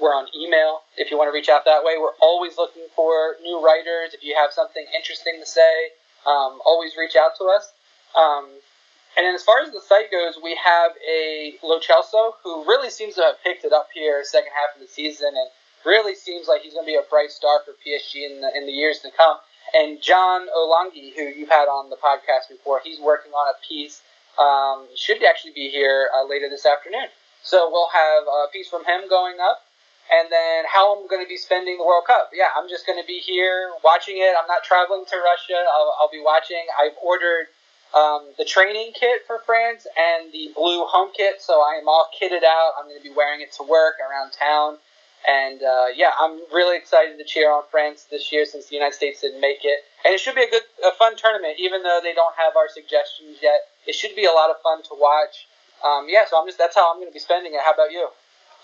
we're 0.00 0.14
on 0.14 0.26
email 0.36 0.82
if 0.96 1.10
you 1.10 1.18
want 1.18 1.28
to 1.28 1.34
reach 1.34 1.48
out 1.48 1.64
that 1.64 1.84
way. 1.84 1.94
We're 1.98 2.16
always 2.20 2.56
looking 2.56 2.86
for 2.94 3.36
new 3.42 3.62
writers. 3.64 4.14
If 4.14 4.22
you 4.22 4.36
have 4.36 4.52
something 4.52 4.84
interesting 4.96 5.36
to 5.40 5.46
say, 5.46 5.92
um, 6.26 6.60
always 6.64 6.92
reach 6.96 7.16
out 7.16 7.32
to 7.38 7.44
us. 7.44 7.72
Um, 8.16 8.48
and 9.16 9.26
then 9.26 9.34
as 9.34 9.42
far 9.42 9.60
as 9.60 9.72
the 9.72 9.80
site 9.80 10.10
goes, 10.10 10.38
we 10.42 10.56
have 10.62 10.92
a 11.08 11.54
Lo 11.62 11.80
Celso 11.80 12.32
who 12.44 12.64
really 12.64 12.90
seems 12.90 13.14
to 13.16 13.22
have 13.22 13.42
picked 13.42 13.64
it 13.64 13.72
up 13.72 13.88
here 13.92 14.22
second 14.24 14.52
half 14.54 14.76
of 14.76 14.80
the 14.80 14.92
season 14.92 15.28
and 15.28 15.50
really 15.84 16.14
seems 16.14 16.48
like 16.48 16.62
he's 16.62 16.74
going 16.74 16.86
to 16.86 16.90
be 16.90 16.96
a 16.96 17.08
bright 17.08 17.30
star 17.30 17.60
for 17.64 17.72
PSG 17.72 18.26
in 18.30 18.40
the, 18.40 18.50
in 18.56 18.66
the 18.66 18.72
years 18.72 19.00
to 19.00 19.10
come. 19.16 19.38
And 19.74 20.00
John 20.02 20.48
Olangi, 20.56 21.14
who 21.14 21.22
you've 21.22 21.48
had 21.48 21.66
on 21.66 21.90
the 21.90 21.96
podcast 21.96 22.48
before, 22.48 22.80
he's 22.82 23.00
working 23.00 23.32
on 23.32 23.54
a 23.54 23.56
piece. 23.66 24.02
Um, 24.38 24.86
should 24.96 25.22
actually 25.24 25.52
be 25.52 25.68
here 25.70 26.08
uh, 26.16 26.24
later 26.28 26.48
this 26.48 26.66
afternoon. 26.66 27.08
So 27.42 27.68
we'll 27.70 27.88
have 27.92 28.24
a 28.24 28.46
piece 28.52 28.68
from 28.68 28.84
him 28.84 29.08
going 29.08 29.36
up. 29.40 29.62
and 30.10 30.30
then 30.30 30.64
how 30.66 30.98
I'm 30.98 31.06
going 31.06 31.22
to 31.22 31.28
be 31.28 31.36
spending 31.36 31.78
the 31.78 31.84
World 31.84 32.04
Cup. 32.06 32.30
Yeah, 32.34 32.50
I'm 32.56 32.68
just 32.68 32.86
going 32.86 33.00
to 33.00 33.06
be 33.06 33.20
here 33.20 33.70
watching 33.84 34.16
it. 34.18 34.34
I'm 34.34 34.48
not 34.48 34.64
traveling 34.64 35.04
to 35.06 35.16
Russia. 35.22 35.62
I'll, 35.72 35.94
I'll 36.00 36.10
be 36.10 36.22
watching. 36.22 36.66
I've 36.74 36.98
ordered 37.02 37.46
um, 37.94 38.34
the 38.38 38.44
training 38.44 38.92
kit 38.98 39.22
for 39.26 39.38
France 39.46 39.86
and 39.96 40.32
the 40.32 40.50
blue 40.54 40.84
home 40.86 41.10
kit, 41.16 41.40
so 41.40 41.62
I 41.62 41.78
am 41.80 41.88
all 41.88 42.08
kitted 42.10 42.42
out. 42.42 42.72
I'm 42.78 42.86
going 42.86 42.98
to 42.98 43.02
be 43.02 43.14
wearing 43.14 43.40
it 43.40 43.52
to 43.58 43.62
work 43.62 43.94
around 44.02 44.32
town. 44.32 44.78
And 45.28 45.62
uh, 45.62 45.86
yeah, 45.94 46.10
I'm 46.18 46.40
really 46.52 46.76
excited 46.76 47.18
to 47.18 47.24
cheer 47.24 47.52
on 47.52 47.62
France 47.70 48.06
this 48.10 48.32
year 48.32 48.46
since 48.46 48.66
the 48.66 48.76
United 48.76 48.94
States 48.94 49.20
didn't 49.20 49.40
make 49.40 49.64
it. 49.64 49.80
And 50.04 50.14
it 50.14 50.20
should 50.20 50.34
be 50.34 50.42
a 50.42 50.50
good, 50.50 50.62
a 50.84 50.92
fun 50.92 51.16
tournament, 51.16 51.56
even 51.58 51.82
though 51.82 52.00
they 52.02 52.14
don't 52.14 52.34
have 52.36 52.56
our 52.56 52.68
suggestions 52.68 53.38
yet. 53.42 53.60
It 53.86 53.94
should 53.94 54.16
be 54.16 54.24
a 54.24 54.32
lot 54.32 54.50
of 54.50 54.56
fun 54.62 54.82
to 54.84 54.96
watch. 54.98 55.46
Um, 55.84 56.06
yeah, 56.08 56.24
so 56.28 56.40
I'm 56.40 56.46
just 56.46 56.58
that's 56.58 56.74
how 56.74 56.90
I'm 56.90 56.98
going 56.98 57.08
to 57.08 57.12
be 57.12 57.20
spending 57.20 57.54
it. 57.54 57.60
How 57.64 57.72
about 57.72 57.92
you? 57.92 58.08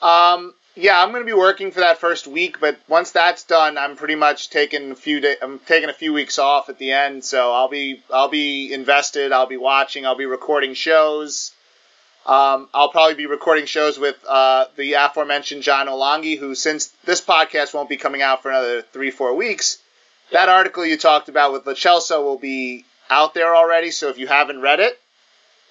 Um, 0.03 0.55
yeah, 0.75 1.03
I'm 1.03 1.11
going 1.11 1.23
to 1.23 1.27
be 1.27 1.39
working 1.39 1.71
for 1.71 1.81
that 1.81 1.99
first 1.99 2.27
week, 2.27 2.61
but 2.61 2.79
once 2.87 3.11
that's 3.11 3.45
done, 3.45 3.79
I'm 3.79 3.97
pretty 3.97 4.15
much 4.15 4.51
taking 4.51 4.91
a 4.91 4.95
few 4.95 5.21
day, 5.21 5.37
I'm 5.41 5.59
taking 5.61 5.89
a 5.89 5.95
few 5.95 6.13
weeks 6.13 6.39
off 6.39 6.69
at 6.69 6.79
the 6.79 6.93
end, 6.93 7.25
so 7.25 7.53
I'll 7.53 7.69
be 7.69 8.03
I'll 8.13 8.29
be 8.29 8.73
invested. 8.73 9.33
I'll 9.33 9.47
be 9.47 9.57
watching. 9.57 10.05
I'll 10.05 10.17
be 10.17 10.27
recording 10.27 10.75
shows. 10.75 11.53
Um, 12.27 12.69
I'll 12.75 12.91
probably 12.91 13.15
be 13.15 13.27
recording 13.27 13.67
shows 13.67 13.99
with 13.99 14.17
uh, 14.29 14.67
the 14.77 14.95
aforementioned 14.95 15.63
John 15.63 15.87
Olangi, 15.87 16.37
who 16.37 16.55
since 16.57 16.87
this 17.05 17.21
podcast 17.21 17.73
won't 17.73 17.89
be 17.89 17.97
coming 17.97 18.21
out 18.21 18.43
for 18.43 18.51
another 18.51 18.83
three 18.83 19.13
four 19.13 19.35
weeks, 19.35 19.79
that 20.33 20.49
article 20.49 20.85
you 20.85 20.97
talked 20.97 21.29
about 21.29 21.53
with 21.53 21.67
Lo 21.67 21.75
Celso 21.75 22.25
will 22.25 22.39
be 22.39 22.85
out 23.09 23.33
there 23.35 23.55
already. 23.55 23.93
So 23.93 24.09
if 24.09 24.19
you 24.19 24.27
haven't 24.27 24.61
read 24.61 24.81
it, 24.81 24.99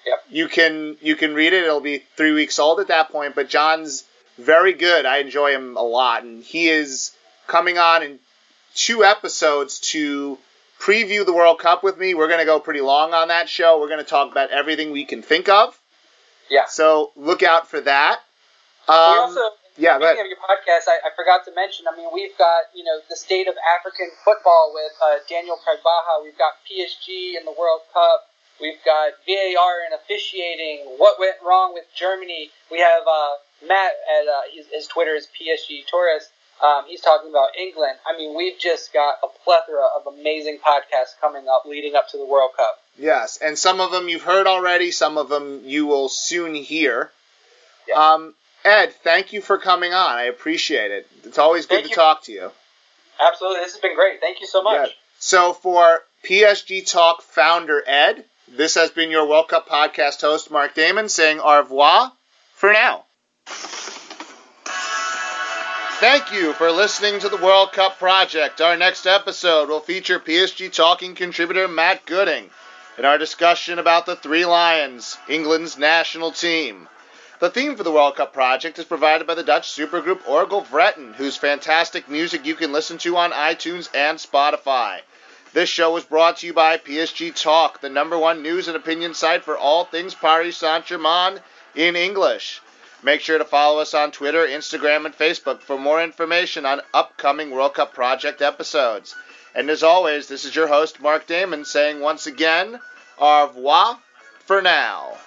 Yep. 0.06 0.24
you 0.30 0.48
can 0.48 0.96
you 1.02 1.14
can 1.16 1.34
read 1.34 1.52
it. 1.52 1.64
It'll 1.64 1.80
be 1.80 2.02
three 2.16 2.32
weeks 2.32 2.58
old 2.58 2.80
at 2.80 2.88
that 2.88 3.10
point. 3.10 3.34
But 3.34 3.48
John's 3.50 4.04
very 4.38 4.72
good. 4.72 5.04
I 5.04 5.18
enjoy 5.18 5.52
him 5.52 5.76
a 5.76 5.82
lot, 5.82 6.22
and 6.22 6.42
he 6.42 6.68
is 6.68 7.12
coming 7.48 7.76
on 7.76 8.02
in 8.02 8.18
two 8.74 9.04
episodes 9.04 9.80
to 9.92 10.38
preview 10.80 11.26
the 11.26 11.32
World 11.34 11.58
Cup 11.58 11.82
with 11.82 11.98
me. 11.98 12.14
We're 12.14 12.28
going 12.28 12.40
to 12.40 12.46
go 12.46 12.60
pretty 12.60 12.80
long 12.82 13.12
on 13.14 13.28
that 13.28 13.48
show. 13.48 13.78
We're 13.80 13.88
going 13.88 13.98
to 14.04 14.08
talk 14.08 14.30
about 14.30 14.50
everything 14.50 14.90
we 14.92 15.04
can 15.04 15.22
think 15.22 15.48
of. 15.48 15.78
Yeah. 16.50 16.66
So 16.66 17.12
look 17.16 17.42
out 17.42 17.68
for 17.68 17.80
that. 17.80 18.20
Um, 18.88 19.28
also, 19.28 19.40
yeah, 19.76 19.98
speaking 19.98 20.24
of 20.24 20.30
your 20.30 20.40
podcast, 20.40 20.88
I, 20.88 21.02
I 21.04 21.10
forgot 21.16 21.44
to 21.44 21.52
mention. 21.54 21.86
I 21.90 21.96
mean, 21.96 22.08
we've 22.12 22.36
got 22.38 22.70
you 22.74 22.84
know 22.84 23.00
the 23.10 23.16
state 23.16 23.48
of 23.48 23.54
African 23.76 24.08
football 24.24 24.72
with 24.72 24.92
uh, 25.02 25.18
Daniel 25.28 25.58
Pragbaha. 25.58 26.22
We've 26.22 26.38
got 26.38 26.54
PSG 26.64 27.36
in 27.36 27.44
the 27.44 27.54
World 27.58 27.82
Cup. 27.92 28.30
We've 28.60 28.80
got 28.84 29.12
VAR 29.26 29.84
and 29.84 29.92
officiating. 29.92 30.96
What 30.96 31.20
went 31.20 31.36
wrong 31.44 31.74
with 31.74 31.84
Germany? 31.94 32.50
We 32.70 32.78
have 32.80 33.02
uh, 33.04 33.34
Matt 33.66 33.92
at 34.08 34.28
uh, 34.28 34.40
his, 34.54 34.66
his 34.72 34.86
Twitter 34.86 35.14
is 35.14 35.28
PSG 35.28 35.84
Tourist. 35.86 36.30
Um, 36.64 36.84
he's 36.88 37.00
talking 37.02 37.28
about 37.30 37.50
England. 37.60 37.96
I 38.06 38.16
mean, 38.16 38.36
we've 38.36 38.58
just 38.58 38.92
got 38.92 39.16
a 39.22 39.26
plethora 39.44 39.84
of 39.96 40.12
amazing 40.12 40.58
podcasts 40.66 41.18
coming 41.20 41.46
up 41.48 41.64
leading 41.66 41.94
up 41.94 42.08
to 42.10 42.16
the 42.16 42.24
World 42.24 42.52
Cup. 42.56 42.78
yes, 42.98 43.38
and 43.42 43.58
some 43.58 43.80
of 43.80 43.90
them 43.90 44.08
you've 44.08 44.22
heard 44.22 44.46
already. 44.46 44.90
Some 44.90 45.18
of 45.18 45.28
them 45.28 45.62
you 45.64 45.86
will 45.86 46.08
soon 46.08 46.54
hear. 46.54 47.10
Yeah. 47.86 48.14
Um, 48.14 48.34
Ed, 48.64 48.92
thank 49.04 49.32
you 49.32 49.40
for 49.42 49.58
coming 49.58 49.92
on. 49.92 50.16
I 50.16 50.24
appreciate 50.24 50.90
it. 50.90 51.06
It's 51.24 51.38
always 51.38 51.66
good 51.66 51.76
Thank 51.76 51.84
to 51.84 51.90
you. 51.90 51.94
talk 51.96 52.22
to 52.24 52.32
you. 52.32 52.50
Absolutely, 53.20 53.60
this 53.60 53.72
has 53.72 53.80
been 53.80 53.94
great. 53.94 54.20
Thank 54.20 54.40
you 54.40 54.46
so 54.46 54.62
much. 54.62 54.88
Yeah. 54.88 54.94
So 55.18 55.52
for 55.52 56.00
PSG 56.24 56.90
Talk 56.90 57.22
founder 57.22 57.82
Ed, 57.86 58.24
this 58.48 58.74
has 58.74 58.90
been 58.90 59.10
your 59.10 59.28
World 59.28 59.48
Cup 59.48 59.68
podcast 59.68 60.20
host 60.22 60.50
Mark 60.50 60.74
Damon 60.74 61.08
saying 61.08 61.38
au 61.40 61.58
revoir 61.58 62.12
for 62.54 62.72
now. 62.72 63.04
Thank 65.98 66.30
you 66.30 66.52
for 66.52 66.70
listening 66.70 67.20
to 67.20 67.30
the 67.30 67.38
World 67.38 67.72
Cup 67.72 67.98
Project. 67.98 68.60
Our 68.60 68.76
next 68.76 69.06
episode 69.06 69.70
will 69.70 69.80
feature 69.80 70.20
PSG 70.20 70.70
Talking 70.70 71.14
contributor 71.14 71.66
Matt 71.68 72.04
Gooding 72.04 72.50
in 72.98 73.06
our 73.06 73.16
discussion 73.16 73.78
about 73.78 74.04
the 74.04 74.14
Three 74.14 74.44
Lions, 74.44 75.16
England's 75.26 75.78
national 75.78 76.32
team. 76.32 76.90
The 77.40 77.48
theme 77.48 77.76
for 77.76 77.82
the 77.82 77.90
World 77.90 78.16
Cup 78.16 78.34
Project 78.34 78.78
is 78.78 78.84
provided 78.84 79.26
by 79.26 79.36
the 79.36 79.42
Dutch 79.42 79.74
supergroup 79.74 80.22
Orgel 80.24 80.66
Vreten, 80.66 81.14
whose 81.14 81.38
fantastic 81.38 82.10
music 82.10 82.44
you 82.44 82.56
can 82.56 82.72
listen 82.72 82.98
to 82.98 83.16
on 83.16 83.32
iTunes 83.32 83.88
and 83.94 84.18
Spotify. 84.18 85.00
This 85.54 85.70
show 85.70 85.94
was 85.94 86.04
brought 86.04 86.36
to 86.38 86.46
you 86.46 86.52
by 86.52 86.76
PSG 86.76 87.34
Talk, 87.34 87.80
the 87.80 87.88
number 87.88 88.18
one 88.18 88.42
news 88.42 88.68
and 88.68 88.76
opinion 88.76 89.14
site 89.14 89.44
for 89.44 89.56
all 89.56 89.86
things 89.86 90.14
Paris 90.14 90.58
Saint-Germain 90.58 91.40
in 91.74 91.96
English. 91.96 92.60
Make 93.06 93.20
sure 93.20 93.38
to 93.38 93.44
follow 93.44 93.78
us 93.78 93.94
on 93.94 94.10
Twitter, 94.10 94.44
Instagram, 94.44 95.06
and 95.06 95.16
Facebook 95.16 95.60
for 95.60 95.78
more 95.78 96.02
information 96.02 96.66
on 96.66 96.80
upcoming 96.92 97.52
World 97.52 97.74
Cup 97.74 97.94
Project 97.94 98.42
episodes. 98.42 99.14
And 99.54 99.70
as 99.70 99.84
always, 99.84 100.26
this 100.26 100.44
is 100.44 100.56
your 100.56 100.66
host, 100.66 101.00
Mark 101.00 101.24
Damon, 101.28 101.64
saying 101.64 102.00
once 102.00 102.26
again, 102.26 102.80
au 103.16 103.46
revoir 103.46 104.00
for 104.40 104.60
now. 104.60 105.18